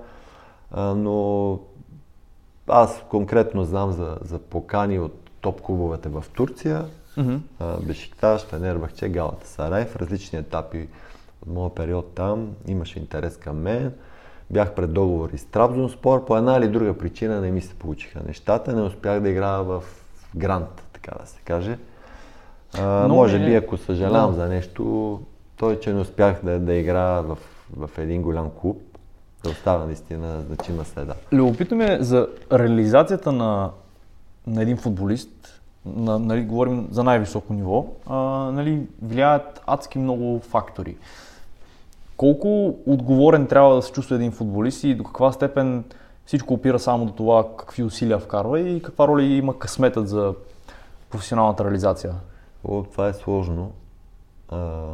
а, 0.70 0.94
но 0.94 1.58
аз 2.68 3.04
конкретно 3.08 3.64
знам 3.64 3.92
за, 3.92 4.18
за 4.20 4.38
покани 4.38 4.98
от 4.98 5.30
топ 5.40 5.60
клубовете 5.60 6.08
в 6.08 6.24
Турция, 6.34 6.84
mm-hmm. 7.16 7.86
Бешикташ, 7.86 8.42
Фенербахче, 8.42 9.08
Галата 9.08 9.48
Сарай, 9.48 9.84
в 9.84 9.96
различни 9.96 10.38
етапи 10.38 10.88
от 11.42 11.48
моя 11.48 11.74
период 11.74 12.14
там 12.14 12.50
имаше 12.68 12.98
интерес 12.98 13.36
към 13.36 13.56
мен. 13.56 13.92
Бях 14.50 14.74
пред 14.74 14.92
договори 14.92 15.38
с 15.38 15.44
Трабзонспор, 15.44 16.24
по 16.24 16.36
една 16.36 16.56
или 16.56 16.68
друга 16.68 16.98
причина 16.98 17.40
не 17.40 17.50
ми 17.50 17.60
се 17.60 17.74
получиха 17.74 18.20
нещата, 18.26 18.72
не 18.72 18.82
успях 18.82 19.20
да 19.20 19.28
играя 19.28 19.62
в 19.62 19.82
грант, 20.34 20.82
така 20.92 21.14
да 21.20 21.26
се 21.26 21.40
каже. 21.44 21.78
А, 22.78 23.08
може 23.08 23.38
би, 23.38 23.54
ако 23.54 23.76
съжалявам 23.76 24.30
да. 24.30 24.36
за 24.36 24.48
нещо, 24.48 25.20
той, 25.56 25.80
че 25.80 25.92
не 25.92 26.00
успях 26.00 26.40
да, 26.42 26.58
да 26.58 26.74
играя 26.74 27.22
в, 27.22 27.38
в 27.76 27.90
един 27.98 28.22
голям 28.22 28.50
клуб, 28.60 28.82
да 29.44 29.50
остава 29.50 29.84
наистина 29.84 30.40
значима 30.40 30.84
следа. 30.84 31.14
Любопитно 31.32 31.76
ми 31.76 31.84
е 31.84 31.98
за 32.00 32.28
реализацията 32.52 33.32
на 33.32 33.70
на 34.46 34.62
един 34.62 34.76
футболист, 34.76 35.60
на, 35.86 36.18
нали, 36.18 36.42
говорим 36.42 36.88
за 36.90 37.04
най-високо 37.04 37.52
ниво, 37.52 37.86
а, 38.06 38.16
нали, 38.52 38.86
влияят 39.02 39.60
адски 39.66 39.98
много 39.98 40.40
фактори. 40.40 40.96
Колко 42.16 42.78
отговорен 42.86 43.46
трябва 43.46 43.74
да 43.74 43.82
се 43.82 43.92
чувства 43.92 44.16
един 44.16 44.32
футболист 44.32 44.84
и 44.84 44.94
до 44.94 45.04
каква 45.04 45.32
степен 45.32 45.84
всичко 46.26 46.54
опира 46.54 46.78
само 46.78 47.06
до 47.06 47.12
това 47.12 47.46
какви 47.58 47.82
усилия 47.82 48.18
вкарва 48.18 48.60
и 48.60 48.82
каква 48.82 49.08
роля 49.08 49.22
има 49.22 49.58
късметът 49.58 50.08
за 50.08 50.34
професионалната 51.10 51.64
реализация? 51.64 52.14
О, 52.64 52.82
това 52.82 53.08
е 53.08 53.12
сложно. 53.12 53.72
А, 54.48 54.86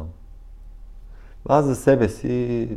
аз 1.49 1.65
за 1.65 1.75
себе 1.75 2.09
си 2.09 2.69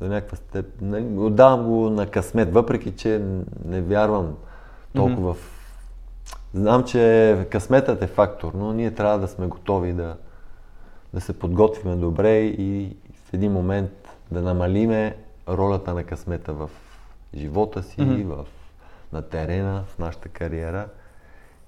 до 0.00 0.08
някаква 0.08 0.36
степен 0.36 0.90
нали, 0.90 1.18
отдавам 1.18 1.66
го 1.66 1.90
на 1.90 2.06
късмет, 2.06 2.52
въпреки 2.52 2.96
че 2.96 3.22
не 3.64 3.80
вярвам 3.80 4.36
толкова 4.94 5.34
mm-hmm. 5.34 5.36
в 5.36 5.60
Знам, 6.54 6.84
че 6.84 7.46
късметът 7.50 8.02
е 8.02 8.06
фактор, 8.06 8.52
но 8.54 8.72
ние 8.72 8.94
трябва 8.94 9.18
да 9.18 9.28
сме 9.28 9.46
готови 9.46 9.92
да, 9.92 10.16
да 11.14 11.20
се 11.20 11.38
подготвиме 11.38 11.96
добре 11.96 12.38
и 12.40 12.96
в 13.14 13.34
един 13.34 13.52
момент 13.52 13.90
да 14.30 14.42
намалиме 14.42 15.16
ролята 15.48 15.94
на 15.94 16.04
късмета 16.04 16.52
в 16.52 16.70
живота 17.34 17.82
си, 17.82 18.00
mm-hmm. 18.00 18.24
в, 18.24 18.46
на 19.12 19.22
терена, 19.22 19.84
в 19.94 19.98
нашата 19.98 20.28
кариера. 20.28 20.88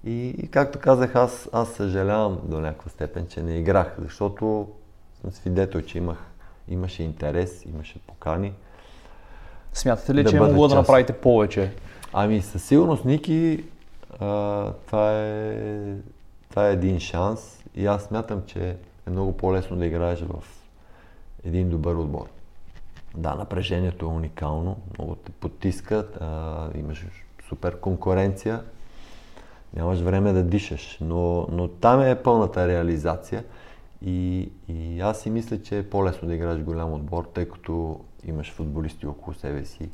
И, 0.04 0.28
и 0.28 0.48
както 0.48 0.78
казах, 0.78 1.16
аз, 1.16 1.48
аз 1.52 1.72
съжалявам 1.72 2.38
до 2.44 2.60
някаква 2.60 2.90
степен, 2.90 3.26
че 3.28 3.42
не 3.42 3.58
играх, 3.58 3.96
защото 3.98 4.68
съм 5.20 5.32
свидетел, 5.32 5.82
че 5.82 5.98
имах, 5.98 6.18
имаше 6.68 7.02
интерес, 7.02 7.64
имаше 7.64 7.98
покани. 8.06 8.52
Смятате 9.72 10.14
ли, 10.14 10.22
да 10.22 10.30
че 10.30 10.36
е 10.36 10.40
могло 10.40 10.68
да 10.68 10.74
направите 10.74 11.12
повече? 11.12 11.72
Ами 12.12 12.42
със 12.42 12.64
сигурност 12.64 13.04
Ники 13.04 13.64
а, 14.20 14.72
това, 14.86 15.22
е, 15.22 15.94
това 16.50 16.68
е 16.68 16.72
един 16.72 17.00
шанс 17.00 17.64
и 17.74 17.86
аз 17.86 18.02
смятам, 18.02 18.42
че 18.46 18.76
е 19.06 19.10
много 19.10 19.36
по-лесно 19.36 19.76
да 19.76 19.86
играеш 19.86 20.20
в 20.20 20.44
един 21.44 21.70
добър 21.70 21.94
отбор. 21.94 22.26
Да, 23.16 23.34
напрежението 23.34 24.06
е 24.06 24.08
уникално, 24.08 24.76
много 24.98 25.14
те 25.14 25.32
потискат, 25.32 26.18
а, 26.20 26.68
имаш 26.74 27.06
супер 27.48 27.80
конкуренция, 27.80 28.62
нямаш 29.76 29.98
време 29.98 30.32
да 30.32 30.42
дишаш, 30.42 30.98
но, 31.00 31.46
но 31.52 31.68
там 31.68 32.00
е 32.00 32.22
пълната 32.22 32.68
реализация 32.68 33.44
и, 34.02 34.48
и 34.68 35.00
аз 35.00 35.20
си 35.20 35.30
мисля, 35.30 35.62
че 35.62 35.78
е 35.78 35.88
по-лесно 35.88 36.28
да 36.28 36.34
играеш 36.34 36.60
голям 36.60 36.92
отбор, 36.92 37.24
тъй 37.34 37.48
като 37.48 38.00
имаш 38.24 38.52
футболисти 38.52 39.06
около 39.06 39.34
себе 39.34 39.64
си, 39.64 39.88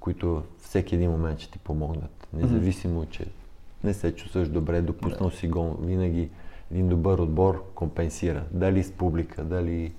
които 0.00 0.42
всеки 0.58 0.94
един 0.94 1.10
момент 1.10 1.38
ще 1.38 1.52
ти 1.52 1.58
помогнат. 1.58 2.28
Независимо, 2.32 3.06
че 3.06 3.26
не 3.84 3.94
се 3.94 4.14
чувстваш 4.14 4.48
добре, 4.48 4.80
допуснал 4.80 5.30
си 5.30 5.48
гол, 5.48 5.76
винаги 5.80 6.28
един 6.70 6.88
добър 6.88 7.18
отбор 7.18 7.64
компенсира. 7.74 8.44
Дали 8.50 8.82
с 8.82 8.92
публика, 8.92 9.44
дали 9.44 9.92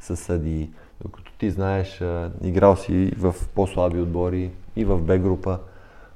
с 0.00 0.16
съди. 0.16 0.70
Докато 1.00 1.32
ти 1.32 1.50
знаеш, 1.50 2.02
играл 2.42 2.76
си 2.76 3.12
в 3.18 3.34
по-слаби 3.54 4.00
отбори 4.00 4.50
и 4.76 4.84
в 4.84 5.02
Б 5.02 5.18
група. 5.18 5.58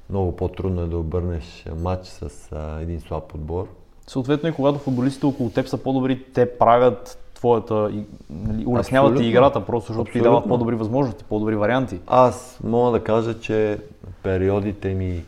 Много 0.09 0.35
по-трудно 0.35 0.81
е 0.81 0.87
да 0.87 0.97
обърнеш 0.97 1.65
матч 1.79 2.07
с 2.07 2.29
един 2.81 3.01
слаб 3.01 3.35
отбор. 3.35 3.67
Съответно 4.07 4.49
и 4.49 4.53
когато 4.53 4.79
футболистите 4.79 5.25
около 5.25 5.49
теб 5.49 5.67
са 5.67 5.77
по-добри, 5.77 6.23
те 6.33 6.57
правят 6.57 7.19
твоята, 7.33 8.05
нали, 8.29 8.65
улесняват 8.65 9.17
ти 9.17 9.25
играта, 9.25 9.65
просто 9.65 9.87
защото 9.87 10.11
ти 10.11 10.21
дават 10.21 10.47
по-добри 10.47 10.75
възможности, 10.75 11.23
по-добри 11.23 11.55
варианти. 11.55 11.99
Аз 12.07 12.59
мога 12.63 12.91
да 12.91 13.03
кажа, 13.03 13.39
че 13.39 13.79
периодите 14.23 14.93
ми, 14.93 15.25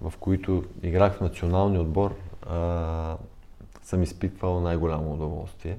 в 0.00 0.12
които 0.20 0.64
играх 0.82 1.14
в 1.14 1.20
националния 1.20 1.80
отбор, 1.80 2.14
а, 2.50 3.16
съм 3.82 4.02
изпитвал 4.02 4.60
най-голямо 4.60 5.12
удоволствие. 5.12 5.78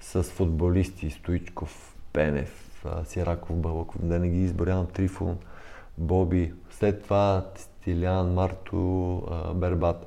С 0.00 0.22
футболисти 0.22 1.10
Стоичков, 1.10 1.96
Пенев, 2.12 2.84
Сираков, 3.04 3.56
Бълъков, 3.56 4.04
да 4.04 4.18
не 4.18 4.28
ги 4.28 4.42
изборявам, 4.42 4.86
Трифон, 4.86 5.36
Боби, 5.98 6.52
след 6.78 7.02
това 7.02 7.46
Стилян, 7.56 8.32
Марто, 8.32 9.22
Бербат. 9.54 10.06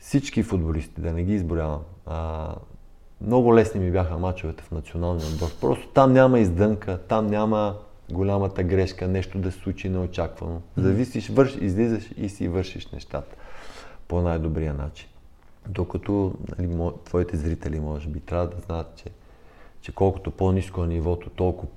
Всички 0.00 0.42
футболисти, 0.42 1.00
да 1.00 1.12
не 1.12 1.22
ги 1.22 1.34
изборявам. 1.34 1.82
Много 3.20 3.54
лесни 3.54 3.80
ми 3.80 3.90
бяха 3.90 4.18
мачовете 4.18 4.62
в 4.62 4.70
националния 4.70 5.26
отбор. 5.26 5.48
Просто 5.60 5.88
там 5.88 6.12
няма 6.12 6.38
издънка, 6.38 6.98
там 7.08 7.26
няма 7.26 7.76
голямата 8.10 8.62
грешка, 8.62 9.08
нещо 9.08 9.38
да 9.38 9.52
се 9.52 9.58
случи 9.58 9.88
неочаквано. 9.88 10.62
Зависиш, 10.76 11.28
върш, 11.28 11.56
излизаш 11.60 12.10
и 12.16 12.28
си 12.28 12.48
вършиш 12.48 12.90
нещата 12.90 13.36
по 14.08 14.20
най-добрия 14.20 14.74
начин. 14.74 15.08
Докато 15.68 16.34
нали, 16.58 16.66
мо, 16.66 16.92
твоите 16.92 17.36
зрители, 17.36 17.80
може 17.80 18.08
би, 18.08 18.20
трябва 18.20 18.46
да 18.46 18.56
знаят, 18.66 18.96
че, 18.96 19.04
че 19.80 19.92
колкото 19.92 20.30
по-низко 20.30 20.84
е 20.84 20.86
нивото, 20.86 21.30
толкова 21.30 21.72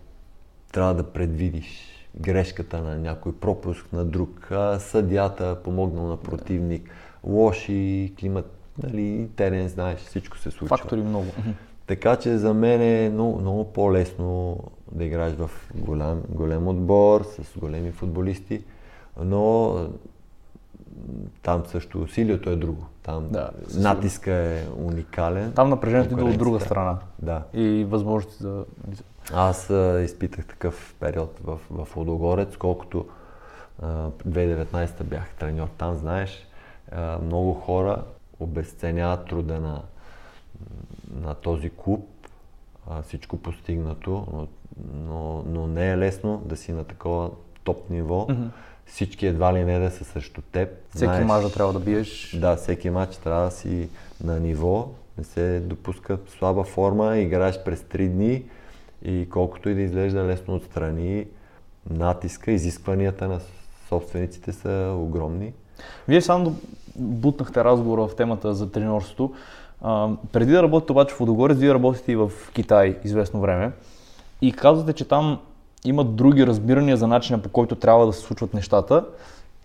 трябва 0.72 0.94
да 0.94 1.04
предвидиш 1.04 1.91
грешката 2.20 2.82
на 2.82 2.98
някой, 2.98 3.36
пропуск 3.36 3.94
на 3.94 4.06
друг, 4.06 4.52
съдята 4.80 5.58
помогнал 5.64 6.08
на 6.08 6.18
противник, 6.18 6.90
лоши 7.24 8.14
климат, 8.20 8.52
нали, 8.84 9.30
терен, 9.36 9.68
знаеш, 9.68 10.00
всичко 10.00 10.38
се 10.38 10.52
случва. 10.52 10.78
Фактори 10.78 11.02
много. 11.02 11.28
Така 11.88 12.16
че 12.16 12.38
за 12.38 12.54
мен 12.54 12.82
е 12.82 13.10
много, 13.10 13.40
много 13.40 13.74
по-лесно 13.74 14.58
да 14.92 15.04
играеш 15.04 15.34
в 15.34 15.50
голям, 15.76 16.22
голям 16.30 16.68
отбор, 16.68 17.24
с 17.24 17.60
големи 17.60 17.92
футболисти, 17.92 18.64
но 19.24 19.76
там 21.42 21.64
също 21.66 22.02
усилието 22.02 22.50
е 22.50 22.56
друго. 22.56 22.86
Там 23.04 23.28
да, 23.32 23.50
натиска 23.76 24.32
е 24.32 24.64
уникален. 24.78 25.52
Там 25.54 25.70
напрежението 25.70 26.14
идва 26.14 26.30
от 26.30 26.38
друга 26.38 26.60
страна. 26.60 26.98
Да. 27.20 27.44
И 27.54 27.86
възможности 27.90 28.44
за... 28.44 28.66
Аз 29.34 29.70
а, 29.70 30.02
изпитах 30.02 30.46
такъв 30.46 30.96
период 31.00 31.40
в, 31.44 31.60
в 31.70 31.96
Лодогорец, 31.96 32.58
колкото 32.58 33.06
а, 33.82 34.10
2019 34.10 35.04
бях 35.04 35.30
треньор 35.40 35.68
там, 35.78 35.96
знаеш, 35.96 36.48
а, 36.92 37.18
много 37.18 37.54
хора 37.54 38.04
обесценяват 38.40 39.26
труда 39.26 39.60
на, 39.60 39.82
на 41.22 41.34
този 41.34 41.70
клуб, 41.70 42.08
а, 42.90 43.02
всичко 43.02 43.38
постигнато, 43.38 44.28
но, 44.34 44.48
но, 44.94 45.44
но 45.48 45.68
не 45.68 45.92
е 45.92 45.98
лесно 45.98 46.42
да 46.46 46.58
си 46.58 46.72
на 46.72 46.84
такова 46.84 47.32
топ 47.64 47.90
ниво. 47.90 48.26
Mm-hmm. 48.26 48.50
Всички 48.86 49.28
едва 49.28 49.54
ли 49.54 49.64
не 49.64 49.80
да 49.80 49.92
са 49.92 50.04
срещу 50.04 50.42
теб. 50.42 50.70
Всеки 50.90 51.06
Знаеш, 51.06 51.26
мач 51.26 51.44
да 51.44 51.52
трябва 51.52 51.74
да 51.74 51.80
биеш. 51.80 52.38
Да, 52.40 52.56
всеки 52.56 52.90
мач 52.90 53.18
трябва 53.18 53.46
да 53.46 53.52
си 53.52 53.90
на 54.24 54.40
ниво, 54.40 54.90
не 55.18 55.24
се 55.24 55.60
допуска 55.60 56.18
слаба 56.38 56.64
форма, 56.64 57.18
играеш 57.18 57.64
през 57.64 57.80
3 57.80 58.10
дни 58.10 58.44
и 59.06 59.28
колкото 59.30 59.70
и 59.70 59.76
да 59.76 59.82
изглежда 59.82 60.24
лесно 60.24 60.56
отстрани, 60.56 61.26
натиска, 61.90 62.52
изискванията 62.52 63.28
на 63.28 63.40
собствениците 63.90 64.52
са 64.52 64.96
огромни. 64.98 65.54
Вие 66.08 66.22
само 66.22 66.56
бутнахте 66.96 67.64
разговора 67.64 68.08
в 68.08 68.16
темата 68.16 68.54
за 68.54 68.72
тренерството. 68.72 69.34
А, 69.82 70.10
преди 70.32 70.52
да 70.52 70.64
работите 70.64 70.92
обаче 70.92 71.16
в 71.16 71.20
Водогорец, 71.20 71.58
вие 71.58 71.74
работите 71.74 72.12
и 72.12 72.16
в 72.16 72.32
Китай 72.54 73.00
известно 73.04 73.42
време. 73.42 73.72
И 74.42 74.52
казвате, 74.52 74.94
че 74.94 75.08
там 75.08 75.40
има 75.86 76.04
други 76.04 76.48
разбирания 76.48 76.98
за 76.98 77.08
начина 77.08 77.42
по 77.42 77.50
който 77.50 77.76
трябва 77.76 78.06
да 78.06 78.14
се 78.14 78.22
случват 78.22 78.54
нещата. 78.54 79.06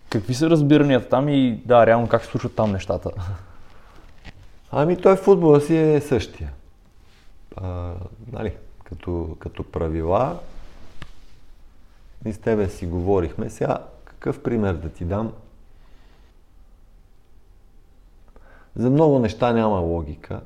Какви 0.09 0.33
са 0.33 0.49
разбиранията 0.49 1.09
там 1.09 1.29
и 1.29 1.61
да, 1.65 1.85
реално 1.85 2.07
как 2.07 2.21
се 2.23 2.31
случват 2.31 2.55
там 2.55 2.71
нещата? 2.71 3.11
Ами 4.71 5.01
той 5.01 5.15
футбола 5.15 5.61
си 5.61 5.77
е 5.77 6.01
същия. 6.01 6.51
А, 7.55 7.93
нали, 8.31 8.53
като, 8.83 9.35
като 9.39 9.63
правила. 9.63 10.39
И 12.25 12.33
с 12.33 12.37
тебе 12.37 12.69
си 12.69 12.85
говорихме. 12.85 13.49
Сега 13.49 13.77
какъв 14.05 14.43
пример 14.43 14.73
да 14.73 14.89
ти 14.89 15.05
дам? 15.05 15.33
За 18.75 18.89
много 18.89 19.19
неща 19.19 19.53
няма 19.53 19.79
логика. 19.79 20.41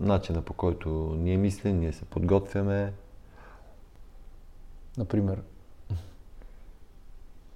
Начина 0.00 0.42
по 0.42 0.52
който 0.52 0.88
ние 1.18 1.36
мислим, 1.36 1.80
ние 1.80 1.92
се 1.92 2.04
подготвяме. 2.04 2.92
Например? 4.98 5.38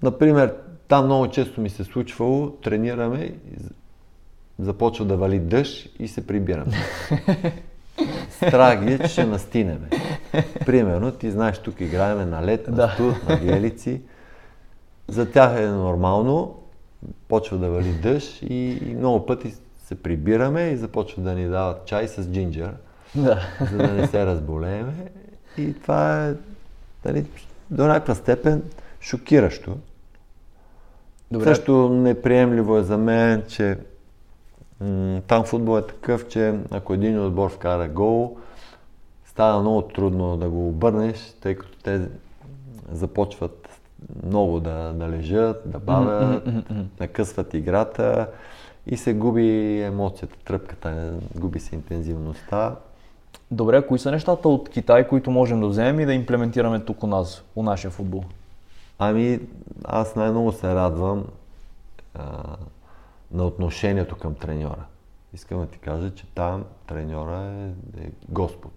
Например, 0.03 0.55
там 0.89 1.05
много 1.05 1.29
често 1.29 1.61
ми 1.61 1.71
се 1.71 1.85
случвало, 1.85 2.51
тренираме, 2.51 3.35
започва 4.59 5.05
да 5.05 5.17
вали 5.17 5.39
дъжд 5.39 5.89
и 5.99 6.09
се 6.09 6.27
прибираме. 6.27 6.73
Страх 8.31 8.87
е, 8.87 8.99
че 8.99 9.09
ще 9.09 9.25
настинеме. 9.27 9.89
Примерно, 10.67 11.13
ти 11.13 11.31
знаеш, 11.31 11.59
тук 11.59 11.81
играеме 11.81 12.25
на 12.25 12.47
лед, 12.47 12.69
на 12.69 12.89
студ, 12.89 13.29
на 13.29 13.37
гелици. 13.37 14.03
За 15.09 15.31
тях 15.31 15.61
е 15.61 15.67
нормално, 15.67 16.61
почва 17.29 17.59
да 17.59 17.71
вали 17.71 17.93
дъжд 17.93 18.43
и, 18.43 18.79
и 18.87 18.95
много 18.95 19.27
пъти 19.27 19.55
се 19.85 20.03
прибираме 20.03 20.63
и 20.63 20.77
започват 20.77 21.25
да 21.25 21.35
ни 21.35 21.49
дават 21.49 21.87
чай 21.87 22.09
с 22.09 22.31
джинджер, 22.31 22.75
да. 23.15 23.41
за 23.71 23.77
да 23.77 23.93
не 23.93 24.07
се 24.07 24.27
разболееме. 24.27 25.13
И 25.59 25.81
това 25.81 26.27
е 26.27 26.35
дали, 27.05 27.27
до 27.71 27.87
някаква 27.87 28.15
степен 28.15 28.63
шокиращо. 29.01 29.77
Добре. 31.31 31.45
Също 31.45 31.89
неприемливо 31.89 32.79
е 32.79 32.83
за 32.83 32.99
мен, 32.99 33.43
че 33.49 33.79
м- 34.81 35.21
там 35.27 35.45
футбол 35.45 35.79
е 35.79 35.87
такъв, 35.87 36.29
че 36.29 36.55
ако 36.71 36.95
един 36.95 37.21
отбор 37.21 37.51
вкара 37.51 37.89
гол, 37.89 38.37
става 39.27 39.61
много 39.61 39.83
трудно 39.83 40.37
да 40.37 40.49
го 40.49 40.69
обърнеш, 40.69 41.35
тъй 41.41 41.55
като 41.55 41.79
те 41.79 42.09
започват 42.93 43.69
много 44.27 44.61
да, 44.61 44.93
да 44.93 45.09
лежат, 45.09 45.63
да 45.67 45.79
бавят, 45.79 46.49
накъсват 47.01 47.55
играта 47.55 48.29
и 48.87 48.97
се 48.97 49.15
губи 49.15 49.81
емоцията, 49.81 50.37
тръпката, 50.45 51.13
губи 51.35 51.61
се 51.61 51.75
интензивността. 51.75 52.77
Добре, 53.55 53.87
кои 53.87 53.99
са 53.99 54.11
нещата 54.11 54.49
от 54.49 54.69
Китай, 54.69 55.09
които 55.09 55.31
можем 55.31 55.61
да 55.61 55.67
вземем 55.67 56.01
и 56.01 56.07
да 56.07 56.15
имплементираме 56.15 56.81
тук 56.81 57.03
у 57.03 57.07
нас, 57.07 57.45
у 57.57 57.63
нашия 57.63 57.91
футбол? 57.91 58.25
Ами, 58.99 59.41
аз 59.85 60.17
най-много 60.17 60.53
се 60.53 60.75
радвам 60.75 61.25
а, 62.15 62.57
на 63.31 63.45
отношението 63.45 64.17
към 64.17 64.35
треньора. 64.35 64.85
Искам 65.35 65.61
да 65.61 65.67
ти 65.67 65.79
кажа, 65.79 66.15
че 66.15 66.27
там 66.27 66.65
треньора 66.87 67.41
е, 67.41 67.67
е 68.05 68.11
Господ. 68.29 68.73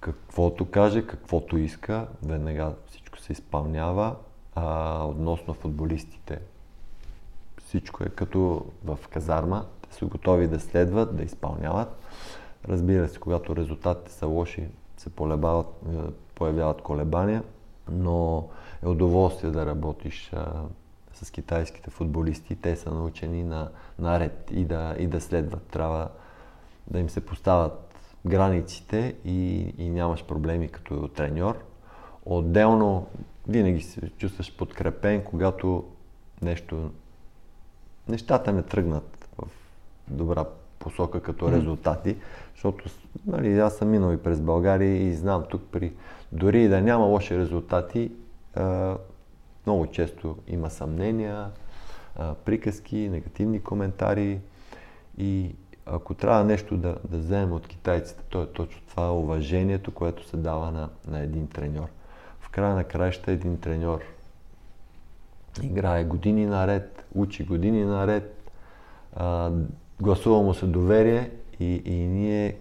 Каквото 0.00 0.70
каже, 0.70 1.06
каквото 1.06 1.58
иска, 1.58 2.06
веднага 2.22 2.72
всичко 2.86 3.18
се 3.18 3.32
изпълнява. 3.32 4.16
А, 4.54 5.04
относно 5.04 5.54
футболистите, 5.54 6.38
всичко 7.64 8.04
е 8.04 8.08
като 8.08 8.64
в 8.84 8.98
казарма. 9.10 9.64
Те 9.82 9.94
са 9.94 10.06
готови 10.06 10.48
да 10.48 10.60
следват, 10.60 11.16
да 11.16 11.22
изпълняват. 11.22 11.99
Разбира 12.68 13.08
се, 13.08 13.18
когато 13.18 13.56
резултатите 13.56 14.12
са 14.12 14.26
лоши, 14.26 14.68
се 14.96 15.10
полебават, 15.10 15.66
е, 15.88 15.96
появяват 16.34 16.82
колебания, 16.82 17.42
но 17.90 18.48
е 18.82 18.88
удоволствие 18.88 19.50
да 19.50 19.66
работиш 19.66 20.30
а, 20.32 20.62
с 21.12 21.30
китайските 21.30 21.90
футболисти. 21.90 22.56
Те 22.56 22.76
са 22.76 22.90
научени 22.90 23.42
на, 23.42 23.70
наред 23.98 24.50
и 24.52 24.64
да, 24.64 24.94
и 24.98 25.06
да 25.06 25.20
следват. 25.20 25.62
Трябва 25.62 26.08
да 26.86 26.98
им 26.98 27.10
се 27.10 27.26
поставят 27.26 27.94
границите 28.26 29.16
и, 29.24 29.58
и 29.78 29.90
нямаш 29.90 30.24
проблеми 30.24 30.68
като 30.68 31.08
треньор. 31.08 31.64
Отделно 32.24 33.06
винаги 33.48 33.82
се 33.82 34.10
чувстваш 34.10 34.56
подкрепен, 34.56 35.24
когато 35.24 35.84
нещо 36.42 36.90
нещата 38.08 38.52
не 38.52 38.62
тръгнат 38.62 39.28
в 39.38 39.48
добра 40.08 40.44
посока 40.80 41.22
като 41.22 41.52
резултати, 41.52 42.16
защото 42.54 42.84
нали, 43.26 43.58
аз 43.58 43.76
съм 43.76 43.88
минал 43.88 44.12
и 44.12 44.22
през 44.22 44.40
България 44.40 45.08
и 45.08 45.14
знам 45.14 45.44
тук 45.50 45.62
при 45.72 45.92
дори 46.32 46.64
и 46.64 46.68
да 46.68 46.80
няма 46.80 47.04
лоши 47.04 47.38
резултати, 47.38 48.12
а, 48.54 48.96
много 49.66 49.86
често 49.86 50.36
има 50.48 50.70
съмнения, 50.70 51.50
а, 52.16 52.34
приказки, 52.34 53.08
негативни 53.08 53.62
коментари 53.62 54.40
и 55.18 55.54
ако 55.86 56.14
трябва 56.14 56.44
нещо 56.44 56.76
да, 56.76 56.96
да 57.08 57.18
вземем 57.18 57.52
от 57.52 57.66
китайците, 57.66 58.22
то 58.28 58.42
е 58.42 58.46
точно 58.46 58.82
това 58.88 59.12
уважението, 59.12 59.94
което 59.94 60.28
се 60.28 60.36
дава 60.36 60.70
на, 60.70 60.88
на 61.08 61.20
един 61.20 61.48
треньор. 61.48 61.88
В 62.40 62.50
края 62.50 62.74
на 62.74 62.84
краища 62.84 63.32
един 63.32 63.60
треньор 63.60 64.00
играе 65.62 66.04
години 66.04 66.46
наред, 66.46 67.04
учи 67.14 67.44
години 67.44 67.84
наред, 67.84 68.50
а, 69.16 69.50
гласува 70.00 70.42
му 70.42 70.54
се 70.54 70.66
доверие 70.66 71.30
и, 71.60 71.82
и 71.84 72.06
ние 72.06 72.56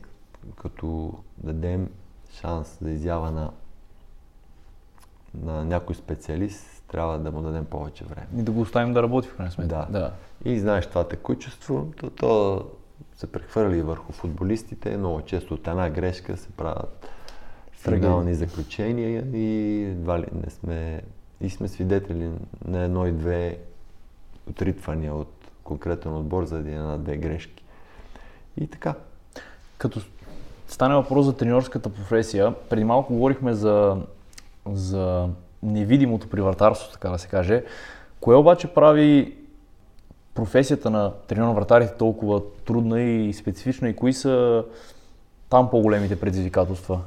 като 0.56 1.14
дадем 1.38 1.90
шанс 2.32 2.78
да 2.82 2.92
изява 2.92 3.32
на, 3.32 3.52
на 5.34 5.66
някой 5.66 5.96
специалист, 5.96 6.84
трябва 6.88 7.20
да 7.20 7.32
му 7.32 7.42
дадем 7.42 7.66
повече 7.66 8.06
време. 8.06 8.28
И 8.38 8.44
да 8.44 8.52
го 8.52 8.62
оставим 8.62 8.94
да 8.94 9.04
работи 9.04 9.28
в 9.28 9.36
крайна 9.36 9.52
сметка. 9.52 9.76
Да. 9.76 10.00
да. 10.00 10.14
И 10.46 10.60
знаеш 10.60 10.88
това 10.88 11.08
текучество, 11.08 11.92
то, 11.98 12.10
то 12.10 12.66
се 13.16 13.32
прехвърли 13.32 13.82
върху 13.82 14.12
футболистите. 14.12 14.98
Много 14.98 15.22
често 15.22 15.54
от 15.54 15.68
една 15.68 15.90
грешка 15.90 16.38
се 16.38 16.50
правят 16.50 17.10
финални 17.72 18.36
заключения 18.36 19.24
и 19.34 19.84
едва 19.84 20.20
ли 20.20 20.26
не 20.44 20.50
сме 20.50 21.02
и 21.42 21.50
сме 21.50 21.68
свидетели 21.68 22.32
на 22.66 22.80
едно 22.80 23.08
и 23.08 23.12
две 23.12 23.58
отритвания 24.50 25.14
от 25.14 25.39
конкретен 25.70 26.16
отбор 26.16 26.46
за 26.46 26.58
една-две 26.58 27.18
грешки. 27.18 27.64
И 28.58 28.68
така. 28.68 28.94
Като 29.78 30.02
стане 30.68 30.96
въпрос 30.96 31.26
за 31.26 31.38
тренерската 31.38 31.90
професия, 31.90 32.54
преди 32.70 32.84
малко 32.84 33.14
говорихме 33.14 33.54
за, 33.54 33.98
за 34.72 35.30
невидимото 35.64 36.30
при 36.30 36.42
вратарство, 36.42 36.92
така 36.92 37.10
да 37.10 37.18
се 37.18 37.28
каже. 37.28 37.64
Кое 38.22 38.36
обаче 38.36 38.68
прави 38.68 39.38
професията 40.34 40.90
на 40.90 41.14
тренер 41.28 41.44
на 41.44 41.54
вратарите 41.54 41.94
толкова 41.94 42.42
трудна 42.66 43.02
и 43.02 43.34
специфична 43.34 43.90
и 43.90 43.96
кои 43.96 44.14
са 44.14 44.64
там 45.50 45.70
по-големите 45.70 46.20
предизвикателства? 46.20 47.02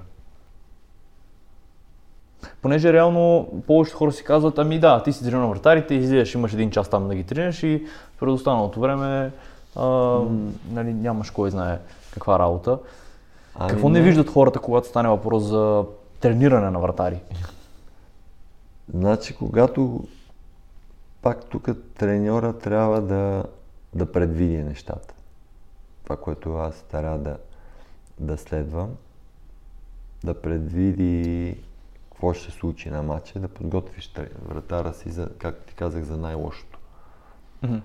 Понеже 2.63 2.93
реално 2.93 3.49
повечето 3.67 3.99
хора 3.99 4.13
си 4.13 4.25
казват, 4.25 4.59
ами 4.59 4.79
да, 4.79 5.03
ти 5.03 5.13
си 5.13 5.25
тренер 5.25 5.39
на 5.39 5.49
вратарите, 5.49 5.95
излизаш, 5.95 6.35
имаш 6.35 6.53
един 6.53 6.71
час 6.71 6.89
там 6.89 7.09
да 7.09 7.15
ги 7.15 7.25
тренираш 7.25 7.63
и 7.63 7.87
през 8.21 8.33
останалото 8.33 8.81
време 8.81 9.33
а, 9.77 9.81
mm. 9.81 10.51
нали, 10.71 10.95
нямаш 10.95 11.31
кой 11.31 11.51
знае 11.51 11.79
каква 12.15 12.39
работа. 12.39 12.79
Ами 13.55 13.71
Какво 13.71 13.89
не, 13.89 13.99
не 13.99 14.05
виждат 14.05 14.31
хората, 14.31 14.59
когато 14.59 14.89
стане 14.89 15.09
въпрос 15.09 15.43
за 15.43 15.85
трениране 16.21 16.71
на 16.71 16.79
вратари? 16.79 17.21
Значи, 18.95 19.37
когато 19.37 20.05
пак 21.23 21.45
тук 21.45 21.69
треньора 21.99 22.53
трябва 22.53 23.01
да, 23.01 23.45
да 23.95 24.13
предвиди 24.13 24.57
нещата. 24.57 25.15
Това, 26.05 26.17
което 26.17 26.57
аз 26.57 26.83
трябва 26.83 27.19
да, 27.19 27.37
да 28.21 28.39
следвам, 28.39 28.91
да 30.25 30.35
предвиди 30.35 31.57
какво 32.23 32.35
ще 32.35 32.53
се 32.53 32.59
случи 32.59 32.91
на 32.91 33.03
матча, 33.03 33.41
да 33.41 33.49
подготвиш 33.49 34.15
вратара 34.43 34.95
си, 34.95 35.11
за, 35.11 35.29
както 35.39 35.67
ти 35.67 35.75
казах, 35.75 36.03
за 36.03 36.17
най-лошото. 36.17 36.79
Mm-hmm. 37.63 37.81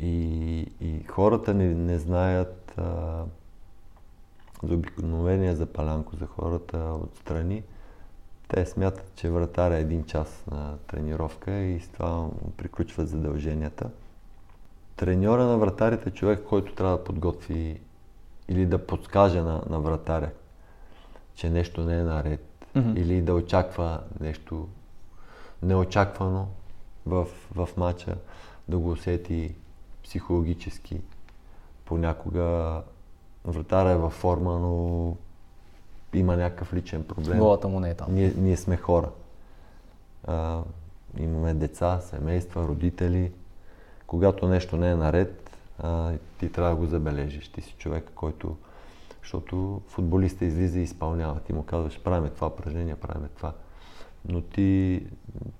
И, 0.00 0.58
и 0.80 1.04
хората 1.04 1.54
не, 1.54 1.74
не 1.74 1.98
знаят 1.98 2.74
а, 2.76 3.24
за 4.62 4.74
обикновения 4.74 5.56
за 5.56 5.66
палянко, 5.66 6.16
за 6.16 6.26
хората 6.26 6.78
отстрани. 6.78 7.62
Те 8.48 8.66
смятат, 8.66 9.12
че 9.14 9.30
вратар 9.30 9.70
е 9.70 9.80
един 9.80 10.04
час 10.04 10.44
на 10.50 10.78
тренировка 10.86 11.58
и 11.58 11.80
с 11.80 11.88
това 11.88 12.28
приключват 12.56 13.08
задълженията. 13.08 13.90
Треньора 14.96 15.44
на 15.44 15.58
вратарите 15.58 16.08
е 16.08 16.12
човек, 16.12 16.44
който 16.48 16.74
трябва 16.74 16.96
да 16.96 17.04
подготви 17.04 17.80
или 18.48 18.66
да 18.66 18.86
подскаже 18.86 19.42
на, 19.42 19.62
на 19.70 19.80
вратаря, 19.80 20.30
че 21.34 21.50
нещо 21.50 21.84
не 21.84 21.98
е 21.98 22.02
наред, 22.02 22.55
mm-hmm. 22.76 22.98
или 22.98 23.22
да 23.22 23.34
очаква 23.34 24.00
нещо 24.20 24.68
неочаквано 25.62 26.48
в, 27.06 27.26
в 27.54 27.68
матча, 27.76 28.16
да 28.68 28.78
го 28.78 28.90
усети 28.90 29.54
психологически. 30.04 31.00
Понякога 31.84 32.82
вратара 33.44 33.90
е 33.90 33.96
във 33.96 34.12
форма, 34.12 34.58
но 34.58 35.16
има 36.14 36.36
някакъв 36.36 36.74
личен 36.74 37.04
проблем. 37.04 37.38
Голата 37.38 37.68
му 37.68 37.80
не 37.80 37.90
е 37.90 37.94
там. 37.94 38.14
Ние, 38.14 38.32
ние 38.36 38.56
сме 38.56 38.76
хора. 38.76 39.10
А, 40.26 40.62
имаме 41.18 41.54
деца, 41.54 42.00
семейства, 42.00 42.68
родители. 42.68 43.32
Когато 44.06 44.48
нещо 44.48 44.76
не 44.76 44.90
е 44.90 44.96
наред, 44.96 45.58
а, 45.78 46.12
ти 46.38 46.52
трябва 46.52 46.70
да 46.70 46.76
го 46.76 46.86
забележиш. 46.86 47.48
Ти 47.48 47.60
си 47.60 47.74
човек, 47.78 48.10
който 48.14 48.56
защото 49.26 49.80
футболиста 49.88 50.44
излиза 50.44 50.80
и 50.80 50.82
изпълнява. 50.82 51.40
Ти 51.40 51.52
му 51.52 51.62
казваш, 51.62 52.00
правиме 52.00 52.30
това 52.30 52.46
упражнение, 52.46 52.94
правиме 52.94 53.28
това. 53.36 53.52
Но 54.28 54.40
ти, 54.40 55.02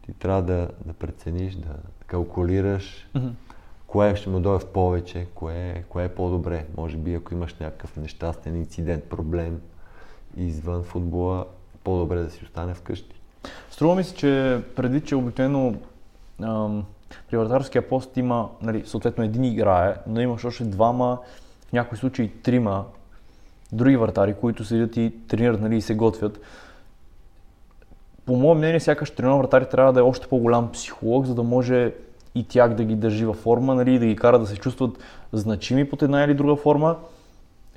ти 0.03 0.13
трябва 0.13 0.43
да, 0.43 0.69
да 0.85 0.93
прецениш, 0.93 1.55
да 1.55 1.77
калкулираш 2.07 3.09
mm-hmm. 3.15 3.31
кое 3.87 4.17
ще 4.17 4.31
му 4.31 4.41
дойде 4.41 4.65
в 4.65 4.73
повече, 4.73 5.27
кое, 5.35 5.85
кое 5.89 6.05
е 6.05 6.15
по-добре. 6.15 6.67
Може 6.77 6.97
би 6.97 7.15
ако 7.15 7.35
имаш 7.35 7.55
някакъв 7.55 7.97
нещастен 7.97 8.57
инцидент, 8.57 9.05
проблем 9.05 9.61
извън 10.37 10.83
футбола, 10.83 11.47
по-добре 11.85 12.23
да 12.23 12.31
си 12.31 12.45
остане 12.45 12.75
вкъщи. 12.75 13.21
Струва 13.71 13.95
ми 13.95 14.05
се, 14.05 14.15
че 14.15 14.63
преди, 14.77 15.01
че 15.01 15.17
обикновено 15.17 15.75
при 17.31 17.37
вратарския 17.37 17.89
пост 17.89 18.17
има, 18.17 18.51
нали, 18.63 18.87
съответно 18.87 19.25
един 19.25 19.45
играе, 19.45 19.97
но 20.07 20.21
имаш 20.21 20.45
още 20.45 20.65
двама, 20.65 21.19
в 21.69 21.73
някои 21.73 21.99
случаи 21.99 22.33
трима 22.43 22.85
други 23.73 23.97
вратари, 23.97 24.35
които 24.35 24.65
седят 24.65 24.97
и 24.97 25.13
тренират 25.29 25.61
нали, 25.61 25.77
и 25.77 25.81
се 25.81 25.95
готвят. 25.95 26.41
По 28.27 28.37
мое 28.37 28.55
мнение, 28.55 28.81
сякаш 28.81 29.11
тренер 29.11 29.39
вратари 29.39 29.69
трябва 29.71 29.93
да 29.93 30.01
е 30.01 30.03
още 30.03 30.27
по-голям 30.27 30.73
психолог, 30.73 31.27
за 31.27 31.35
да 31.35 31.43
може 31.43 31.93
и 32.35 32.45
тях 32.45 32.75
да 32.75 32.85
ги 32.85 32.95
държи 32.95 33.25
във 33.25 33.37
форма, 33.37 33.75
нали, 33.75 33.99
да 33.99 34.07
ги 34.07 34.17
кара 34.17 34.39
да 34.39 34.47
се 34.47 34.57
чувстват 34.57 34.99
значими 35.33 35.91
под 35.91 36.03
една 36.03 36.25
или 36.25 36.35
друга 36.35 36.57
форма. 36.57 36.97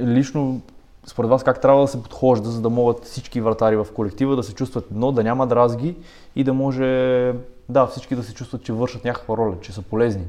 Лично, 0.02 0.62
според 1.06 1.30
вас, 1.30 1.44
как 1.44 1.62
трябва 1.62 1.82
да 1.82 1.88
се 1.88 2.04
подхожда, 2.04 2.50
за 2.50 2.62
да 2.62 2.70
могат 2.70 3.06
всички 3.06 3.42
вратари 3.42 3.76
в 3.76 3.88
колектива 3.94 4.36
да 4.36 4.44
се 4.44 4.54
чувстват 4.54 4.92
едно, 4.92 5.12
да 5.12 5.24
няма 5.24 5.48
дразги 5.48 5.96
и 6.36 6.44
да 6.44 6.54
може, 6.54 7.34
да, 7.70 7.88
всички 7.88 8.16
да 8.16 8.24
се 8.24 8.34
чувстват, 8.34 8.64
че 8.64 8.74
вършат 8.74 9.06
някаква 9.06 9.38
роля, 9.38 9.56
че 9.62 9.74
са 9.74 9.82
полезни? 9.82 10.24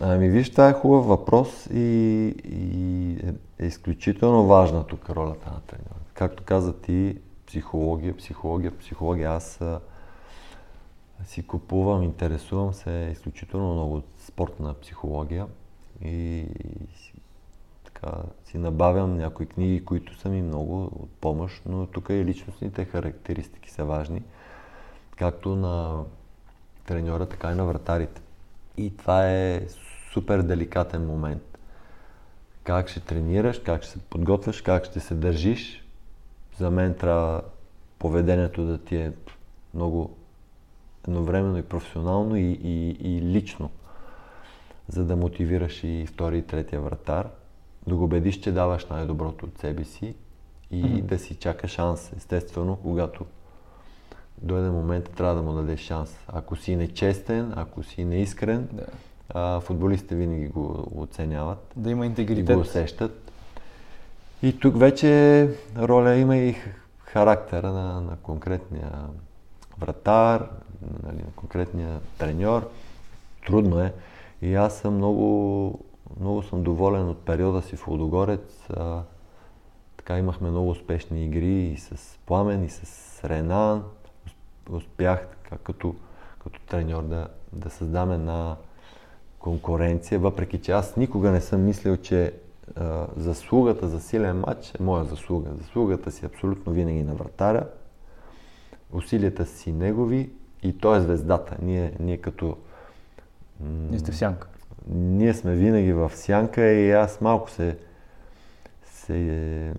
Ами 0.00 0.28
виж, 0.28 0.50
това 0.50 0.68
е 0.68 0.72
хубав 0.72 1.06
въпрос 1.06 1.66
и, 1.66 1.80
и 2.44 3.16
е, 3.58 3.66
изключително 3.66 4.46
важна 4.46 4.86
тук 4.86 5.10
ролята 5.10 5.50
на 5.50 5.60
тренера. 5.60 5.94
Както 6.14 6.42
каза 6.42 6.80
ти, 6.80 7.18
психология, 7.46 8.16
психология, 8.16 8.78
психология. 8.78 9.30
Аз 9.30 9.60
си 11.24 11.46
купувам, 11.46 12.02
интересувам 12.02 12.74
се 12.74 13.08
изключително 13.12 13.74
много 13.74 13.96
от 13.96 14.04
спортна 14.18 14.74
психология 14.74 15.46
и, 16.04 16.38
и 16.38 16.88
така, 17.84 18.12
си 18.44 18.58
набавям 18.58 19.16
някои 19.16 19.46
книги, 19.46 19.84
които 19.84 20.18
са 20.18 20.28
ми 20.28 20.42
много 20.42 20.84
от 20.84 21.10
помощ, 21.20 21.62
но 21.66 21.86
тук 21.86 22.06
и 22.10 22.24
личностните 22.24 22.84
характеристики 22.84 23.70
са 23.70 23.84
важни, 23.84 24.22
както 25.16 25.56
на 25.56 26.02
треньора, 26.86 27.26
така 27.26 27.52
и 27.52 27.54
на 27.54 27.64
вратарите. 27.64 28.23
И 28.76 28.96
това 28.96 29.30
е 29.30 29.60
супер 30.12 30.42
деликатен 30.42 31.06
момент. 31.06 31.58
Как 32.64 32.88
ще 32.88 33.00
тренираш, 33.00 33.58
как 33.58 33.82
ще 33.82 33.92
се 33.92 33.98
подготвяш, 33.98 34.62
как 34.62 34.84
ще 34.84 35.00
се 35.00 35.14
държиш. 35.14 35.84
За 36.58 36.70
мен 36.70 36.94
трябва 36.94 37.42
поведението 37.98 38.64
да 38.64 38.78
ти 38.78 38.96
е 38.96 39.12
много 39.74 40.16
едновременно 41.08 41.58
и 41.58 41.62
професионално 41.62 42.36
и, 42.36 42.58
и, 42.62 42.90
и 43.00 43.22
лично, 43.22 43.70
за 44.88 45.04
да 45.04 45.16
мотивираш 45.16 45.84
и 45.84 46.06
втори 46.08 46.38
и 46.38 46.42
третия 46.42 46.80
вратар, 46.80 47.28
да 47.86 47.96
го 47.96 48.04
убедиш, 48.04 48.40
че 48.40 48.52
даваш 48.52 48.86
най-доброто 48.86 49.46
от 49.46 49.58
себе 49.58 49.84
си 49.84 50.14
и 50.70 50.84
mm-hmm. 50.84 51.02
да 51.02 51.18
си 51.18 51.34
чака 51.34 51.68
шанс. 51.68 52.12
Естествено, 52.16 52.76
когато 52.82 53.26
дойде 54.42 54.70
момент, 54.70 55.10
трябва 55.16 55.34
да 55.34 55.42
му 55.42 55.52
дадеш 55.52 55.80
шанс. 55.80 56.16
Ако 56.28 56.56
си 56.56 56.76
нечестен, 56.76 57.52
ако 57.56 57.82
си 57.82 58.04
неискрен, 58.04 58.68
да 58.72 58.84
а, 59.28 59.60
футболистите 59.60 60.14
винаги 60.14 60.48
го 60.48 60.88
оценяват. 60.96 61.72
Да 61.76 61.90
има 61.90 62.06
интегритет. 62.06 62.50
И 62.50 62.54
го 62.54 62.60
усещат. 62.60 63.32
И 64.42 64.58
тук 64.58 64.78
вече 64.78 65.48
роля 65.78 66.14
има 66.14 66.36
и 66.36 66.56
характера 66.98 67.72
на, 67.72 68.00
на 68.00 68.16
конкретния 68.16 68.92
вратар, 69.78 70.48
нали, 71.02 71.16
на 71.16 71.32
конкретния 71.36 72.00
треньор. 72.18 72.70
Трудно 73.46 73.80
е. 73.80 73.92
И 74.42 74.54
аз 74.54 74.78
съм 74.78 74.96
много, 74.96 75.80
много 76.20 76.42
съм 76.42 76.62
доволен 76.62 77.08
от 77.08 77.18
периода 77.18 77.62
си 77.62 77.76
в 77.76 77.88
Лудогорец. 77.88 78.66
А, 78.70 79.02
така 79.96 80.18
имахме 80.18 80.50
много 80.50 80.70
успешни 80.70 81.24
игри 81.24 81.62
и 81.62 81.76
с 81.76 82.18
Пламен, 82.26 82.64
и 82.64 82.68
с 82.68 83.20
Ренан. 83.24 83.84
Успях 84.70 85.26
така, 85.26 85.56
като, 85.56 85.94
като 86.42 86.60
треньор 86.60 87.02
да, 87.02 87.28
да 87.52 87.70
създам 87.70 88.12
една 88.12 88.56
конкуренция, 89.38 90.18
въпреки 90.18 90.60
че 90.60 90.72
аз 90.72 90.96
никога 90.96 91.30
не 91.30 91.40
съм 91.40 91.64
мислил, 91.64 91.96
че 91.96 92.32
а, 92.76 93.06
заслугата 93.16 93.88
за 93.88 94.00
силен 94.00 94.40
матч 94.40 94.74
е 94.80 94.82
моя 94.82 95.04
заслуга. 95.04 95.50
Заслугата 95.54 96.10
си 96.10 96.26
абсолютно 96.26 96.72
винаги 96.72 97.02
на 97.02 97.14
вратаря. 97.14 97.66
Усилията 98.92 99.46
си 99.46 99.72
негови 99.72 100.30
и 100.62 100.78
той 100.78 100.98
е 100.98 101.00
звездата. 101.00 101.56
Ние, 101.62 101.92
ние 102.00 102.16
като... 102.16 102.56
Ние 103.60 103.98
сте 103.98 104.12
в 104.12 104.16
сянка. 104.16 104.48
Ние 104.88 105.34
сме 105.34 105.54
винаги 105.54 105.92
в 105.92 106.10
сянка 106.14 106.64
и 106.72 106.92
аз 106.92 107.20
малко 107.20 107.50
се, 107.50 107.78
се 108.84 109.74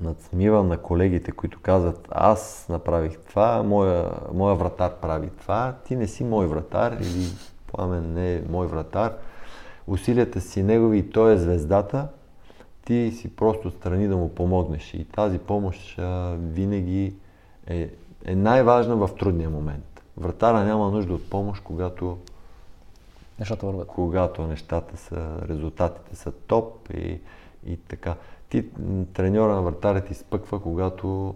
надсмивам 0.00 0.68
на 0.68 0.78
колегите, 0.78 1.32
които 1.32 1.60
казват 1.60 2.08
аз 2.10 2.66
направих 2.68 3.18
това, 3.18 3.62
моя, 3.62 4.10
моя 4.34 4.54
вратар 4.54 4.92
прави 5.00 5.30
това, 5.40 5.74
ти 5.84 5.96
не 5.96 6.06
си 6.08 6.24
мой 6.24 6.46
вратар 6.46 6.92
или 6.92 7.26
Пламен 7.72 8.12
не 8.14 8.34
е 8.34 8.42
мой 8.48 8.66
вратар. 8.66 9.14
Усилията 9.86 10.40
си 10.40 10.62
негови 10.62 10.98
и 10.98 11.10
той 11.10 11.32
е 11.32 11.38
звездата, 11.38 12.08
ти 12.84 13.12
си 13.16 13.36
просто 13.36 13.70
страни 13.70 14.08
да 14.08 14.16
му 14.16 14.34
помогнеш. 14.34 14.94
И 14.94 15.04
тази 15.04 15.38
помощ 15.38 15.98
а, 15.98 16.36
винаги 16.38 17.14
е, 17.66 17.90
е 18.24 18.34
най-важна 18.34 18.96
в 18.96 19.10
трудния 19.18 19.50
момент. 19.50 20.02
Вратара 20.16 20.64
няма 20.64 20.90
нужда 20.90 21.14
от 21.14 21.30
помощ, 21.30 21.62
когато 21.64 22.18
нещата 23.38 23.66
върват. 23.66 23.88
Когато 23.88 24.46
нещата 24.46 24.96
са, 24.96 25.36
резултатите 25.48 26.16
са 26.16 26.32
топ 26.32 26.90
и, 26.94 27.20
и 27.66 27.76
така. 27.76 28.14
Ти, 28.50 28.64
треньора 29.12 29.54
на 29.54 29.62
вратаря 29.62 30.00
ти 30.00 30.14
спъква, 30.14 30.62
когато 30.62 31.34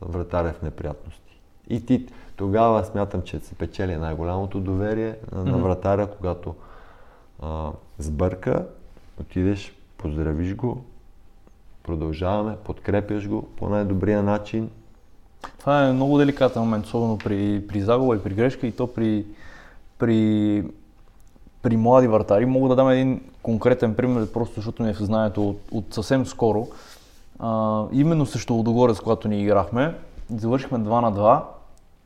вратаря 0.00 0.48
е 0.48 0.52
в 0.52 0.62
неприятности. 0.62 1.40
И 1.68 1.86
ти 1.86 2.06
тогава 2.36 2.84
смятам, 2.84 3.22
че 3.22 3.40
се 3.40 3.54
печели 3.54 3.96
най-голямото 3.96 4.60
доверие 4.60 5.16
на, 5.32 5.44
mm-hmm. 5.44 5.50
на 5.50 5.58
вратаря, 5.58 6.10
когато 6.16 6.54
а, 7.42 7.70
сбърка, 7.98 8.66
отидеш, 9.20 9.76
поздравиш 9.98 10.54
го, 10.54 10.84
продължаваме, 11.82 12.56
подкрепяш 12.64 13.28
го 13.28 13.42
по 13.42 13.68
най-добрия 13.68 14.22
начин. 14.22 14.70
Това 15.58 15.88
е 15.88 15.92
много 15.92 16.18
деликатен 16.18 16.62
момент, 16.62 16.86
особено 16.86 17.18
при, 17.18 17.66
при 17.68 17.80
загуба 17.80 18.16
и 18.16 18.22
при 18.22 18.34
грешка 18.34 18.66
и 18.66 18.72
то 18.72 18.86
при, 18.86 19.26
при, 19.98 20.64
при 21.66 21.76
млади 21.76 22.08
вратари. 22.08 22.46
Мога 22.46 22.68
да 22.68 22.76
дам 22.76 22.88
един 22.88 23.20
конкретен 23.42 23.94
пример, 23.94 24.32
просто 24.32 24.54
защото 24.54 24.82
ми 24.82 24.90
е 24.90 24.92
в 24.92 25.02
знанието 25.02 25.48
от, 25.48 25.60
от 25.72 25.94
съвсем 25.94 26.26
скоро. 26.26 26.68
А, 27.38 27.84
именно 27.92 28.26
срещу 28.26 28.54
Лодогорец, 28.54 29.00
когато 29.00 29.28
ни 29.28 29.42
играхме, 29.42 29.94
завършихме 30.36 30.78
2 30.78 30.82
на 30.82 31.12
2 31.12 31.42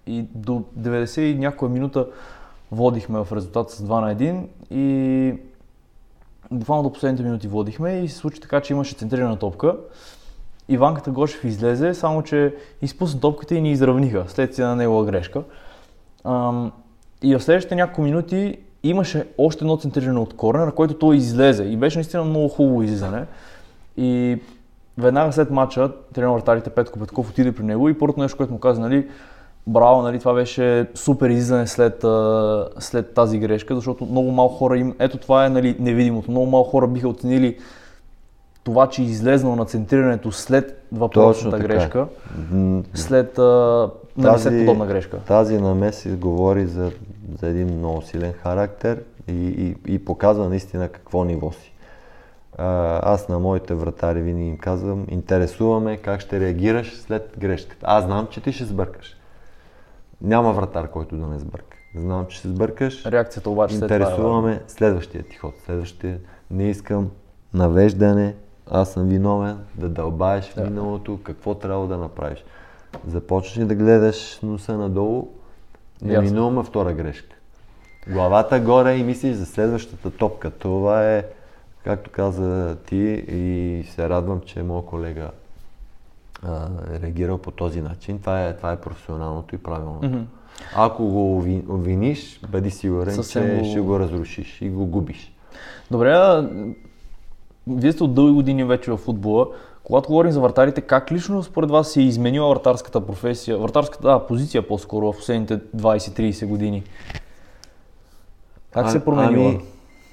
и 0.06 0.22
до 0.34 0.64
90 0.78 1.20
и 1.20 1.38
някоя 1.38 1.70
минута 1.70 2.06
водихме 2.72 3.24
в 3.24 3.32
резултат 3.32 3.70
с 3.70 3.82
2 3.82 4.00
на 4.00 4.14
1 4.14 4.46
и 4.70 5.34
буквално 6.50 6.82
до 6.82 6.92
последните 6.92 7.22
минути 7.22 7.48
водихме 7.48 8.00
и 8.00 8.08
се 8.08 8.16
случи 8.16 8.40
така, 8.40 8.60
че 8.60 8.72
имаше 8.72 8.94
центрирана 8.94 9.38
топка. 9.38 9.76
Иванката 10.68 11.10
Гошев 11.10 11.44
излезе, 11.44 11.94
само 11.94 12.22
че 12.22 12.54
изпусна 12.82 13.20
топката 13.20 13.54
и 13.54 13.60
ни 13.60 13.70
изравниха 13.70 14.24
след 14.28 14.58
на 14.58 14.76
негова 14.76 15.04
грешка. 15.04 15.42
И 17.22 17.34
в 17.34 17.40
следващите 17.40 17.74
няколко 17.74 18.02
минути 18.02 18.58
имаше 18.82 19.26
още 19.38 19.64
едно 19.64 19.76
центриране 19.76 20.18
от 20.18 20.36
корнер, 20.36 20.66
на 20.66 20.72
който 20.72 20.94
той 20.94 21.16
излезе 21.16 21.64
и 21.64 21.76
беше 21.76 21.98
наистина 21.98 22.24
много 22.24 22.48
хубаво 22.48 22.82
излизане. 22.82 23.24
И 23.96 24.38
веднага 24.98 25.32
след 25.32 25.50
матча 25.50 25.90
тренер 26.14 26.28
вратарите 26.28 26.70
Петко 26.70 26.98
Петков 26.98 27.30
отиде 27.30 27.52
при 27.52 27.62
него 27.64 27.88
и 27.88 27.98
първото 27.98 28.20
нещо, 28.20 28.36
което 28.36 28.52
му 28.52 28.58
каза, 28.58 28.80
нали, 28.80 29.08
браво, 29.66 30.02
нали, 30.02 30.18
това 30.18 30.34
беше 30.34 30.86
супер 30.94 31.30
излизане 31.30 31.66
след, 31.66 32.04
след 32.78 33.14
тази 33.14 33.38
грешка, 33.38 33.74
защото 33.74 34.06
много 34.06 34.30
малко 34.30 34.54
хора 34.54 34.78
им, 34.78 34.94
ето 34.98 35.18
това 35.18 35.46
е 35.46 35.50
нали, 35.50 35.76
невидимото, 35.80 36.30
много 36.30 36.46
малко 36.46 36.70
хора 36.70 36.86
биха 36.86 37.08
оценили 37.08 37.58
това, 38.64 38.88
че 38.88 39.02
е 39.02 39.04
излезнал 39.04 39.56
на 39.56 39.64
центрирането 39.64 40.32
след 40.32 40.82
въпросната 40.92 41.58
грешка, 41.58 42.06
след, 42.94 43.38
нали, 43.38 43.90
тази, 44.22 44.42
след 44.42 44.66
подобна 44.66 44.86
грешка. 44.86 45.18
Тази 45.18 45.58
намеси 45.58 46.08
говори 46.08 46.66
за, 46.66 46.90
за 47.38 47.46
един 47.48 47.78
много 47.78 48.02
силен 48.02 48.32
характер 48.32 49.02
и, 49.28 49.32
и, 49.32 49.94
и 49.94 50.04
показва 50.04 50.48
наистина 50.48 50.88
какво 50.88 51.24
ниво 51.24 51.52
си. 51.52 51.72
Аз 53.02 53.28
на 53.28 53.38
моите 53.38 53.74
вратари 53.74 54.22
винаги 54.22 54.46
им 54.46 54.58
казвам, 54.58 55.06
интересуваме 55.08 55.96
как 55.96 56.20
ще 56.20 56.40
реагираш 56.40 56.96
след 56.96 57.34
грешката. 57.38 57.86
Аз 57.88 58.04
знам, 58.04 58.28
че 58.30 58.40
ти 58.40 58.52
ще 58.52 58.64
сбъркаш. 58.64 59.16
Няма 60.22 60.52
вратар, 60.52 60.90
който 60.90 61.16
да 61.16 61.26
не 61.26 61.38
сбърка. 61.38 61.76
Знам, 61.94 62.26
че 62.26 62.38
ще 62.38 62.48
сбъркаш. 62.48 63.06
Реакцията 63.06 63.50
обаче 63.50 63.74
Интересуваме 63.74 64.52
след 64.52 64.60
това, 64.60 64.68
следващия 64.68 65.22
ти 65.22 65.36
ход. 65.36 65.54
Следващия 65.66 66.18
не 66.50 66.70
искам 66.70 67.10
навеждане, 67.54 68.34
аз 68.70 68.92
съм 68.92 69.08
виновен, 69.08 69.58
да 69.74 69.88
дълбаеш 69.88 70.44
в 70.44 70.56
миналото, 70.56 71.20
какво 71.22 71.54
трябва 71.54 71.86
да 71.86 71.98
направиш. 71.98 72.44
Започваш 73.06 73.58
ли 73.58 73.64
да 73.64 73.74
гледаш 73.74 74.40
носа 74.42 74.78
надолу, 74.78 75.28
неминуема 76.02 76.62
втора 76.62 76.92
грешка. 76.92 77.36
Главата 78.08 78.60
горе 78.60 78.96
и 78.96 79.04
мислиш 79.04 79.36
за 79.36 79.46
следващата 79.46 80.10
топка. 80.10 80.50
Това 80.50 81.12
е, 81.12 81.24
както 81.84 82.10
каза 82.10 82.76
ти 82.86 82.96
и 83.28 83.84
се 83.90 84.08
радвам, 84.08 84.40
че 84.40 84.62
моят 84.62 84.86
колега 84.86 85.30
а, 86.42 86.68
е 86.94 87.00
реагирал 87.00 87.38
по 87.38 87.50
този 87.50 87.80
начин. 87.80 88.18
Това 88.18 88.46
е, 88.46 88.56
това 88.56 88.72
е 88.72 88.80
професионалното 88.80 89.54
и 89.54 89.58
правилното. 89.58 90.06
Mm-hmm. 90.06 90.24
Ако 90.76 91.04
го 91.04 91.36
обвиниш, 91.68 92.40
бъди 92.48 92.70
сигурен, 92.70 93.14
Съвсем 93.14 93.48
че 93.48 93.62
го... 93.62 93.70
ще 93.70 93.80
го 93.80 94.00
разрушиш 94.00 94.62
и 94.62 94.70
го 94.70 94.86
губиш. 94.86 95.32
Добре, 95.90 96.42
вие 97.66 97.92
сте 97.92 98.04
от 98.04 98.14
дълги 98.14 98.32
години 98.32 98.64
вече 98.64 98.90
в 98.90 98.96
футбола. 98.96 99.46
Когато 99.90 100.08
говорим 100.08 100.32
за 100.32 100.40
вратарите, 100.40 100.80
как 100.80 101.12
лично 101.12 101.42
според 101.42 101.70
вас 101.70 101.92
се 101.92 102.00
е 102.00 102.04
изменила 102.04 102.54
вратарската 102.54 103.06
професия, 103.06 103.58
вратарската 103.58 104.08
да, 104.08 104.26
позиция 104.26 104.68
по-скоро 104.68 105.12
в 105.12 105.16
последните 105.16 105.58
20-30 105.58 106.46
години? 106.46 106.82
Как 108.70 108.86
а, 108.86 108.90
се 108.90 108.96
е 108.96 109.04
променила? 109.04 109.48
Ами, 109.48 109.60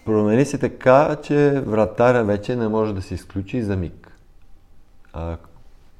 промени 0.05 0.45
се 0.45 0.57
така, 0.57 1.17
че 1.23 1.61
вратаря 1.65 2.23
вече 2.23 2.55
не 2.55 2.67
може 2.67 2.93
да 2.93 3.01
се 3.01 3.13
изключи 3.13 3.61
за 3.61 3.75
миг. 3.75 4.11
А, 5.13 5.38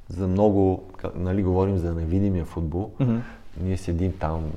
за 0.10 0.28
много, 0.28 0.84
нали, 1.16 1.44
говорим 1.44 1.78
за 1.78 1.94
невидимия 1.94 2.46
футбол, 2.46 2.92
mm-hmm. 3.00 3.20
ние 3.62 3.78
седим 3.78 4.14
там 4.20 4.52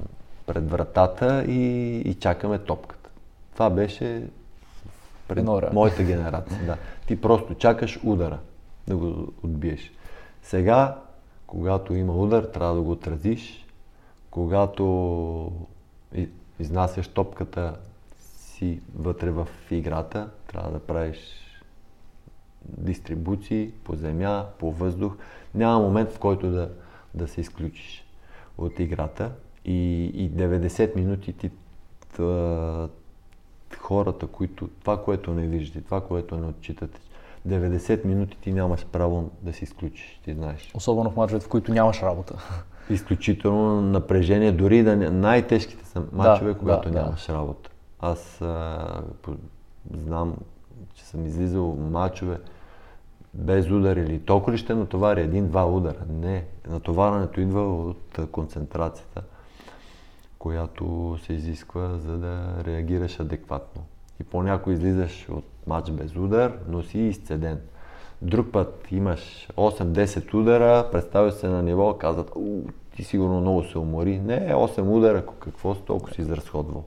пред 0.46 0.70
вратата 0.70 1.44
и, 1.48 1.96
и 1.98 2.14
чакаме 2.14 2.58
топката. 2.58 3.10
Това 3.52 3.70
беше 3.70 4.22
пред 5.28 5.44
Нора. 5.44 5.70
моята 5.72 6.02
генерация. 6.02 6.60
Да. 6.66 6.76
Ти 7.06 7.20
просто 7.20 7.54
чакаш 7.54 8.00
удара 8.04 8.38
да 8.90 8.96
го 8.96 9.32
отбиеш. 9.42 9.92
Сега, 10.42 10.98
когато 11.46 11.94
има 11.94 12.16
удар, 12.16 12.42
трябва 12.42 12.74
да 12.74 12.82
го 12.82 12.90
отразиш. 12.90 13.66
Когато 14.30 15.52
изнасяш 16.58 17.08
топката 17.08 17.76
си 18.16 18.80
вътре 18.94 19.30
в 19.30 19.48
играта, 19.70 20.30
трябва 20.46 20.70
да 20.70 20.78
правиш 20.78 21.18
дистрибуции 22.64 23.72
по 23.84 23.94
земя, 23.94 24.46
по 24.58 24.72
въздух. 24.72 25.16
Няма 25.54 25.80
момент, 25.80 26.12
в 26.12 26.18
който 26.18 26.50
да, 26.50 26.70
да 27.14 27.28
се 27.28 27.40
изключиш 27.40 28.04
от 28.58 28.78
играта. 28.78 29.32
И, 29.64 30.04
и 30.04 30.30
90 30.30 30.96
минути 30.96 31.32
ти 31.32 31.50
хората, 33.78 34.26
които 34.26 34.68
това, 34.68 35.04
което 35.04 35.34
не 35.34 35.46
виждате, 35.46 35.84
това, 35.84 36.00
което 36.00 36.36
не 36.36 36.46
отчитате, 36.46 37.00
90 37.48 38.04
минути 38.04 38.36
ти 38.40 38.52
нямаш 38.52 38.86
право 38.86 39.30
да 39.42 39.52
се 39.52 39.64
изключиш, 39.64 40.20
ти 40.24 40.34
знаеш. 40.34 40.70
Особено 40.74 41.10
в 41.10 41.16
мачовете, 41.16 41.46
в 41.46 41.48
които 41.48 41.72
нямаш 41.72 42.02
работа. 42.02 42.34
Изключително 42.90 43.80
напрежение, 43.80 44.52
дори 44.52 44.82
да 44.82 44.96
не... 44.96 45.10
най-тежките 45.10 45.86
са 45.86 46.02
мачове, 46.12 46.52
да, 46.52 46.58
когато 46.58 46.90
да, 46.90 47.02
нямаш 47.02 47.26
да. 47.26 47.34
работа. 47.34 47.70
Аз 48.00 48.40
а, 48.40 49.02
знам, 49.96 50.36
че 50.94 51.04
съм 51.04 51.26
излизал 51.26 51.76
мачове 51.90 52.38
без 53.34 53.70
удар 53.70 53.96
или 53.96 54.20
толкова 54.20 54.52
ли 54.52 54.58
ще 54.58 54.74
натовари 54.74 55.20
един-два 55.20 55.66
удара. 55.66 55.98
Не, 56.08 56.44
натоварването 56.68 57.40
идва 57.40 57.86
от 57.88 58.18
концентрацията 58.32 59.22
която 60.40 61.16
се 61.26 61.32
изисква, 61.32 61.98
за 61.98 62.18
да 62.18 62.64
реагираш 62.64 63.20
адекватно. 63.20 63.82
И 64.20 64.24
по-няко 64.24 64.70
излизаш 64.70 65.28
от 65.28 65.44
матч 65.66 65.90
без 65.90 66.16
удар, 66.16 66.52
но 66.68 66.82
си 66.82 66.98
изцеден. 66.98 67.58
Друг 68.22 68.52
път 68.52 68.86
имаш 68.90 69.48
8-10 69.56 70.34
удара, 70.34 70.88
представяш 70.92 71.34
се 71.34 71.48
на 71.48 71.62
ниво, 71.62 71.94
казват, 71.94 72.32
ти 72.96 73.04
сигурно 73.04 73.40
много 73.40 73.64
се 73.64 73.78
умори. 73.78 74.18
Не, 74.18 74.54
8 74.54 74.80
удара, 74.80 75.26
какво 75.40 75.74
с 75.74 75.78
толкова 75.78 76.14
си 76.14 76.20
изразходвал. 76.20 76.84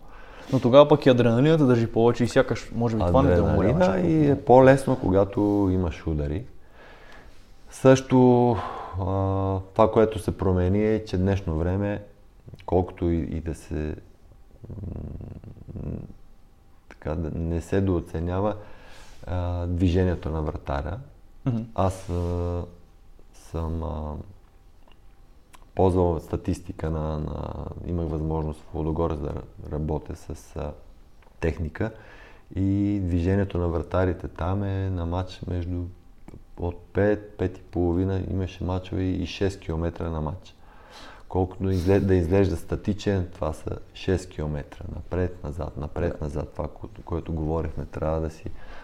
Но 0.54 0.60
тогава 0.60 0.88
пък 0.88 1.06
и 1.06 1.10
адреналината 1.10 1.66
държи 1.66 1.88
повече 1.88 2.24
и 2.24 2.28
сякаш 2.28 2.72
може 2.76 2.96
би 2.96 3.04
това 3.08 3.22
не 3.22 3.36
те 3.36 3.42
умори. 3.42 3.74
Да, 3.74 4.00
и 4.00 4.30
е 4.30 4.42
по-лесно, 4.42 4.98
когато 5.02 5.70
имаш 5.72 6.08
удари. 6.08 6.46
Също 7.70 8.56
това, 9.74 9.92
което 9.94 10.20
се 10.20 10.38
промени 10.38 10.86
е, 10.86 11.06
че 11.06 11.18
днешно 11.18 11.58
време 11.58 12.04
колкото 12.66 13.10
и, 13.10 13.18
и 13.18 13.42
да 13.42 13.56
се 13.56 13.96
така, 17.04 17.16
да 17.16 17.40
не 17.40 17.62
се 17.62 17.82
дооценява, 17.82 18.56
а, 19.28 19.66
движението 19.68 20.30
на 20.30 20.42
вратаря. 20.42 21.00
Мгм. 21.46 21.62
Аз 21.76 22.10
а, 22.10 22.64
съм 23.34 23.84
а, 23.84 24.16
ползвал 25.76 26.20
статистика 26.20 26.90
на, 26.90 27.20
на... 27.20 27.66
Имах 27.86 28.08
възможност 28.08 28.62
в 28.62 28.76
Лодогорец 28.76 29.20
да 29.20 29.34
работя 29.72 30.16
с 30.16 30.56
а, 30.56 30.72
техника 31.40 31.92
и 32.56 33.00
движението 33.04 33.58
на 33.58 33.68
вратарите 33.68 34.28
там 34.28 34.64
е 34.64 34.90
на 34.90 35.06
матч 35.06 35.42
между 35.48 35.84
от 36.58 36.76
5, 36.94 37.20
5 37.38 37.58
и 37.58 37.62
половина 37.62 38.24
имаше 38.32 38.64
мачове 38.64 39.04
и 39.04 39.28
6 39.28 39.60
км 39.60 40.10
на 40.10 40.22
матч. 40.22 40.56
Колкото 41.34 41.64
да 41.64 41.74
изглежда, 41.74 42.08
да 42.08 42.16
изглежда 42.16 42.58
статичен, 42.58 43.28
това 43.34 43.54
са 43.54 43.70
6 43.94 44.30
км. 44.30 44.64
Напред, 44.96 45.44
назад, 45.44 45.78
напред, 45.78 46.22
назад. 46.22 46.52
Това, 46.52 46.70
което, 47.06 47.34
говорихме, 47.34 47.86
трябва 47.86 48.22
да 48.22 48.30
си 48.30 48.44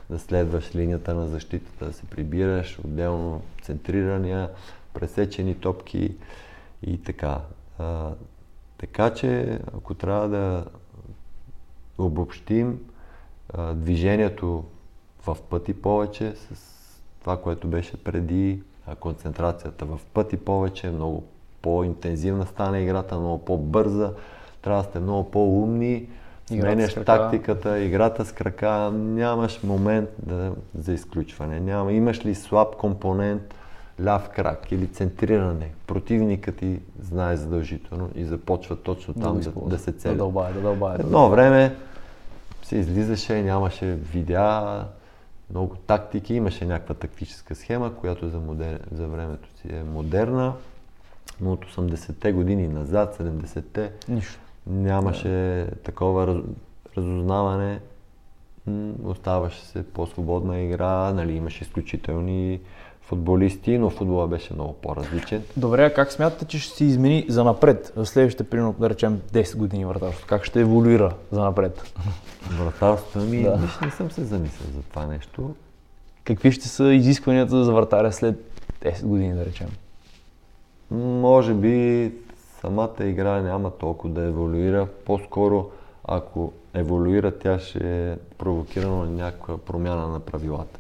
да 0.10 0.20
следваш 0.20 0.76
линията 0.76 1.16
на 1.16 1.28
защитата, 1.28 1.86
да 1.86 1.94
се 1.94 2.06
прибираш, 2.06 2.80
отделно 2.86 3.42
центрирания, 3.62 4.50
пресечени 4.94 5.56
топки 5.56 6.16
и 6.84 7.04
така. 7.04 7.42
А, 7.80 8.12
така 8.78 9.14
че, 9.14 9.60
ако 9.78 9.94
трябва 9.94 10.30
да 10.30 10.66
обобщим 11.98 12.80
а, 13.54 13.74
движението 13.74 14.64
в 15.26 15.38
пъти 15.50 15.74
повече 15.74 16.36
с 16.36 16.56
това, 17.20 17.42
което 17.42 17.68
беше 17.68 18.04
преди, 18.04 18.62
а, 18.86 18.96
концентрацията 18.96 19.86
в 19.86 20.00
пъти 20.14 20.38
повече, 20.38 20.90
много 20.90 21.24
по-интензивна 21.62 22.46
стане 22.46 22.80
играта, 22.80 23.20
много 23.20 23.46
по-бърза, 23.46 24.12
трябва 24.62 24.82
да 24.82 24.90
сте 24.90 25.00
много 25.00 25.32
по-умни, 25.32 26.08
сменяш 26.48 26.94
тактиката, 26.94 27.80
играта 27.80 28.26
с 28.26 28.32
крака, 28.32 28.92
нямаш 28.94 29.64
момент 29.64 30.10
да, 30.26 30.52
за 30.80 30.94
изключване. 30.94 31.60
Няма. 31.60 31.94
Имаш 31.94 32.26
ли 32.26 32.36
слаб 32.36 32.76
компонент, 32.76 33.56
ляв 34.06 34.30
крак 34.30 34.72
или 34.72 34.88
центриране, 34.88 35.72
противникът 35.88 36.56
ти 36.56 36.80
знае 37.02 37.38
задължително 37.38 38.10
и 38.16 38.26
започва 38.26 38.76
точно 38.76 39.14
Да 39.14 39.22
там 39.22 39.34
да, 39.34 39.40
използва. 39.40 39.70
да 39.70 39.80
се 39.80 39.92
цели. 39.92 40.12
Да 40.12 40.18
дълбае, 40.18 40.54
да 40.54 40.62
дълбае. 40.62 40.98
да 40.98 41.04
Едно 41.04 41.30
време 41.30 41.76
се 42.64 42.78
излизаше, 42.78 43.42
нямаше 43.42 43.86
видеа, 43.86 44.86
много 45.50 45.76
тактики, 45.76 46.34
имаше 46.34 46.66
някаква 46.66 46.96
тактическа 46.96 47.56
схема, 47.56 47.96
която 47.96 48.30
за, 48.30 48.40
модер... 48.40 48.80
за 48.92 49.08
времето 49.08 49.50
си 49.62 49.68
е 49.76 49.84
модерна, 49.84 50.54
но 51.42 51.52
от 51.52 51.66
80-те 51.66 52.32
години 52.32 52.68
назад, 52.68 53.18
70-те, 53.18 53.92
Нищо. 54.08 54.40
нямаше 54.68 55.66
такова 55.84 56.28
раз... 56.28 56.38
разузнаване, 56.98 57.80
оставаше 59.04 59.66
се 59.66 59.84
по-свободна 59.84 60.60
игра, 60.60 61.14
нали, 61.14 61.34
имаше 61.34 61.64
изключителни 61.64 62.60
футболисти, 63.02 63.78
но 63.78 63.90
футбола 63.90 64.28
беше 64.28 64.54
много 64.54 64.74
по-различен. 64.74 65.44
Добре, 65.58 65.86
а 65.86 65.94
как 65.94 66.12
смятате, 66.12 66.46
че 66.46 66.60
ще 66.60 66.78
се 66.78 66.84
измени 66.86 67.26
за 67.30 67.44
напред, 67.44 67.94
в 67.96 68.06
следващите, 68.06 68.44
примерно, 68.44 68.76
да 68.80 68.90
речем 68.90 69.22
10 69.34 69.58
години 69.58 69.86
вратарство? 69.86 70.28
Как 70.28 70.46
ще 70.46 70.62
еволюира 70.62 71.14
за 71.32 71.42
напред? 71.42 71.94
Вратарството 72.50 73.20
ми, 73.26 73.44
Да. 73.44 73.50
да. 73.52 73.58
виж, 73.58 73.72
не 73.86 73.92
съм 73.92 74.12
се 74.12 74.24
замислил 74.24 74.68
за 74.76 74.82
това 74.82 75.06
нещо. 75.06 75.56
Какви 76.24 76.52
ще 76.52 76.68
са 76.68 76.94
изискванията 76.94 77.64
за 77.64 77.74
вратаря 77.74 78.12
след 78.12 78.36
10 78.82 79.06
години, 79.06 79.34
да 79.34 79.46
речем? 79.46 79.68
Може 80.92 81.54
би 81.54 82.14
самата 82.62 82.96
игра 83.06 83.42
няма 83.42 83.72
толкова 83.72 84.14
да 84.14 84.22
еволюира. 84.22 84.88
По-скоро, 85.06 85.70
ако 86.04 86.54
еволюира, 86.74 87.40
тя 87.40 87.60
ще 87.60 88.12
е 88.12 88.18
провокирана 88.38 89.06
някаква 89.06 89.58
промяна 89.58 90.08
на 90.08 90.20
правилата. 90.20 90.80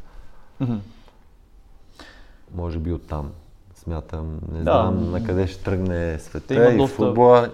Може 2.56 2.80
би 2.80 2.94
оттам. 2.94 3.32
Смятам, 3.76 4.40
не 4.52 4.58
Да. 4.58 4.64
знам 4.64 5.12
на 5.12 5.24
къде 5.24 5.48
ще 5.48 5.64
тръгне 5.64 6.14
Те 6.14 6.20
света 6.20 6.54
има 6.72 6.84
и 6.84 6.88
футбола. 6.88 7.50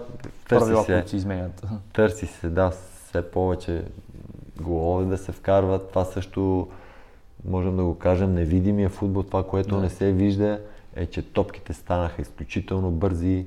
Търси 0.48 0.64
Правила, 0.64 0.84
се, 0.84 0.92
които 0.92 1.10
се 1.10 1.16
изменят. 1.16 1.66
търси 1.92 2.26
се, 2.26 2.48
да, 2.48 2.70
все 2.70 3.30
повече 3.30 3.82
голове 4.60 5.04
да 5.04 5.18
се 5.18 5.32
вкарват. 5.32 5.88
Това 5.88 6.04
също, 6.04 6.68
можем 7.44 7.76
да 7.76 7.84
го 7.84 7.98
кажем, 7.98 8.34
невидимия 8.34 8.88
футбол, 8.88 9.22
това, 9.22 9.42
което 9.46 9.74
Да. 9.74 9.80
не 9.80 9.90
се 9.90 10.12
вижда, 10.12 10.60
е, 10.96 11.06
че 11.06 11.22
топките 11.22 11.72
станаха 11.72 12.22
изключително 12.22 12.90
бързи. 12.90 13.46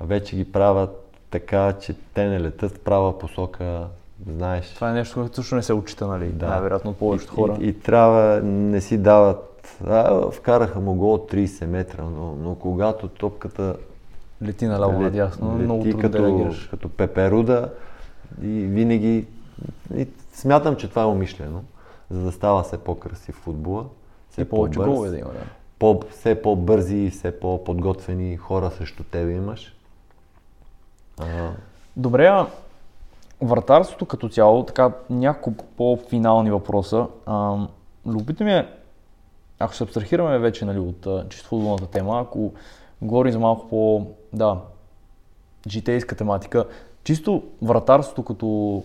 Вече 0.00 0.36
ги 0.36 0.52
правят 0.52 1.14
така, 1.30 1.72
че 1.72 1.94
те 2.14 2.28
не 2.28 2.40
летят 2.40 2.72
в 2.72 2.78
права 2.78 3.18
посока, 3.18 3.86
знаеш. 4.26 4.74
Това 4.74 4.90
е 4.90 4.94
нещо, 4.94 5.14
което 5.14 5.36
също 5.36 5.54
не 5.54 5.62
се 5.62 5.72
отчита, 5.72 6.06
нали? 6.06 6.28
Да. 6.28 6.46
Най-вероятно 6.46 6.90
от 6.90 6.96
повечето 6.98 7.32
и, 7.32 7.36
хора. 7.36 7.56
И, 7.60 7.68
и 7.68 7.80
трябва, 7.80 8.40
не 8.42 8.80
си 8.80 8.98
дават, 8.98 9.78
а, 9.86 10.30
вкараха 10.30 10.80
му 10.80 10.94
гол 10.94 11.14
от 11.14 11.32
30 11.32 11.66
метра, 11.66 12.02
но, 12.02 12.36
но 12.36 12.54
когато 12.54 13.08
топката 13.08 13.76
Лети 14.42 14.66
наляво, 14.66 14.92
лет- 14.92 15.00
надясно, 15.00 15.50
много 15.50 15.80
лети 15.80 15.90
трудно 15.90 16.08
да 16.08 16.18
като, 16.18 16.28
реагираш. 16.28 16.66
като 16.66 16.88
пеперуда 16.88 17.70
и 18.42 18.48
винаги 18.48 19.26
и 19.96 20.08
смятам, 20.32 20.76
че 20.76 20.90
това 20.90 21.02
е 21.02 21.06
умишлено, 21.06 21.62
за 22.10 22.22
да 22.22 22.32
става 22.32 22.62
все 22.62 22.78
по-красив 22.78 23.34
футбола, 23.34 23.84
все 24.30 24.40
И 24.40 24.44
повече 24.44 24.78
голове 24.78 25.10
да 25.10 25.18
има, 25.18 25.30
да. 25.30 25.40
По, 25.78 26.00
все 26.10 26.42
по-бързи 26.42 27.10
все 27.10 27.40
по-подготвени 27.40 28.36
хора 28.36 28.70
срещу 28.70 29.04
тебе 29.04 29.32
имаш. 29.32 29.76
А, 31.18 31.50
Добре, 31.96 32.26
а 32.26 32.46
вратарството 33.40 34.06
като 34.06 34.28
цяло, 34.28 34.64
така 34.64 34.92
няколко 35.10 35.64
по-финални 35.64 36.50
въпроса. 36.50 37.06
А, 37.26 37.56
любопитно 38.06 38.46
ми 38.46 38.52
е, 38.52 38.68
ако 39.58 39.74
се 39.74 39.84
абстрахираме 39.84 40.38
вече 40.38 40.64
нали, 40.64 40.78
от 40.78 41.06
чисто 41.30 41.48
футболната 41.48 41.86
тема, 41.86 42.20
ако 42.20 42.52
говорим 43.02 43.32
за 43.32 43.38
малко 43.38 43.68
по, 43.68 44.06
да, 44.32 44.60
житейска 45.68 46.16
тематика, 46.16 46.64
чисто 47.04 47.42
вратарството 47.62 48.22
като, 48.22 48.82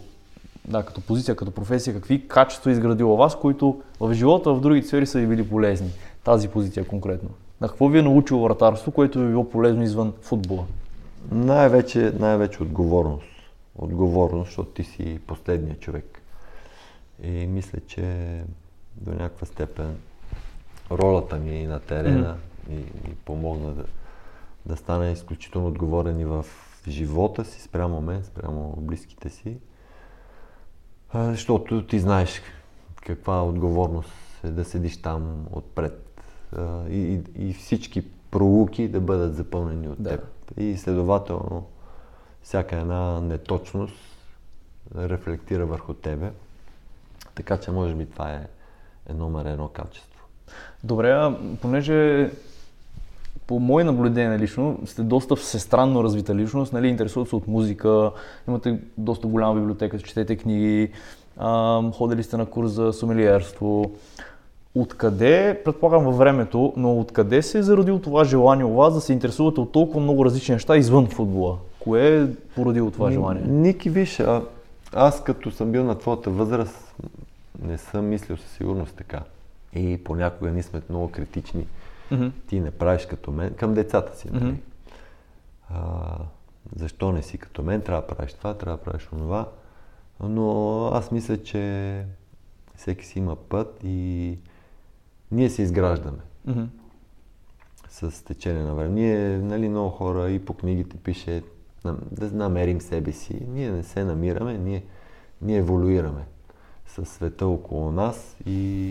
да, 0.68 0.84
като 0.84 1.02
позиция, 1.02 1.36
като 1.36 1.52
професия, 1.52 1.94
какви 1.94 2.28
качества 2.28 2.72
е 2.72 2.74
изградила 2.74 3.16
вас, 3.16 3.36
които 3.36 3.82
в 4.00 4.14
живота, 4.14 4.54
в 4.54 4.62
другите 4.62 4.88
сфери 4.88 5.06
са 5.06 5.20
ви 5.20 5.28
били 5.28 5.50
полезни? 5.50 5.90
Тази 6.24 6.48
позиция 6.48 6.88
конкретно. 6.88 7.30
На 7.62 7.68
какво 7.68 7.88
ви 7.88 8.00
е 8.00 8.02
научило 8.02 8.44
вратарство, 8.44 8.92
което 8.92 9.20
ви 9.20 9.26
е 9.26 9.30
било 9.30 9.50
полезно 9.50 9.84
извън 9.84 10.14
футбола? 10.22 10.66
най-вече, 11.32 12.14
най-вече 12.20 12.64
отговорност. 12.64 13.28
Отговорност, 13.76 14.46
защото 14.46 14.70
ти 14.70 14.84
си 14.84 15.20
последният 15.28 15.80
човек. 15.80 16.22
И 17.24 17.30
мисля, 17.30 17.80
че 17.88 18.38
до 18.96 19.12
някаква 19.12 19.48
степен 19.48 19.98
ролята 20.92 21.36
ми 21.36 21.64
на 21.64 21.80
терена 21.80 22.36
ми, 22.70 22.76
ми 22.76 23.16
помогна 23.26 23.74
да, 23.74 23.84
да 24.66 24.76
стана 24.76 25.12
изключително 25.12 25.68
отговорен 25.68 26.20
и 26.20 26.26
в 26.26 26.46
живота 26.88 27.46
си, 27.46 27.62
спрямо 27.62 28.02
мен, 28.02 28.24
спрямо 28.24 28.74
близките 28.78 29.30
си. 29.30 29.58
Защото 31.14 31.88
ти 31.88 32.00
знаеш 32.00 32.42
каква 32.96 33.44
отговорност 33.44 34.10
е 34.44 34.48
да 34.48 34.66
седиш 34.66 35.02
там 35.02 35.48
отпред 35.52 36.11
а, 36.58 36.88
и, 36.90 37.20
и, 37.36 37.54
всички 37.54 38.04
пролуки 38.32 38.88
да 38.88 39.00
бъдат 39.00 39.36
запълнени 39.36 39.88
от 39.88 40.04
Да. 40.04 40.10
теб. 40.10 40.28
И 40.58 40.78
следователно 40.78 41.66
всяка 42.44 42.76
една 42.76 43.22
неточност 43.22 43.96
рефлектира 44.98 45.66
върху 45.66 45.94
тебе. 45.94 46.32
Така 47.36 47.58
че 47.58 47.72
може 47.72 47.96
би 47.96 48.06
това 48.06 48.32
е, 48.32 48.48
е 49.10 49.14
номер 49.14 49.46
едно 49.46 49.68
качество. 49.68 50.26
Добре, 50.84 51.12
а 51.12 51.38
понеже 51.62 52.32
по 53.48 53.60
мое 53.60 53.84
наблюдение 53.84 54.40
лично 54.40 54.80
сте 54.86 55.02
доста 55.02 55.36
всестранно 55.36 56.04
развита 56.04 56.36
личност, 56.36 56.74
нали, 56.74 56.88
интересувате 56.88 57.30
се 57.30 57.36
от 57.36 57.48
музика, 57.48 58.12
имате 58.48 58.80
доста 58.98 59.28
голяма 59.28 59.56
библиотека, 59.56 60.00
четете 60.00 60.38
книги, 60.38 60.92
а, 61.38 61.82
ходили 61.92 62.24
сте 62.24 62.38
на 62.38 62.46
курс 62.46 62.72
за 62.72 62.94
сомелиерство. 62.94 63.92
Откъде, 64.76 65.62
предполагам 65.66 66.04
във 66.04 66.18
времето, 66.18 66.74
но 66.78 67.00
откъде 67.00 67.42
се 67.42 67.60
е 67.60 67.64
зародило 67.64 68.00
това 68.00 68.24
желание 68.24 68.66
у 68.66 68.74
вас 68.74 68.94
да 68.94 69.02
се 69.02 69.14
интересувате 69.14 69.60
от 69.60 69.72
толкова 69.72 70.00
много 70.00 70.26
различни 70.26 70.54
неща 70.54 70.78
извън 70.78 71.08
футбола? 71.08 71.58
Кое 71.80 72.22
е 72.22 72.28
породило 72.56 72.92
това 72.92 73.12
желание? 73.12 73.44
Ники, 73.48 73.90
виж, 73.90 74.20
а, 74.20 74.42
аз 74.94 75.24
като 75.24 75.52
съм 75.52 75.72
бил 75.72 75.84
на 75.84 75.98
твоята 75.98 76.30
възраст, 76.30 76.96
не 77.62 77.78
съм 77.78 78.08
мислил 78.08 78.38
със 78.38 78.52
сигурност 78.52 78.96
така. 78.96 79.20
И 79.74 80.04
понякога 80.04 80.52
ние 80.52 80.64
сме 80.64 80.82
много 80.90 81.12
критични. 81.12 81.68
Мгм. 82.12 82.28
Ти 82.48 82.60
не 82.60 82.72
правиш 82.72 83.06
като 83.06 83.32
мен, 83.32 83.54
към 83.54 83.74
децата 83.74 84.18
си. 84.18 84.28
Нали? 84.32 84.46
Мгм. 84.46 84.56
А, 85.70 85.82
защо 86.76 87.12
не 87.12 87.22
си 87.22 87.38
като 87.38 87.64
мен, 87.64 87.82
трябва 87.82 88.02
да 88.02 88.08
правиш 88.08 88.34
това, 88.34 88.54
трябва 88.54 88.78
да 88.78 88.84
правиш 88.84 89.10
онова. 89.14 89.46
Но 90.24 90.88
аз 90.94 91.12
мисля, 91.12 91.44
че 91.44 92.06
всеки 92.76 93.06
си 93.06 93.20
има 93.20 93.36
път 93.36 93.80
и 93.84 94.38
ние 95.32 95.50
се 95.50 95.62
изграждаме 95.62 96.18
Мгм. 96.46 96.64
с 97.90 98.26
течение 98.26 98.64
на 98.64 98.76
време. 98.76 98.90
Ние, 98.90 99.38
нали, 99.38 99.70
много 99.70 99.90
хора 99.90 100.30
и 100.30 100.46
по 100.46 100.54
книгите 100.54 100.98
пише 100.98 101.44
да 102.12 102.32
намерим 102.32 102.82
себе 102.82 103.12
си. 103.12 103.46
Ние 103.48 103.72
не 103.72 103.84
се 103.84 104.04
намираме, 104.04 104.58
ние, 104.58 104.84
ние 105.42 105.58
еволюираме 105.58 106.26
със 106.86 107.10
света 107.10 107.48
около 107.48 107.92
нас 107.92 108.36
и, 108.46 108.90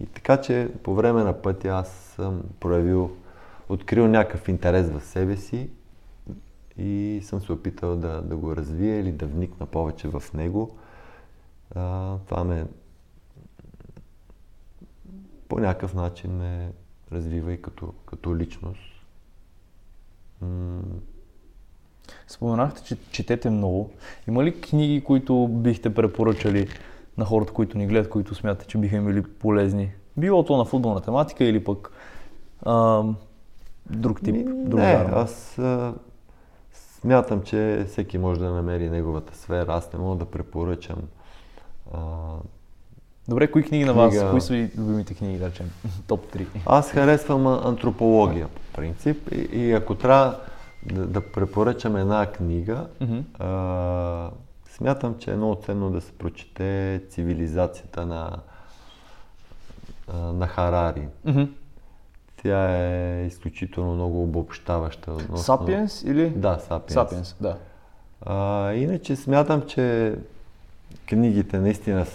и 0.00 0.06
така, 0.14 0.40
че 0.40 0.68
по 0.82 0.94
време 0.94 1.24
на 1.24 1.42
пътя 1.42 1.68
аз 1.68 1.88
съм 1.88 2.42
проявил, 2.60 3.10
открил 3.68 4.08
някакъв 4.08 4.48
интерес 4.48 4.90
в 4.90 5.04
себе 5.04 5.36
си 5.36 5.70
и 6.78 7.20
съм 7.24 7.40
се 7.40 7.52
опитал 7.52 7.96
да, 7.96 8.22
да 8.22 8.36
го 8.36 8.56
развия 8.56 9.00
или 9.00 9.12
да 9.12 9.26
вникна 9.26 9.66
повече 9.66 10.08
в 10.08 10.22
него. 10.34 10.76
А, 11.74 12.16
това 12.28 12.44
ме 12.44 12.66
по 15.54 15.60
някакъв 15.60 15.94
начин 15.94 16.30
ме 16.30 16.72
развива 17.12 17.52
и 17.52 17.62
като, 17.62 17.92
като 18.06 18.36
личност. 18.36 18.80
Споменахте, 22.28 22.82
че 22.82 22.96
четете 23.10 23.50
много. 23.50 23.90
Има 24.28 24.44
ли 24.44 24.60
книги, 24.60 25.04
които 25.04 25.48
бихте 25.48 25.94
препоръчали 25.94 26.68
на 27.18 27.24
хората, 27.24 27.52
които 27.52 27.78
ни 27.78 27.86
гледат, 27.86 28.10
които 28.10 28.34
смятате, 28.34 28.66
че 28.66 28.78
биха 28.78 28.96
им 28.96 29.06
били 29.06 29.22
полезни? 29.22 29.92
Било 30.16 30.44
то 30.44 30.56
на 30.56 30.64
футболна 30.64 31.00
тематика 31.00 31.44
или 31.44 31.64
пък 31.64 31.92
а, 32.62 33.04
друг 33.90 34.20
тип? 34.24 34.46
Друг 34.46 34.80
не, 34.80 34.92
жанр? 34.92 35.12
аз 35.12 35.58
а, 35.58 35.94
смятам, 36.72 37.42
че 37.42 37.84
всеки 37.88 38.18
може 38.18 38.40
да 38.40 38.50
намери 38.50 38.90
неговата 38.90 39.36
сфера. 39.36 39.72
Аз 39.72 39.92
не 39.92 39.98
мога 39.98 40.16
да 40.16 40.24
препоръчам 40.24 40.98
а, 41.92 41.98
Добре, 43.28 43.50
кои 43.50 43.62
книги 43.62 43.84
на 43.84 43.92
вас? 43.92 44.14
Книга... 44.14 44.30
Кои 44.30 44.40
са 44.40 44.52
ви 44.52 44.70
любимите 44.78 45.14
книги, 45.14 45.38
да 45.38 45.46
речем? 45.46 45.70
Топ 46.06 46.34
3. 46.34 46.46
Аз 46.66 46.90
харесвам 46.90 47.46
антропология, 47.46 48.48
по 48.48 48.60
принцип. 48.76 49.32
И, 49.32 49.36
и 49.36 49.72
ако 49.72 49.94
трябва 49.94 50.38
да, 50.82 51.06
да 51.06 51.32
препоръчам 51.32 51.96
една 51.96 52.26
книга, 52.26 52.86
mm-hmm. 53.02 53.22
а, 53.38 54.30
смятам, 54.68 55.18
че 55.18 55.30
е 55.30 55.36
много 55.36 55.62
ценно 55.66 55.90
да 55.90 56.00
се 56.00 56.12
прочете 56.12 57.00
Цивилизацията 57.10 58.06
на, 58.06 58.38
а, 60.12 60.16
на 60.18 60.46
Харари. 60.46 61.08
Mm-hmm. 61.26 61.48
Тя 62.42 62.76
е 62.76 63.26
изключително 63.26 63.94
много 63.94 64.22
обобщаваща. 64.22 65.12
Относно... 65.12 65.38
Сапиенс 65.38 66.02
или? 66.02 66.30
Да, 66.30 66.58
Сапиенс. 66.58 66.92
Сапиенс, 66.92 67.36
да. 67.40 67.56
А, 68.20 68.72
иначе 68.72 69.16
смятам, 69.16 69.62
че 69.66 70.14
книгите 71.06 71.58
наистина 71.58 72.06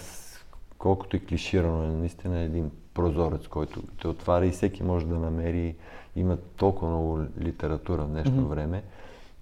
колкото 0.80 1.16
и 1.16 1.26
клиширано 1.26 1.82
е, 1.82 1.86
наистина 1.86 2.38
е 2.38 2.44
един 2.44 2.70
прозорец, 2.94 3.48
който 3.48 3.82
те 3.82 4.08
отваря 4.08 4.46
и 4.46 4.50
всеки 4.50 4.82
може 4.82 5.06
да 5.06 5.18
намери. 5.18 5.76
Има 6.16 6.36
толкова 6.36 6.88
много 6.90 7.20
литература 7.40 8.02
в 8.02 8.08
днешно 8.08 8.42
mm-hmm. 8.42 8.48
време 8.48 8.82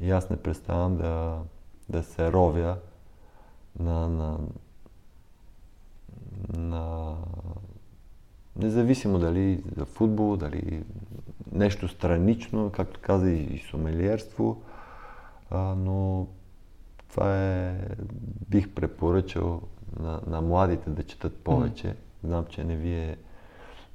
и 0.00 0.10
аз 0.10 0.30
не 0.30 0.36
представям 0.36 0.96
да, 0.96 1.38
да 1.88 2.02
се 2.02 2.32
ровя 2.32 2.76
на, 3.78 4.08
на, 4.08 4.38
на 6.56 7.14
независимо 8.56 9.18
дали 9.18 9.62
за 9.76 9.84
футбол, 9.84 10.36
дали 10.36 10.84
нещо 11.52 11.88
странично, 11.88 12.70
както 12.70 13.00
каза 13.02 13.30
и 13.30 13.62
сомелиерство, 13.70 14.62
а, 15.50 15.58
но 15.74 16.26
това 17.08 17.36
е, 17.36 17.80
бих 18.48 18.74
препоръчал 18.74 19.62
на, 20.00 20.20
на 20.26 20.40
младите 20.40 20.90
да 20.90 21.02
четат 21.02 21.36
повече. 21.36 21.86
Mm. 21.86 21.94
Знам, 22.24 22.44
че 22.48 22.64
не 22.64 22.76
вие... 22.76 23.16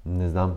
Не 0.05 0.29
знам 0.29 0.53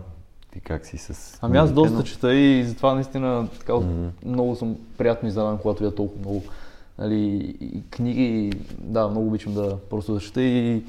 ти 0.53 0.59
как 0.59 0.85
си 0.85 0.97
с... 0.97 1.39
Ами 1.41 1.57
аз 1.57 1.71
доста 1.71 1.97
но... 1.97 2.03
чета 2.03 2.35
и 2.35 2.63
затова 2.63 2.93
наистина 2.93 3.47
така, 3.59 3.73
mm. 3.73 4.09
много 4.25 4.55
съм 4.55 4.77
приятно 4.97 5.29
изненадан, 5.29 5.57
когато 5.57 5.83
видя 5.83 5.95
толкова 5.95 6.19
много 6.19 6.43
нали, 6.97 7.17
и 7.61 7.83
книги. 7.89 8.51
Да, 8.79 9.07
много 9.07 9.27
обичам 9.27 9.53
да 9.53 9.77
просто 9.89 10.13
да 10.13 10.19
чета 10.19 10.41
и... 10.41 10.83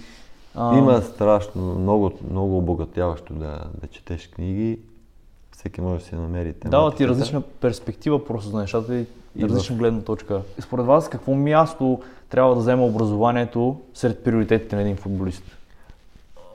А... 0.55 0.79
Има 0.79 1.03
страшно 1.03 1.75
много, 1.75 2.13
много 2.31 2.59
обогатяващо 2.59 3.35
да, 3.35 3.65
да 3.81 3.87
четеш 3.87 4.29
книги. 4.29 4.79
Всеки 5.53 5.81
може 5.81 6.03
да 6.03 6.09
си 6.09 6.15
намери 6.15 6.53
тематиката. 6.53 6.71
Дава 6.71 6.95
ти 6.95 7.09
различна 7.09 7.41
перспектива 7.41 8.25
просто 8.25 8.51
за 8.51 8.59
нещата 8.59 8.97
и, 8.97 9.07
и 9.39 9.45
различна 9.45 9.77
гледна 9.77 10.01
точка. 10.01 10.43
Според 10.61 10.87
вас 10.87 11.09
какво 11.09 11.35
място 11.35 12.03
трябва 12.29 12.55
да 12.55 12.61
взема 12.61 12.85
образованието 12.85 13.81
сред 13.95 14.25
приоритетите 14.25 14.77
на 14.77 14.83
един 14.83 14.97
футболист? 14.97 15.45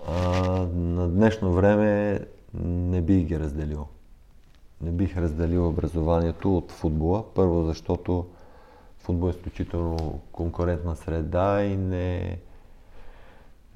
А, 0.08 0.42
на 0.76 1.08
днешно 1.08 1.54
време 1.54 2.20
не 2.64 3.02
бих 3.02 3.26
ги 3.26 3.40
разделил. 3.40 3.86
Не 4.82 4.92
бих 4.92 5.18
разделил 5.18 5.68
образованието 5.68 6.58
от 6.58 6.72
футбола. 6.72 7.24
Първо, 7.36 7.64
защото 7.64 8.26
футбол 9.00 9.28
е 9.28 9.30
изключително 9.30 10.20
конкурентна 10.32 10.96
среда 10.96 11.64
и 11.64 11.78
не, 11.78 12.38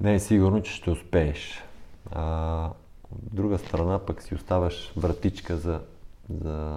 не 0.00 0.14
е 0.14 0.20
сигурно, 0.20 0.62
че 0.62 0.72
ще 0.72 0.90
успееш. 0.90 1.64
А, 2.12 2.70
от 3.12 3.34
друга 3.34 3.58
страна 3.58 3.98
пък 3.98 4.22
си 4.22 4.34
оставаш 4.34 4.92
вратичка 4.96 5.56
за, 5.56 5.80
за, 6.42 6.76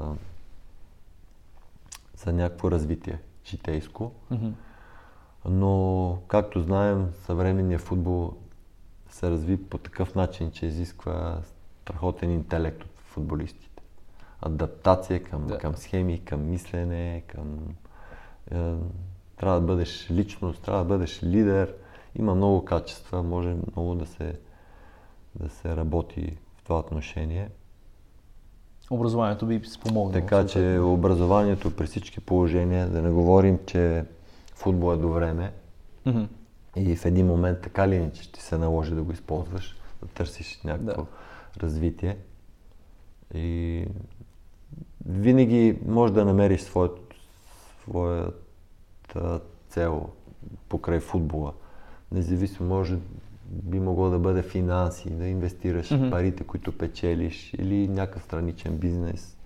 за 2.26 2.34
някакво 2.34 2.72
развитие 2.72 3.20
житейско. 3.46 4.12
Mm-hmm. 4.32 4.52
Но, 5.46 6.18
както 6.28 6.62
знаем, 6.62 7.12
съвременният 7.26 7.82
футбол 7.82 8.34
се 9.10 9.30
разви 9.30 9.64
по 9.64 9.78
такъв 9.78 10.16
начин, 10.16 10.52
че 10.52 10.66
изисква 10.66 11.42
страхотен 11.82 12.32
интелект 12.32 12.84
от 12.84 12.92
футболистите. 12.98 13.84
Адаптация 14.42 15.24
към, 15.24 15.48
да. 15.48 15.58
към 15.58 15.76
схеми, 15.76 16.26
към 16.26 16.50
мислене, 16.50 17.24
към... 17.28 17.60
Е, 18.52 18.74
трябва 19.38 19.60
да 19.62 19.68
бъдеш 19.68 20.12
личност, 20.12 20.62
трябва 20.62 20.84
да 20.84 20.88
бъдеш 20.88 21.24
лидер. 21.24 21.76
Има 22.16 22.36
много 22.36 22.66
качества, 22.66 23.24
може 23.24 23.56
много 23.72 23.96
да 23.96 24.06
се, 24.06 24.40
да 25.36 25.50
се 25.50 25.76
работи 25.76 26.38
в 26.58 26.64
това 26.64 26.80
отношение. 26.80 27.50
Образованието 28.92 29.46
би 29.46 29.62
спомогнало. 29.66 30.12
Така 30.12 30.46
че 30.46 30.80
образованието 30.80 31.76
при 31.76 31.86
всички 31.86 32.20
положения, 32.20 32.89
да 32.89 33.02
не 33.02 33.10
говорим, 33.10 33.60
че 33.66 34.06
футбол 34.56 34.94
е 34.94 34.98
до 34.98 35.10
време 35.10 35.54
mm-hmm. 36.08 36.28
и 36.76 36.96
в 36.96 37.06
един 37.06 37.28
момент 37.28 37.62
така 37.62 37.88
ли 37.88 37.96
иначе 37.96 38.24
ще 38.24 38.42
се 38.42 38.58
наложи 38.58 38.96
да 38.96 39.04
го 39.04 39.12
използваш, 39.12 39.78
да 40.02 40.08
търсиш 40.08 40.62
някакво 40.64 41.02
да. 41.02 41.08
развитие. 41.64 42.18
И 43.34 43.86
винаги 45.06 45.80
можеш 45.88 46.14
да 46.14 46.26
намериш 46.26 46.62
своят, 46.62 47.00
своята 47.84 49.39
цел 49.70 50.10
покрай 50.70 51.00
футбола. 51.00 51.54
Независимо, 52.12 52.70
може 52.70 52.98
би 53.52 53.80
могло 53.80 54.10
да 54.10 54.20
бъде 54.20 54.41
финанси, 54.41 55.10
да 55.10 55.28
инвестираш 55.28 55.89
mm-hmm. 55.89 56.10
парите, 56.10 56.43
които 56.43 56.78
печелиш 56.78 57.54
или 57.54 57.88
някакъв 57.88 58.24
страничен 58.24 58.78
бизнес. 58.78 59.38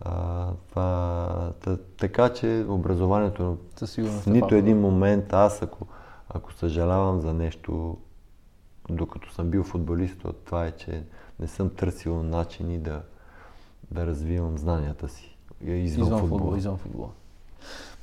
А, 0.00 0.46
това, 0.68 1.52
така 1.98 2.32
че 2.32 2.64
образованието 2.68 3.58
в 3.80 4.26
е 4.26 4.30
нито 4.30 4.54
един 4.54 4.80
момент 4.80 5.32
аз, 5.32 5.62
ако, 5.62 5.86
ако 6.28 6.52
съжалявам 6.52 7.20
за 7.20 7.34
нещо, 7.34 7.96
докато 8.90 9.32
съм 9.32 9.50
бил 9.50 9.62
футболист, 9.64 10.24
от 10.24 10.44
това 10.44 10.66
е, 10.66 10.70
че 10.70 11.02
не 11.40 11.46
съм 11.46 11.70
търсил 11.70 12.22
начини 12.22 12.78
да, 12.78 13.02
да 13.90 14.06
развивам 14.06 14.58
знанията 14.58 15.08
си 15.08 15.36
извън, 15.60 16.04
извън 16.04 16.20
футбола. 16.20 16.40
футбол. 16.40 16.56
Извън 16.58 16.76
футбола. 16.76 17.08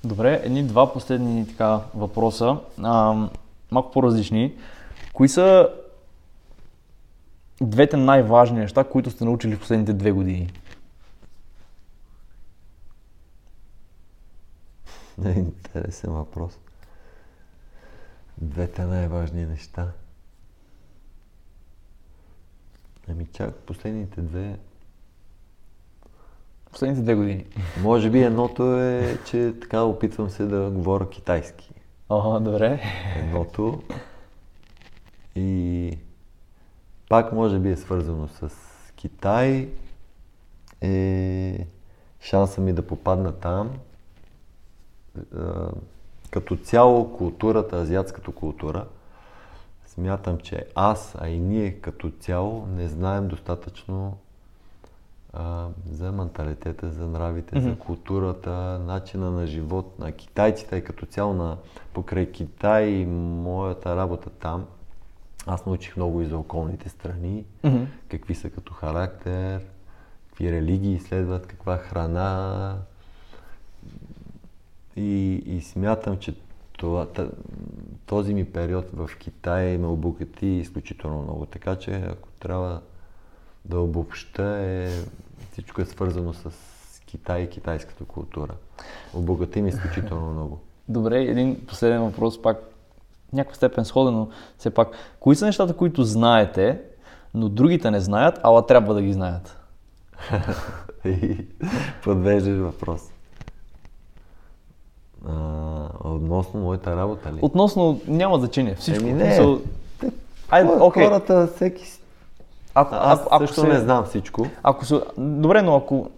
Добре, 0.03 0.41
едни 0.43 0.63
два 0.63 0.93
последни 0.93 1.47
така 1.47 1.79
въпроса, 1.95 2.57
а, 2.83 3.27
малко 3.71 3.91
по-различни. 3.91 4.55
Кои 5.15 5.29
са 5.29 5.69
двете 7.61 7.97
най-важни 7.97 8.59
неща, 8.59 8.83
които 8.83 9.11
сте 9.11 9.25
научили 9.25 9.55
в 9.55 9.59
последните 9.59 9.93
две 9.93 10.11
години? 10.11 10.53
Е 15.25 15.29
интересен 15.29 16.13
въпрос. 16.13 16.59
Двете 18.37 18.85
най-важни 18.85 19.45
неща. 19.45 19.91
Ами 23.09 23.27
чак 23.33 23.55
последните 23.55 24.21
две... 24.21 24.59
Последните 26.71 27.01
две 27.01 27.15
години. 27.15 27.45
Може 27.81 28.09
би 28.09 28.23
едното 28.23 28.79
е, 28.79 29.17
че 29.25 29.53
така 29.61 29.81
опитвам 29.81 30.29
се 30.29 30.45
да 30.45 30.69
говоря 30.69 31.09
китайски. 31.09 31.73
О, 32.09 32.39
добре. 32.39 32.81
Едното. 33.15 33.83
И 35.35 35.97
пак 37.09 37.33
може 37.33 37.59
би 37.59 37.69
е 37.69 37.77
свързано 37.77 38.27
с 38.27 38.49
Китай. 38.95 39.69
Е 40.81 41.67
шанса 42.19 42.61
ми 42.61 42.73
да 42.73 42.87
попадна 42.87 43.31
там 43.31 43.71
като 46.31 46.55
цяло 46.55 47.17
културата, 47.17 47.75
азиатската 47.75 48.31
култура, 48.31 48.85
смятам, 49.85 50.37
че 50.37 50.65
аз, 50.75 51.15
а 51.19 51.29
и 51.29 51.39
ние 51.39 51.71
като 51.71 52.11
цяло 52.19 52.67
не 52.67 52.87
знаем 52.87 53.27
достатъчно 53.27 54.17
а, 55.33 55.67
за 55.91 56.11
менталитета, 56.11 56.91
за 56.91 57.07
нравите, 57.07 57.55
mm-hmm. 57.55 57.69
за 57.69 57.79
културата, 57.79 58.79
начина 58.85 59.31
на 59.31 59.47
живот 59.47 59.99
на 59.99 60.11
китайците 60.11 60.81
като 60.81 61.05
цяло 61.05 61.33
на 61.33 61.57
покрай 61.93 62.31
Китай 62.31 62.85
и 62.85 63.05
моята 63.05 63.95
работа 63.95 64.29
там, 64.29 64.65
Аз 65.47 65.65
научих 65.65 65.97
много 65.97 66.21
и 66.21 66.25
за 66.25 66.37
околните 66.37 66.89
страни, 66.89 67.45
Мгм. 67.63 67.83
какви 68.09 68.35
са 68.35 68.49
като 68.49 68.73
характер, 68.73 69.61
какви 70.27 70.51
религии 70.51 70.99
следват, 70.99 71.47
каква 71.47 71.77
храна. 71.77 72.77
И, 74.95 75.43
и 75.45 75.61
смятам, 75.61 76.17
че 76.17 76.35
това, 76.77 77.07
този 78.05 78.33
ми 78.33 78.45
период 78.45 78.85
в 78.93 79.09
Китай 79.19 79.77
ме 79.77 79.87
обогати 79.87 80.47
изключително 80.47 81.21
много. 81.21 81.45
Така 81.45 81.75
че 81.75 81.95
ако 81.95 82.29
трябва 82.39 82.81
да 83.65 83.79
обобща, 83.79 84.43
е, 84.43 84.89
всичко 85.51 85.81
е 85.81 85.85
свързано 85.85 86.33
с 86.33 86.51
Китай 87.05 87.41
и 87.41 87.49
китайската 87.49 88.05
култура. 88.05 88.53
Обогати 89.13 89.61
ми 89.61 89.69
изключително 89.69 90.31
много. 90.31 90.59
Добре, 90.89 91.23
един 91.23 91.65
последен 91.65 92.01
въпрос, 92.01 92.41
пак 92.41 92.57
някаква 93.33 93.55
степен 93.55 93.85
сходен, 93.85 94.13
но 94.13 94.27
все 94.57 94.69
пак. 94.69 94.87
Кои 95.19 95.35
са 95.35 95.45
нещата, 95.45 95.73
които 95.73 96.03
знаете, 96.03 96.81
но 97.33 97.49
другите 97.49 97.91
не 97.91 97.99
знаят, 97.99 98.39
ала 98.43 98.65
трябва 98.65 98.93
да 98.93 99.01
ги 99.01 99.13
знаят? 99.13 99.57
Подвеждаш 102.03 102.57
въпрос. 102.57 103.01
А, 105.27 105.33
относно 106.03 106.59
моята 106.59 106.95
работа 106.95 107.33
ли? 107.33 107.39
Относно, 107.41 108.01
няма 108.07 108.39
значение, 108.39 108.75
всичко. 108.75 109.03
Еми 109.03 109.13
не. 109.13 109.29
Мисъл, 109.29 109.59
Айде, 110.49 110.69
окей. 110.79 111.05
Хората, 111.05 111.47
всеки... 111.55 111.85
Ако, 112.75 112.95
Аз 112.95 113.19
ако, 113.19 113.27
ако 113.31 113.47
също 113.47 113.61
се, 113.61 113.67
не 113.67 113.79
знам 113.79 114.05
всичко. 114.05 114.47
Ако 114.63 114.85
се, 114.85 115.01
добре, 115.17 115.61
но 115.61 115.75
ако... 115.75 116.09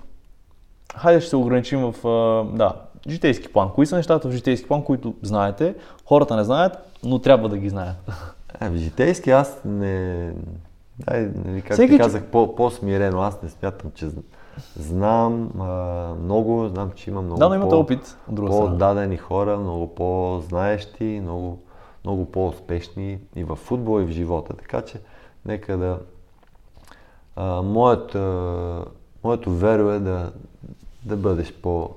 Хайде 0.97 1.21
ще 1.21 1.29
се 1.29 1.35
ограничим 1.35 1.91
в... 1.91 2.07
а, 2.07 2.57
Да, 2.57 2.73
житейски 3.09 3.53
план. 3.53 3.69
Кои 3.75 3.85
са 3.85 3.95
нещата 3.95 4.29
в 4.29 4.31
житейски 4.31 4.67
план, 4.67 4.83
които 4.83 5.13
знаете, 5.21 5.75
хората 6.05 6.35
не 6.35 6.43
знаят, 6.43 6.77
но 7.03 7.19
трябва 7.19 7.49
да 7.49 7.57
ги 7.57 7.69
знаят? 7.69 7.95
В 8.61 8.75
житейски 8.75 9.31
аз 9.31 9.61
не... 9.65 10.31
Дай, 10.99 11.31
нали, 11.45 11.61
как 11.61 11.73
Всеки 11.73 11.93
ти 11.93 11.97
казах, 11.99 12.25
по, 12.25 12.55
по-смирено. 12.55 13.21
Аз 13.21 13.41
не 13.41 13.49
смятам, 13.49 13.91
че 13.95 14.07
знам 14.75 15.49
а, 15.59 15.65
много, 16.23 16.67
знам, 16.67 16.91
че 16.95 17.09
има 17.09 17.21
много 17.21 17.39
Да, 17.39 17.49
но 17.49 17.55
имате 17.55 17.69
по- 17.69 17.79
опит, 17.79 18.17
по-дадени 18.35 19.17
хора, 19.17 19.57
много 19.57 19.95
по-знаещи, 19.95 21.19
много, 21.23 21.59
много 22.05 22.25
по-успешни 22.25 23.19
и 23.35 23.43
в 23.43 23.55
футбола, 23.55 24.01
и 24.01 24.05
в 24.05 24.09
живота. 24.09 24.53
Така 24.53 24.81
че, 24.81 24.99
нека 25.45 25.77
да... 25.77 25.99
А, 27.35 27.61
моята, 27.61 28.85
моето 29.23 29.51
веро 29.51 29.89
е 29.89 29.99
да, 29.99 30.31
да 31.05 31.17
бъдеш 31.17 31.53
по, 31.53 31.89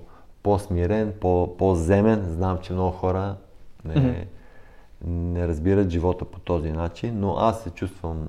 по-смирен, 0.42 1.12
по, 1.20 1.56
по-земен. 1.58 2.24
Знам, 2.24 2.58
че 2.62 2.72
много 2.72 2.90
хора 2.90 3.36
не, 3.84 4.26
не 5.04 5.48
разбират 5.48 5.90
живота 5.90 6.24
по 6.24 6.38
този 6.38 6.72
начин, 6.72 7.20
но 7.20 7.36
аз 7.36 7.62
се 7.62 7.70
чувствам 7.70 8.28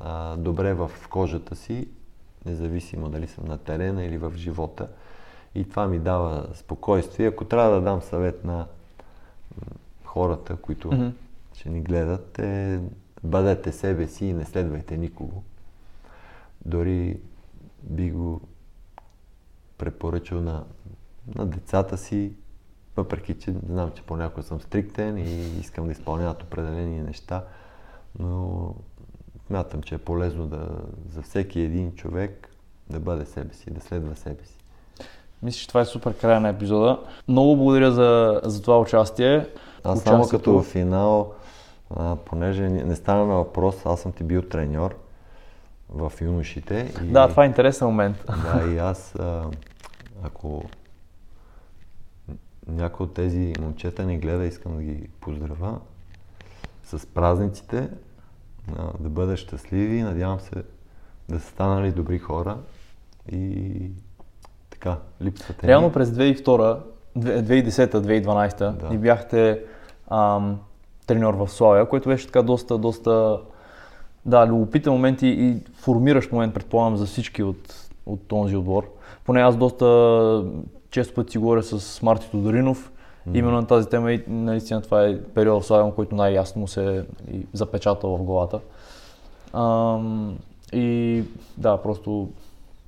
а, 0.00 0.36
добре 0.36 0.74
в 0.74 0.90
кожата 1.10 1.56
си, 1.56 1.88
независимо 2.46 3.08
дали 3.08 3.26
съм 3.26 3.44
на 3.44 3.58
терена 3.58 4.04
или 4.04 4.18
в 4.18 4.32
живота. 4.36 4.88
И 5.54 5.68
това 5.68 5.86
ми 5.86 5.98
дава 5.98 6.46
спокойствие. 6.54 7.26
Ако 7.26 7.44
трябва 7.44 7.74
да 7.74 7.80
дам 7.80 8.02
съвет 8.02 8.44
на 8.44 8.66
хората, 10.04 10.56
които 10.56 10.88
Мгм. 10.88 11.08
ще 11.54 11.70
ни 11.70 11.80
гледат, 11.80 12.38
е 12.38 12.80
бъдете 13.24 13.72
себе 13.72 14.06
си 14.06 14.26
и 14.26 14.32
не 14.32 14.44
следвайте 14.44 14.96
никого. 14.96 15.42
Дори 16.64 17.20
би 17.82 18.10
го 18.10 18.40
препоръчал 19.78 20.40
на, 20.40 20.64
на 21.34 21.46
децата 21.46 21.98
си, 21.98 22.32
въпреки 22.96 23.34
че 23.34 23.54
знам, 23.68 23.90
че 23.94 24.02
понякога 24.02 24.42
съм 24.42 24.60
стриктен 24.60 25.18
и 25.18 25.60
искам 25.60 25.86
да 25.86 25.92
изпълняват 25.92 26.42
определени 26.42 27.00
неща, 27.00 27.44
но 28.18 28.74
смятам, 29.46 29.82
че 29.82 29.94
е 29.94 29.98
полезно 29.98 30.46
да, 30.46 30.68
за 31.10 31.22
всеки 31.22 31.60
един 31.60 31.92
човек 31.92 32.48
да 32.90 33.00
бъде 33.00 33.24
себе 33.24 33.54
си, 33.54 33.70
да 33.70 33.80
следва 33.80 34.16
себе 34.16 34.44
си. 34.44 34.58
Мисля, 35.42 35.58
че 35.58 35.68
това 35.68 35.80
е 35.80 35.84
супер 35.84 36.16
края 36.18 36.40
на 36.40 36.48
епизода. 36.48 37.00
Много 37.28 37.56
благодаря 37.56 37.92
за, 37.92 38.40
за 38.44 38.62
това 38.62 38.80
участие. 38.80 39.46
Аз 39.84 40.00
само 40.02 40.18
Участието. 40.18 40.44
като 40.44 40.58
в 40.58 40.62
финал, 40.62 41.32
а, 41.96 42.16
понеже 42.16 42.62
не 42.68 42.84
не 42.84 42.96
стана 42.96 43.26
на 43.26 43.34
въпрос, 43.34 43.86
аз 43.86 44.00
съм 44.00 44.12
ти 44.12 44.24
бил 44.24 44.42
треньор 44.42 44.96
в 45.88 46.12
юношите. 46.20 46.92
И, 47.02 47.06
Да, 47.06 47.28
това 47.28 47.44
е 47.44 47.46
интересен 47.46 47.86
момент. 47.86 48.24
Да, 48.26 48.72
и 48.72 48.78
аз, 48.78 49.14
а, 49.14 49.44
ако 50.22 50.64
някой 52.68 53.04
от 53.04 53.14
тези 53.14 53.52
момчета 53.60 54.04
ни 54.04 54.18
гледа, 54.18 54.44
искам 54.44 54.76
да 54.76 54.82
ги 54.82 55.08
поздравя 55.20 55.78
с 56.84 57.06
празниците, 57.06 57.88
да 59.00 59.08
бъдат 59.08 59.38
щастливи, 59.38 60.02
надявам 60.02 60.40
се 60.40 60.62
да 61.28 61.40
са 61.40 61.46
станали 61.50 61.92
добри 61.92 62.18
хора 62.18 62.58
и 63.32 63.90
така, 64.70 64.96
липсвате 65.22 65.66
ни. 65.66 65.70
Реално 65.70 65.92
през 65.92 66.10
2002, 66.10 66.78
2010-2012 67.18 68.72
Да. 68.72 68.88
ни 68.88 68.98
бяхте 68.98 69.62
ам, 70.10 70.60
треньор 71.06 71.34
в 71.34 71.48
Славия, 71.48 71.88
което 71.88 72.08
беше 72.08 72.26
така 72.26 72.42
доста, 72.42 72.78
доста 72.78 73.40
да, 74.26 74.46
любопитен 74.46 74.92
момент 74.92 75.22
и, 75.22 75.26
и 75.26 75.56
формиращ 75.74 76.32
момент, 76.32 76.54
предполагам, 76.54 76.96
за 76.96 77.06
всички 77.06 77.42
от, 77.42 77.90
от 78.06 78.28
този 78.28 78.56
отбор. 78.56 78.90
Поне 79.24 79.40
аз 79.40 79.56
доста 79.56 79.84
често 80.90 81.14
пъти 81.14 81.32
си 81.32 81.38
говоря 81.38 81.62
с 81.62 82.02
Марти 82.02 82.30
Тодоринов, 82.30 82.92
именно 83.34 83.56
на 83.56 83.66
тази 83.66 83.88
тема 83.88 84.12
и 84.12 84.24
наистина 84.28 84.82
това 84.82 85.06
е 85.06 85.20
период 85.20 85.62
в 85.62 85.66
Славия, 85.66 85.94
който 85.94 86.14
най-ясно 86.14 86.60
му 86.60 86.68
се 86.68 87.04
и 87.32 87.46
запечатал 87.52 88.16
в 88.16 88.22
главата. 88.22 88.60
Ам, 89.54 90.38
и 90.72 91.22
да, 91.56 91.76
просто 91.76 92.28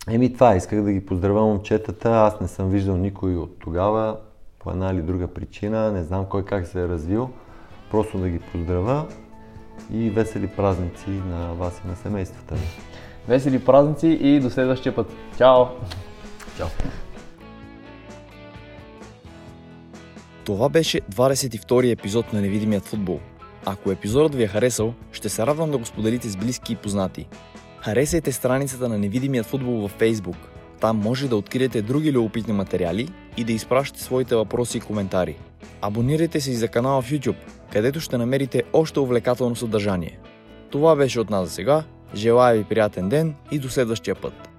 Еми 0.08 0.32
това, 0.32 0.56
исках 0.56 0.82
да 0.82 0.92
ги 0.92 1.06
поздравя 1.06 1.40
момчетата. 1.40 2.10
Аз 2.10 2.40
не 2.40 2.48
съм 2.48 2.70
виждал 2.70 2.96
никой 2.96 3.36
от 3.36 3.58
тогава, 3.58 4.16
по 4.58 4.70
една 4.70 4.90
или 4.90 5.02
друга 5.02 5.28
причина. 5.28 5.92
Не 5.92 6.02
знам 6.02 6.24
кой 6.24 6.44
как 6.44 6.66
се 6.66 6.82
е 6.82 6.88
развил. 6.88 7.30
Просто 7.90 8.18
да 8.18 8.28
ги 8.28 8.38
поздравя 8.38 9.06
и 9.92 10.10
весели 10.10 10.46
празници 10.46 11.10
на 11.10 11.54
вас 11.54 11.80
и 11.84 11.88
на 11.88 11.96
семействата 11.96 12.54
ви. 12.54 12.66
весели 13.28 13.64
празници 13.64 14.08
и 14.08 14.40
до 14.40 14.50
следващия 14.50 14.94
път. 14.94 15.06
Чао! 15.38 15.64
Чао! 16.56 16.68
Това 20.50 20.68
беше 20.68 21.00
22-и 21.00 21.90
епизод 21.90 22.32
на 22.32 22.40
Невидимият 22.40 22.86
футбол. 22.86 23.20
Ако 23.66 23.90
епизодът 23.90 24.34
ви 24.34 24.42
е 24.42 24.46
харесал, 24.46 24.94
ще 25.12 25.28
се 25.28 25.46
радвам 25.46 25.70
да 25.70 25.78
го 25.78 25.84
споделите 25.84 26.28
с 26.28 26.36
близки 26.36 26.72
и 26.72 26.76
познати. 26.76 27.26
Харесайте 27.80 28.32
страницата 28.32 28.88
на 28.88 28.98
Невидимият 28.98 29.46
футбол 29.46 29.80
във 29.80 29.98
Facebook. 29.98 30.36
Там 30.80 30.96
може 30.96 31.28
да 31.28 31.36
откриете 31.36 31.82
други 31.82 32.12
любопитни 32.12 32.52
материали 32.52 33.08
и 33.36 33.44
да 33.44 33.52
изпращате 33.52 34.02
своите 34.02 34.36
въпроси 34.36 34.78
и 34.78 34.80
коментари. 34.80 35.36
Абонирайте 35.82 36.40
се 36.40 36.50
и 36.50 36.54
за 36.54 36.68
канала 36.68 37.02
в 37.02 37.10
YouTube, 37.10 37.36
където 37.72 38.00
ще 38.00 38.18
намерите 38.18 38.62
още 38.72 39.00
увлекателно 39.00 39.56
съдържание. 39.56 40.18
Това 40.70 40.96
беше 40.96 41.20
от 41.20 41.30
нас 41.30 41.48
за 41.48 41.54
сега. 41.54 41.84
Желая 42.14 42.58
ви 42.58 42.64
приятен 42.64 43.08
ден 43.08 43.34
и 43.50 43.58
до 43.58 43.68
следващия 43.68 44.14
път. 44.14 44.49